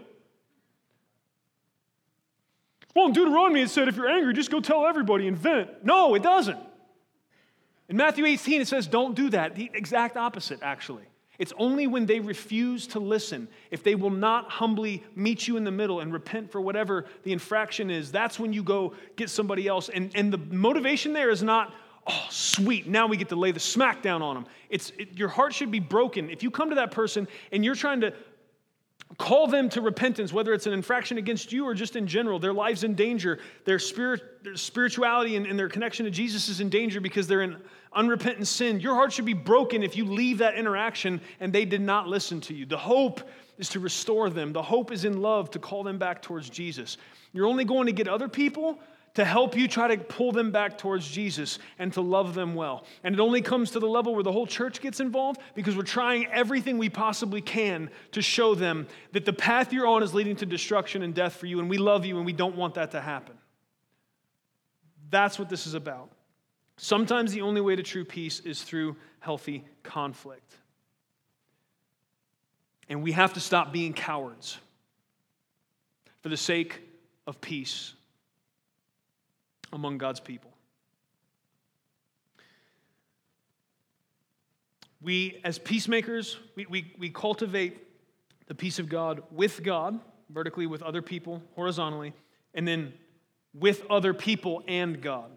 Well, 2.95 3.07
in 3.07 3.13
Deuteronomy 3.13 3.63
it 3.63 3.71
said 3.71 3.89
if 3.89 3.97
you're 3.97 4.09
angry, 4.09 4.33
just 4.33 4.51
go 4.51 4.61
tell 4.61 4.87
everybody 4.87 5.29
and 5.29 5.37
vent. 5.37 5.85
No, 5.85 6.15
it 6.15 6.23
doesn't. 6.23 6.59
In 7.91 7.97
Matthew 7.97 8.25
18 8.25 8.61
it 8.63 8.69
says 8.69 8.87
don't 8.87 9.15
do 9.15 9.29
that. 9.31 9.57
The 9.57 9.71
exact 9.75 10.17
opposite, 10.17 10.61
actually. 10.63 11.03
It's 11.41 11.53
only 11.59 11.87
when 11.87 12.07
they 12.07 12.21
refuse 12.21 12.87
to 12.89 13.01
listen, 13.01 13.49
if 13.71 13.83
they 13.83 13.95
will 13.95 14.11
not 14.11 14.51
humbly 14.51 15.03
meet 15.17 15.49
you 15.49 15.57
in 15.57 15.65
the 15.65 15.71
middle 15.71 16.01
and 16.01 16.13
repent 16.13 16.53
for 16.53 16.61
whatever 16.61 17.07
the 17.25 17.33
infraction 17.33 17.91
is, 17.91 18.13
that's 18.13 18.39
when 18.39 18.53
you 18.53 18.63
go 18.63 18.95
get 19.17 19.31
somebody 19.31 19.67
else. 19.67 19.89
And, 19.89 20.13
and 20.15 20.31
the 20.31 20.39
motivation 20.39 21.15
there 21.15 21.31
is 21.31 21.43
not, 21.43 21.75
oh, 22.07 22.27
sweet, 22.29 22.87
now 22.87 23.07
we 23.07 23.17
get 23.17 23.31
to 23.31 23.37
lay 23.37 23.53
the 23.53 23.61
smack 23.61 24.03
down 24.03 24.21
on 24.21 24.35
them. 24.35 24.47
It's, 24.69 24.93
it, 24.99 25.17
your 25.17 25.31
heart 25.31 25.55
should 25.55 25.71
be 25.71 25.81
broken. 25.81 26.29
If 26.29 26.43
you 26.43 26.51
come 26.51 26.69
to 26.69 26.77
that 26.77 26.91
person 26.91 27.27
and 27.53 27.65
you're 27.65 27.75
trying 27.75 28.03
to 28.03 28.13
Call 29.19 29.49
them 29.49 29.69
to 29.71 29.81
repentance, 29.81 30.33
whether 30.33 30.55
it's 30.55 30.67
an 30.67 30.73
infraction 30.73 31.19
against 31.19 31.53
you 31.53 31.65
or 31.65 31.75
just 31.75 31.97
in 31.97 32.07
general. 32.07 32.39
Their 32.39 32.53
lives 32.53 32.85
in 32.85 32.95
danger. 32.95 33.41
Their, 33.65 33.79
spirit, 33.79 34.45
their 34.45 34.57
spirituality 34.57 35.37
and, 35.37 35.47
and 35.47 35.59
their 35.59 35.69
connection 35.69 36.05
to 36.05 36.11
Jesus 36.11 36.49
is 36.49 36.61
in 36.61 36.69
danger 36.69 37.01
because 37.01 37.27
they're 37.27 37.43
in 37.43 37.57
unrepentant 37.93 38.47
sin. 38.47 38.79
Your 38.79 38.95
heart 38.95 39.13
should 39.13 39.25
be 39.25 39.35
broken 39.35 39.83
if 39.83 39.97
you 39.97 40.05
leave 40.05 40.39
that 40.39 40.55
interaction 40.55 41.21
and 41.41 41.53
they 41.53 41.65
did 41.65 41.81
not 41.81 42.07
listen 42.07 42.41
to 42.43 42.55
you. 42.55 42.67
The 42.67 42.79
hope 42.79 43.21
is 43.59 43.69
to 43.71 43.81
restore 43.81 44.31
them, 44.31 44.53
the 44.53 44.63
hope 44.63 44.91
is 44.91 45.05
in 45.05 45.21
love 45.21 45.51
to 45.51 45.59
call 45.59 45.83
them 45.83 45.99
back 45.99 46.23
towards 46.23 46.49
Jesus. 46.49 46.97
You're 47.33 47.47
only 47.47 47.65
going 47.65 47.87
to 47.87 47.93
get 47.93 48.09
other 48.09 48.29
people 48.29 48.79
to 49.15 49.25
help 49.25 49.57
you 49.57 49.67
try 49.67 49.89
to 49.89 50.03
pull 50.03 50.33
them 50.33 50.51
back 50.51 50.79
towards 50.79 51.09
Jesus 51.09 51.59
and 51.79 51.93
to 51.95 52.01
love 52.01 52.35
them 52.35 52.55
well. 52.55 52.85
And 53.03 53.15
it 53.15 53.21
only 53.21 53.43
comes 53.43 53.73
to 53.73 53.81
the 53.81 53.89
level 53.89 54.15
where 54.15 54.23
the 54.23 54.33
whole 54.33 54.47
church 54.47 54.81
gets 54.81 55.01
involved 55.01 55.41
because 55.55 55.77
we're 55.77 55.83
trying 55.83 56.27
everything 56.27 56.79
we 56.79 56.89
possibly 56.89 57.41
can 57.41 57.91
to 58.13 58.23
show 58.23 58.55
them 58.55 58.87
that 59.13 59.25
the 59.25 59.33
path 59.33 59.73
you're 59.73 59.87
on 59.87 60.03
is 60.03 60.15
leading 60.15 60.37
to 60.37 60.47
destruction 60.47 61.03
and 61.03 61.15
death 61.15 61.35
for 61.35 61.47
you, 61.47 61.59
and 61.59 61.69
we 61.69 61.79
love 61.79 62.05
you 62.05 62.17
and 62.19 62.27
we 62.27 62.33
don't 62.33 62.57
want 62.57 62.75
that 62.75 62.93
to 62.93 63.01
happen. 63.01 63.35
That's 65.11 65.39
what 65.39 65.49
this 65.49 65.67
is 65.67 65.75
about. 65.75 66.11
Sometimes 66.77 67.33
the 67.33 67.43
only 67.43 67.61
way 67.61 67.77
to 67.77 67.83
true 67.83 68.05
peace 68.05 68.41
is 68.41 68.63
through 68.63 68.97
healthy 69.19 69.65
conflict. 69.83 70.57
And 72.89 73.03
we 73.03 73.13
have 73.13 73.35
to 73.35 73.41
stop 73.41 73.73
being 73.73 73.93
cowards 73.93 74.57
for 76.23 76.29
the 76.29 76.37
sake 76.37 76.81
of 77.27 77.41
peace 77.41 77.95
among 79.73 79.99
God's 79.99 80.21
people. 80.21 80.51
We, 85.03 85.41
as 85.45 85.59
peacemakers, 85.59 86.37
we, 86.57 86.67
we, 86.67 86.95
we 86.99 87.11
cultivate 87.11 87.79
the 88.49 88.55
peace 88.55 88.79
of 88.79 88.89
God 88.89 89.23
with 89.31 89.63
God, 89.63 89.99
vertically 90.29 90.67
with 90.67 90.83
other 90.83 91.01
people, 91.01 91.43
horizontally, 91.55 92.13
and 92.55 92.69
then 92.69 92.93
with 93.55 93.83
other 93.89 94.13
people 94.13 94.63
and 94.69 95.01
God. 95.01 95.31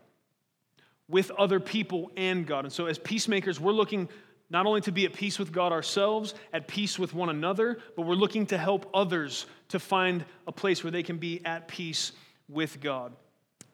With 1.07 1.31
other 1.31 1.59
people 1.59 2.11
and 2.17 2.45
God. 2.45 2.65
And 2.65 2.73
so, 2.73 2.87
as 2.87 2.97
peacemakers, 2.97 3.59
we're 3.59 3.71
looking 3.71 4.09
not 4.49 4.65
only 4.65 4.81
to 4.81 4.91
be 4.91 5.05
at 5.05 5.13
peace 5.13 5.39
with 5.39 5.51
God 5.51 5.71
ourselves, 5.71 6.35
at 6.51 6.67
peace 6.67 6.99
with 6.99 7.13
one 7.13 7.29
another, 7.29 7.79
but 7.95 8.05
we're 8.05 8.15
looking 8.15 8.45
to 8.47 8.57
help 8.57 8.89
others 8.93 9.45
to 9.69 9.79
find 9.79 10.25
a 10.47 10.51
place 10.51 10.83
where 10.83 10.91
they 10.91 11.03
can 11.03 11.17
be 11.17 11.43
at 11.45 11.67
peace 11.67 12.11
with 12.49 12.79
God. 12.79 13.13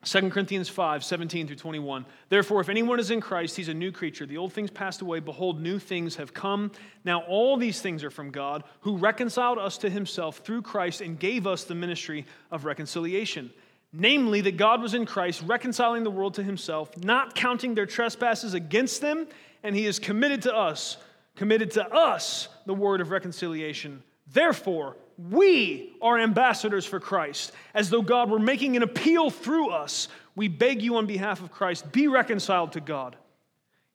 2 0.05 0.29
Corinthians 0.29 0.69
5, 0.69 1.03
17 1.03 1.47
through 1.47 1.57
21. 1.57 2.05
Therefore, 2.29 2.61
if 2.61 2.69
anyone 2.69 3.01
is 3.01 3.11
in 3.11 3.19
Christ, 3.19 3.57
he's 3.57 3.67
a 3.67 3.73
new 3.73 3.91
creature. 3.91 4.25
The 4.25 4.37
old 4.37 4.53
things 4.53 4.71
passed 4.71 5.01
away. 5.01 5.19
Behold, 5.19 5.61
new 5.61 5.77
things 5.77 6.15
have 6.15 6.33
come. 6.33 6.71
Now, 7.03 7.23
all 7.23 7.57
these 7.57 7.81
things 7.81 8.03
are 8.05 8.09
from 8.09 8.31
God, 8.31 8.63
who 8.81 8.95
reconciled 8.95 9.57
us 9.57 9.77
to 9.79 9.89
himself 9.89 10.37
through 10.37 10.61
Christ 10.61 11.01
and 11.01 11.19
gave 11.19 11.45
us 11.45 11.65
the 11.65 11.75
ministry 11.75 12.25
of 12.49 12.63
reconciliation. 12.63 13.51
Namely, 13.91 14.39
that 14.41 14.55
God 14.55 14.81
was 14.81 14.93
in 14.93 15.05
Christ, 15.05 15.43
reconciling 15.45 16.03
the 16.03 16.11
world 16.11 16.35
to 16.35 16.43
himself, 16.43 16.95
not 17.03 17.35
counting 17.35 17.75
their 17.75 17.87
trespasses 17.87 18.53
against 18.53 19.01
them, 19.01 19.27
and 19.63 19.75
he 19.75 19.85
is 19.85 19.99
committed 19.99 20.43
to 20.43 20.55
us, 20.55 20.95
committed 21.35 21.71
to 21.71 21.85
us 21.93 22.47
the 22.65 22.73
word 22.73 23.01
of 23.01 23.11
reconciliation. 23.11 24.01
Therefore, 24.31 24.95
we 25.29 25.93
are 26.01 26.17
ambassadors 26.17 26.85
for 26.85 26.99
Christ, 26.99 27.51
as 27.73 27.89
though 27.89 28.01
God 28.01 28.29
were 28.29 28.39
making 28.39 28.77
an 28.77 28.83
appeal 28.83 29.29
through 29.29 29.69
us. 29.69 30.07
We 30.35 30.47
beg 30.47 30.81
you 30.81 30.95
on 30.95 31.07
behalf 31.07 31.41
of 31.41 31.51
Christ, 31.51 31.91
be 31.91 32.07
reconciled 32.07 32.71
to 32.73 32.79
God. 32.79 33.17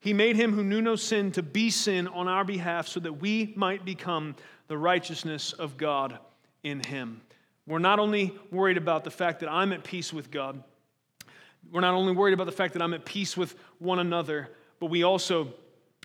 He 0.01 0.13
made 0.13 0.37
him 0.37 0.53
who 0.53 0.63
knew 0.63 0.83
no 0.83 0.97
sin 0.97 1.33
to 1.33 1.43
be 1.43 1.71
sin 1.71 2.09
on 2.09 2.29
our 2.29 2.45
behalf 2.45 2.89
so 2.89 3.01
that 3.01 3.15
we 3.15 3.55
might 3.57 3.87
become 3.87 4.37
the 4.69 4.77
righteousness 4.77 5.55
of 5.55 5.79
God 5.79 6.19
in 6.63 6.81
him. 6.81 7.23
We're 7.67 7.79
not 7.79 7.99
only 7.99 8.39
worried 8.51 8.77
about 8.77 9.05
the 9.05 9.11
fact 9.11 9.41
that 9.41 9.51
I'm 9.51 9.73
at 9.73 9.83
peace 9.83 10.13
with 10.13 10.31
God, 10.31 10.63
we're 11.73 11.81
not 11.81 11.95
only 11.95 12.13
worried 12.13 12.35
about 12.35 12.45
the 12.45 12.53
fact 12.53 12.75
that 12.75 12.83
I'm 12.83 12.93
at 12.93 13.07
peace 13.07 13.35
with 13.35 13.55
one 13.79 13.99
another, 13.99 14.51
but 14.79 14.91
we 14.91 15.05
also, 15.05 15.55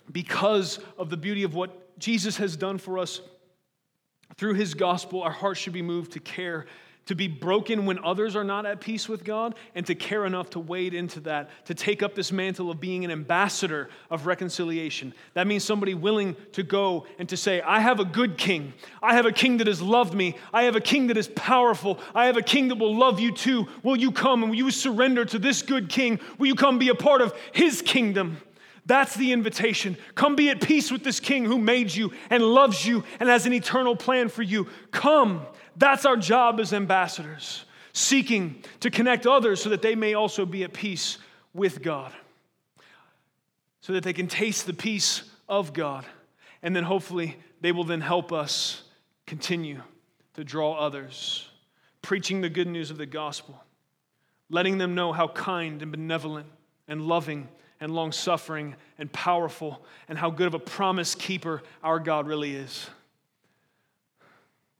because 0.09 0.79
of 0.97 1.09
the 1.09 1.17
beauty 1.17 1.43
of 1.43 1.53
what 1.53 1.99
Jesus 1.99 2.37
has 2.37 2.55
done 2.55 2.77
for 2.77 2.97
us 2.97 3.19
through 4.37 4.53
his 4.53 4.73
gospel, 4.73 5.21
our 5.21 5.31
hearts 5.31 5.59
should 5.59 5.73
be 5.73 5.81
moved 5.81 6.13
to 6.13 6.19
care 6.19 6.65
to 7.09 7.15
be 7.15 7.27
broken 7.27 7.87
when 7.87 7.97
others 8.05 8.35
are 8.35 8.43
not 8.43 8.67
at 8.67 8.79
peace 8.79 9.09
with 9.09 9.23
God, 9.23 9.55
and 9.73 9.83
to 9.87 9.95
care 9.95 10.27
enough 10.27 10.51
to 10.51 10.59
wade 10.59 10.93
into 10.93 11.19
that, 11.21 11.49
to 11.65 11.73
take 11.73 12.03
up 12.03 12.13
this 12.13 12.31
mantle 12.31 12.69
of 12.69 12.79
being 12.79 13.03
an 13.03 13.09
ambassador 13.09 13.89
of 14.11 14.27
reconciliation. 14.27 15.11
That 15.33 15.47
means 15.47 15.63
somebody 15.63 15.95
willing 15.95 16.35
to 16.51 16.61
go 16.61 17.07
and 17.17 17.27
to 17.29 17.35
say, 17.35 17.61
I 17.61 17.79
have 17.79 17.99
a 17.99 18.05
good 18.05 18.37
king. 18.37 18.73
I 19.01 19.15
have 19.15 19.25
a 19.25 19.31
king 19.31 19.57
that 19.57 19.65
has 19.65 19.81
loved 19.81 20.13
me. 20.13 20.37
I 20.53 20.65
have 20.65 20.75
a 20.75 20.81
king 20.81 21.07
that 21.07 21.17
is 21.17 21.29
powerful. 21.29 21.99
I 22.13 22.27
have 22.27 22.37
a 22.37 22.43
king 22.43 22.67
that 22.67 22.77
will 22.77 22.95
love 22.95 23.19
you 23.19 23.31
too. 23.31 23.67
Will 23.81 23.97
you 23.97 24.11
come 24.11 24.43
and 24.43 24.51
will 24.51 24.57
you 24.59 24.69
surrender 24.69 25.25
to 25.25 25.39
this 25.39 25.63
good 25.63 25.89
king? 25.89 26.19
Will 26.37 26.45
you 26.45 26.53
come 26.53 26.77
be 26.77 26.89
a 26.89 26.95
part 26.95 27.21
of 27.21 27.33
his 27.53 27.81
kingdom? 27.81 28.37
That's 28.89 29.15
the 29.15 29.33
invitation. 29.33 29.97
Come 30.15 30.35
be 30.35 30.49
at 30.49 30.61
peace 30.61 30.91
with 30.91 31.03
this 31.03 31.19
king 31.19 31.45
who 31.45 31.59
made 31.59 31.93
you 31.93 32.11
and 32.31 32.41
loves 32.41 32.83
you 32.83 33.03
and 33.19 33.29
has 33.29 33.45
an 33.45 33.53
eternal 33.53 33.95
plan 33.95 34.29
for 34.29 34.41
you. 34.41 34.67
Come 34.89 35.45
that's 35.75 36.05
our 36.05 36.17
job 36.17 36.59
as 36.59 36.73
ambassadors, 36.73 37.65
seeking 37.93 38.63
to 38.79 38.89
connect 38.89 39.27
others 39.27 39.61
so 39.61 39.69
that 39.69 39.83
they 39.83 39.93
may 39.93 40.15
also 40.15 40.43
be 40.43 40.63
at 40.63 40.73
peace 40.73 41.19
with 41.53 41.83
God, 41.83 42.11
so 43.81 43.93
that 43.93 44.03
they 44.03 44.11
can 44.11 44.27
taste 44.27 44.65
the 44.65 44.73
peace 44.73 45.21
of 45.47 45.71
God. 45.71 46.03
And 46.63 46.75
then 46.75 46.83
hopefully 46.83 47.37
they 47.61 47.71
will 47.71 47.83
then 47.83 48.01
help 48.01 48.33
us 48.33 48.81
continue 49.27 49.83
to 50.33 50.43
draw 50.43 50.73
others, 50.73 51.47
preaching 52.01 52.41
the 52.41 52.49
good 52.49 52.67
news 52.67 52.89
of 52.89 52.97
the 52.97 53.05
gospel, 53.05 53.63
letting 54.49 54.79
them 54.79 54.95
know 54.95 55.13
how 55.13 55.27
kind 55.27 55.83
and 55.83 55.91
benevolent 55.91 56.47
and 56.87 57.03
loving 57.03 57.47
and 57.79 57.93
long 57.93 58.11
suffering 58.11 58.75
and 58.97 59.11
powerful 59.11 59.83
and 60.07 60.17
how 60.17 60.29
good 60.29 60.47
of 60.47 60.53
a 60.53 60.59
promise 60.59 61.15
keeper 61.15 61.61
our 61.83 61.99
God 61.99 62.27
really 62.27 62.55
is. 62.55 62.89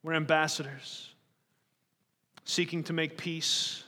We're 0.04 0.14
ambassadors 0.14 1.10
seeking 2.46 2.84
to 2.86 2.94
make 2.94 3.18
peace 3.18 3.84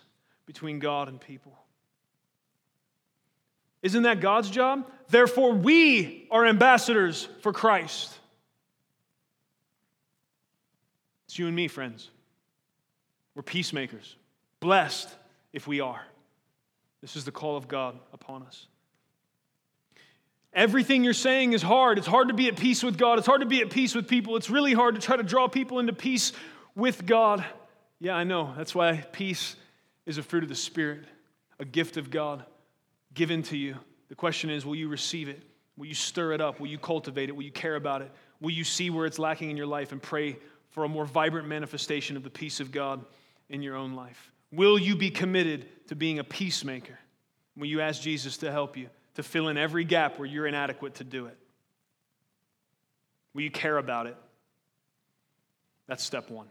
between 0.46 0.80
God 0.80 1.08
and 1.08 1.20
people. 1.20 1.54
Isn't 3.82 4.04
that 4.04 4.22
God's 4.22 4.50
job? 4.50 4.90
Therefore, 5.10 5.54
we 5.54 6.28
are 6.30 6.46
ambassadors 6.46 7.28
for 7.42 7.52
Christ. 7.52 8.14
It's 11.26 11.40
you 11.40 11.48
and 11.48 11.56
me, 11.56 11.68
friends. 11.68 12.10
We're 13.34 13.42
peacemakers. 13.42 14.16
Blessed 14.60 15.10
if 15.54 15.66
we 15.66 15.80
are. 15.80 16.02
This 17.02 17.16
is 17.16 17.26
the 17.26 17.32
call 17.32 17.58
of 17.58 17.68
God 17.68 17.98
upon 18.14 18.44
us. 18.44 18.68
Everything 20.54 21.04
you're 21.04 21.14
saying 21.14 21.54
is 21.54 21.62
hard. 21.62 21.98
It's 21.98 22.08
hard 22.08 22.28
to 22.28 22.34
be 22.34 22.48
at 22.48 22.58
peace 22.58 22.84
with 22.84 22.98
God. 22.98 23.18
It's 23.18 23.28
hard 23.28 23.42
to 23.42 23.48
be 23.48 23.62
at 23.62 23.70
peace 23.70 23.96
with 23.96 24.08
people. 24.08 24.36
It's 24.36 24.50
really 24.50 24.74
hard 24.74 24.96
to 24.96 25.02
try 25.02 25.16
to 25.16 25.24
draw 25.24 25.48
people 25.48 25.80
into 25.80 25.94
peace 25.94 26.34
with 26.76 27.06
God. 27.06 27.46
Yeah, 28.00 28.16
I 28.16 28.26
know. 28.26 28.54
That's 28.58 28.76
why 28.76 28.98
peace 29.12 29.56
is 30.06 30.18
a 30.18 30.24
fruit 30.24 30.44
of 30.44 30.50
the 30.50 30.56
Spirit, 30.56 31.06
a 31.60 31.66
gift 31.66 31.96
of 31.96 32.12
God 32.12 32.46
given 33.14 33.44
to 33.44 33.58
you. 33.58 33.76
The 34.10 34.16
question 34.16 34.50
is 34.50 34.66
will 34.66 34.76
you 34.76 34.90
receive 34.90 35.30
it? 35.30 35.42
Will 35.78 35.86
you 35.86 35.94
stir 35.94 36.34
it 36.34 36.42
up? 36.42 36.60
Will 36.60 36.68
you 36.68 36.78
cultivate 36.78 37.30
it? 37.30 37.32
Will 37.36 37.44
you 37.44 37.52
care 37.52 37.76
about 37.76 38.02
it? 38.02 38.12
Will 38.42 38.52
you 38.52 38.64
see 38.64 38.90
where 38.90 39.06
it's 39.06 39.20
lacking 39.20 39.50
in 39.50 39.58
your 39.58 39.68
life 39.68 39.94
and 39.94 40.02
pray 40.02 40.38
for 40.70 40.84
a 40.84 40.90
more 40.90 41.06
vibrant 41.06 41.48
manifestation 41.48 42.18
of 42.18 42.24
the 42.24 42.30
peace 42.30 42.60
of 42.60 42.72
God 42.72 43.06
in 43.50 43.62
your 43.62 43.76
own 43.76 43.94
life? 43.94 44.32
Will 44.52 44.78
you 44.78 44.98
be 44.98 45.10
committed 45.10 45.88
to 45.88 45.96
being 45.96 46.20
a 46.20 46.24
peacemaker? 46.24 47.00
Will 47.56 47.68
you 47.68 47.80
ask 47.80 48.02
Jesus 48.02 48.38
to 48.38 48.52
help 48.52 48.76
you? 48.76 48.90
To 49.16 49.24
fill 49.24 49.48
in 49.50 49.58
every 49.58 49.84
gap 49.84 50.18
where 50.18 50.28
you're 50.28 50.48
inadequate 50.48 50.96
to 50.96 51.04
do 51.04 51.26
it? 51.26 51.38
Will 53.34 53.42
you 53.42 53.52
care 53.52 53.78
about 53.78 54.08
it? 54.08 54.18
That's 55.88 56.04
step 56.04 56.30
one. 56.30 56.48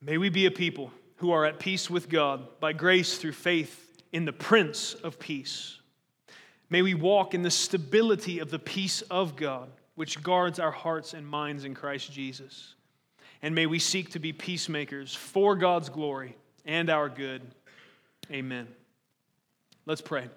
May 0.00 0.18
we 0.18 0.28
be 0.28 0.46
a 0.46 0.50
people 0.50 0.92
who 1.16 1.32
are 1.32 1.44
at 1.44 1.58
peace 1.58 1.88
with 1.88 2.08
God 2.08 2.60
by 2.60 2.72
grace 2.72 3.18
through 3.18 3.32
faith 3.32 4.02
in 4.12 4.24
the 4.24 4.32
Prince 4.32 4.94
of 4.94 5.18
Peace. 5.18 5.78
May 6.68 6.82
we 6.82 6.94
walk 6.94 7.34
in 7.34 7.42
the 7.42 7.50
stability 7.50 8.38
of 8.38 8.50
the 8.50 8.58
peace 8.58 9.02
of 9.02 9.36
God, 9.36 9.70
which 9.94 10.22
guards 10.22 10.58
our 10.58 10.70
hearts 10.70 11.14
and 11.14 11.26
minds 11.26 11.64
in 11.64 11.74
Christ 11.74 12.12
Jesus. 12.12 12.74
And 13.42 13.54
may 13.54 13.66
we 13.66 13.78
seek 13.78 14.10
to 14.10 14.18
be 14.18 14.32
peacemakers 14.32 15.14
for 15.14 15.56
God's 15.56 15.88
glory 15.88 16.36
and 16.64 16.90
our 16.90 17.08
good. 17.08 17.42
Amen. 18.30 18.66
Let's 19.86 20.00
pray. 20.00 20.28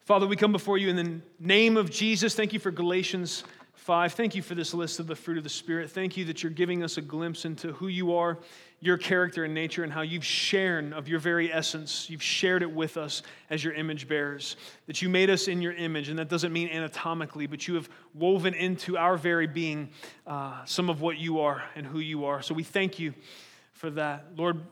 Father, 0.00 0.26
we 0.26 0.34
come 0.34 0.50
before 0.50 0.78
you 0.78 0.88
in 0.88 0.96
the 0.96 1.20
name 1.38 1.76
of 1.76 1.90
Jesus. 1.90 2.34
Thank 2.34 2.54
you 2.54 2.58
for 2.58 2.70
Galatians 2.70 3.44
5. 3.74 4.14
Thank 4.14 4.34
you 4.34 4.40
for 4.40 4.54
this 4.54 4.72
list 4.72 4.98
of 4.98 5.06
the 5.06 5.14
fruit 5.14 5.36
of 5.36 5.44
the 5.44 5.50
Spirit. 5.50 5.90
Thank 5.90 6.16
you 6.16 6.24
that 6.24 6.42
you're 6.42 6.48
giving 6.48 6.82
us 6.82 6.96
a 6.96 7.02
glimpse 7.02 7.44
into 7.44 7.74
who 7.74 7.88
you 7.88 8.14
are, 8.14 8.38
your 8.80 8.96
character 8.96 9.44
and 9.44 9.52
nature, 9.52 9.84
and 9.84 9.92
how 9.92 10.00
you've 10.00 10.24
shared 10.24 10.94
of 10.94 11.06
your 11.06 11.18
very 11.18 11.52
essence. 11.52 12.08
You've 12.08 12.22
shared 12.22 12.62
it 12.62 12.72
with 12.72 12.96
us 12.96 13.22
as 13.50 13.62
your 13.62 13.74
image 13.74 14.08
bearers. 14.08 14.56
That 14.86 15.02
you 15.02 15.10
made 15.10 15.28
us 15.28 15.48
in 15.48 15.60
your 15.60 15.74
image, 15.74 16.08
and 16.08 16.18
that 16.18 16.30
doesn't 16.30 16.50
mean 16.50 16.70
anatomically, 16.70 17.46
but 17.46 17.68
you 17.68 17.74
have 17.74 17.90
woven 18.14 18.54
into 18.54 18.96
our 18.96 19.18
very 19.18 19.46
being 19.46 19.90
uh, 20.26 20.64
some 20.64 20.88
of 20.88 21.02
what 21.02 21.18
you 21.18 21.40
are 21.40 21.62
and 21.76 21.84
who 21.84 21.98
you 21.98 22.24
are. 22.24 22.40
So 22.40 22.54
we 22.54 22.62
thank 22.62 22.98
you 22.98 23.12
for 23.74 23.90
that. 23.90 24.28
Lord, 24.34 24.62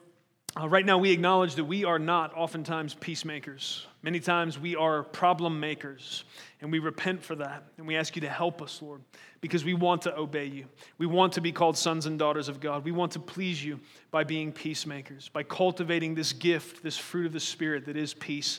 uh, 0.58 0.68
right 0.68 0.84
now, 0.84 0.98
we 0.98 1.12
acknowledge 1.12 1.54
that 1.54 1.64
we 1.64 1.84
are 1.84 1.98
not 1.98 2.36
oftentimes 2.36 2.94
peacemakers. 2.94 3.86
Many 4.02 4.18
times 4.18 4.58
we 4.58 4.74
are 4.74 5.04
problem 5.04 5.60
makers, 5.60 6.24
and 6.60 6.72
we 6.72 6.80
repent 6.80 7.22
for 7.22 7.36
that. 7.36 7.62
And 7.78 7.86
we 7.86 7.96
ask 7.96 8.16
you 8.16 8.22
to 8.22 8.28
help 8.28 8.60
us, 8.60 8.82
Lord, 8.82 9.00
because 9.40 9.64
we 9.64 9.74
want 9.74 10.02
to 10.02 10.16
obey 10.16 10.46
you. 10.46 10.66
We 10.98 11.06
want 11.06 11.34
to 11.34 11.40
be 11.40 11.52
called 11.52 11.76
sons 11.76 12.06
and 12.06 12.18
daughters 12.18 12.48
of 12.48 12.58
God. 12.58 12.84
We 12.84 12.90
want 12.90 13.12
to 13.12 13.20
please 13.20 13.64
you 13.64 13.78
by 14.10 14.24
being 14.24 14.50
peacemakers, 14.50 15.28
by 15.28 15.44
cultivating 15.44 16.16
this 16.16 16.32
gift, 16.32 16.82
this 16.82 16.96
fruit 16.96 17.26
of 17.26 17.32
the 17.32 17.40
Spirit 17.40 17.84
that 17.84 17.96
is 17.96 18.12
peace 18.12 18.58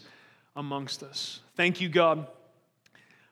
amongst 0.55 1.03
us. 1.03 1.41
Thank 1.57 1.81
you, 1.81 1.89
God, 1.89 2.25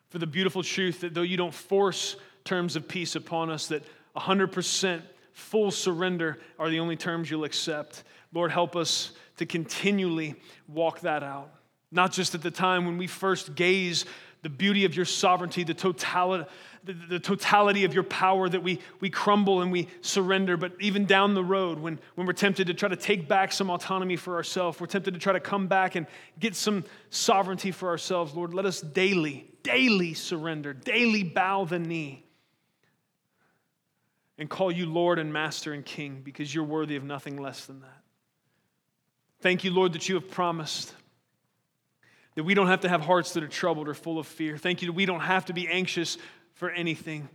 for 0.10 0.18
the 0.18 0.28
beautiful 0.28 0.64
truth 0.64 1.00
that 1.02 1.14
though 1.14 1.22
you 1.22 1.38
don't 1.38 1.54
force 1.54 2.18
terms 2.44 2.76
of 2.76 2.90
peace 2.90 3.16
upon 3.16 3.50
us, 3.50 3.68
that 3.68 3.84
100% 4.18 5.02
full 5.40 5.72
surrender 5.72 6.40
are 6.58 6.70
the 6.70 6.80
only 6.80 6.96
terms 6.96 7.32
you'll 7.32 7.46
accept. 7.46 8.04
Lord, 8.34 8.52
help 8.52 8.76
us 8.76 9.12
to 9.38 9.46
continually 9.46 10.36
walk 10.68 11.02
that 11.02 11.24
out. 11.24 11.52
Not 11.92 12.12
just 12.12 12.36
at 12.36 12.42
the 12.42 12.52
time 12.52 12.86
when 12.86 12.98
we 12.98 13.08
first 13.08 13.56
gaze 13.56 14.06
the 14.42 14.50
beauty 14.50 14.86
of 14.86 14.96
your 14.96 15.06
sovereignty, 15.06 15.64
the 15.64 15.74
totality, 15.74 16.50
the, 16.84 16.94
the, 16.94 17.20
totality 17.20 17.84
of 17.84 17.94
your 17.94 18.04
power 18.04 18.48
that 18.48 18.64
we, 18.64 18.80
we 19.02 19.10
crumble 19.10 19.62
and 19.62 19.72
we 19.72 19.90
surrender, 20.02 20.56
but 20.56 20.74
even 20.80 21.06
down 21.06 21.34
the 21.34 21.44
road 21.44 21.78
when, 21.78 22.00
when 22.16 22.26
we're 22.26 22.34
tempted 22.34 22.68
to 22.68 22.74
try 22.74 22.88
to 22.88 22.96
take 22.96 23.28
back 23.28 23.52
some 23.52 23.70
autonomy 23.70 24.16
for 24.16 24.36
ourselves, 24.36 24.80
we're 24.80 24.88
tempted 24.88 25.14
to 25.14 25.20
try 25.20 25.34
to 25.34 25.42
come 25.42 25.68
back 25.68 25.96
and 25.96 26.08
get 26.40 26.56
some 26.56 26.86
sovereignty 27.10 27.72
for 27.72 27.90
ourselves, 27.90 28.34
Lord, 28.34 28.54
let 28.54 28.66
us 28.66 28.80
daily, 28.80 29.50
daily 29.64 30.14
surrender, 30.14 30.74
daily 30.74 31.24
bow 31.24 31.66
the 31.66 31.80
knee 31.80 32.24
and 34.38 34.50
call 34.50 34.72
you 34.72 34.86
Lord 34.86 35.20
and 35.20 35.34
Master 35.34 35.74
and 35.74 35.86
King 35.86 36.22
because 36.24 36.54
you're 36.56 36.64
worthy 36.64 36.96
of 36.96 37.04
nothing 37.04 37.36
less 37.36 37.66
than 37.66 37.82
that. 37.82 37.99
Thank 39.42 39.64
you, 39.64 39.72
Lord, 39.72 39.94
that 39.94 40.10
you 40.10 40.16
have 40.16 40.30
promised 40.30 40.94
that 42.36 42.44
we 42.44 42.54
don't 42.54 42.68
have 42.68 42.82
to 42.82 42.90
have 42.90 43.02
hearts 43.02 43.34
that 43.34 43.44
are 43.44 43.48
troubled 43.48 43.88
or 43.88 43.94
full 43.94 44.20
of 44.20 44.28
fear. 44.28 44.58
Thank 44.58 44.82
you 44.82 44.88
that 44.88 44.94
we 44.94 45.06
don't 45.06 45.22
have 45.22 45.46
to 45.46 45.54
be 45.54 45.68
anxious 45.68 46.18
for 46.54 46.70
anything, 46.70 47.30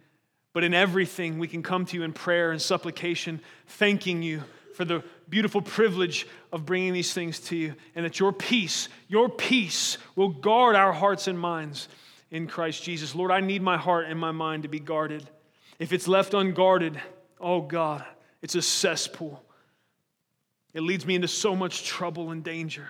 but 0.52 0.64
in 0.64 0.74
everything 0.74 1.38
we 1.38 1.48
can 1.48 1.62
come 1.62 1.86
to 1.86 1.96
you 1.96 2.02
in 2.02 2.12
prayer 2.12 2.52
and 2.52 2.61
supplication, 2.61 3.40
thanking 3.66 4.22
you 4.22 4.42
for 4.74 4.84
the 4.84 5.02
beautiful 5.28 5.62
privilege 5.62 6.26
of 6.52 6.66
bringing 6.66 6.92
these 6.92 7.12
things 7.12 7.38
to 7.38 7.57
you, 7.57 7.74
and 7.94 8.05
that 8.05 8.18
your 8.18 8.32
peace, 8.32 8.88
your 9.09 9.28
peace 9.28 9.98
will 10.16 10.30
guard 10.30 10.74
our 10.74 10.92
hearts 10.92 11.28
and 11.28 11.38
minds 11.38 11.88
in 12.30 12.46
Christ 12.46 12.82
Jesus. 12.82 13.14
Lord, 13.14 13.30
I 13.30 13.40
need 13.40 13.62
my 13.62 13.76
heart 13.76 14.07
and 14.09 14.18
my 14.18 14.32
mind 14.32 14.64
to 14.64 14.68
be 14.68 14.80
guarded. 14.80 15.28
If 15.78 15.92
it's 15.92 16.09
left 16.09 16.34
unguarded, 16.34 17.00
oh 17.40 17.61
God, 17.61 18.05
it's 18.42 18.57
a 18.57 18.62
cesspool. 18.62 19.43
It 20.75 20.83
leads 20.83 21.07
me 21.07 21.14
into 21.14 21.29
so 21.29 21.55
much 21.55 21.85
trouble 21.85 22.33
and 22.33 22.43
danger. 22.43 22.89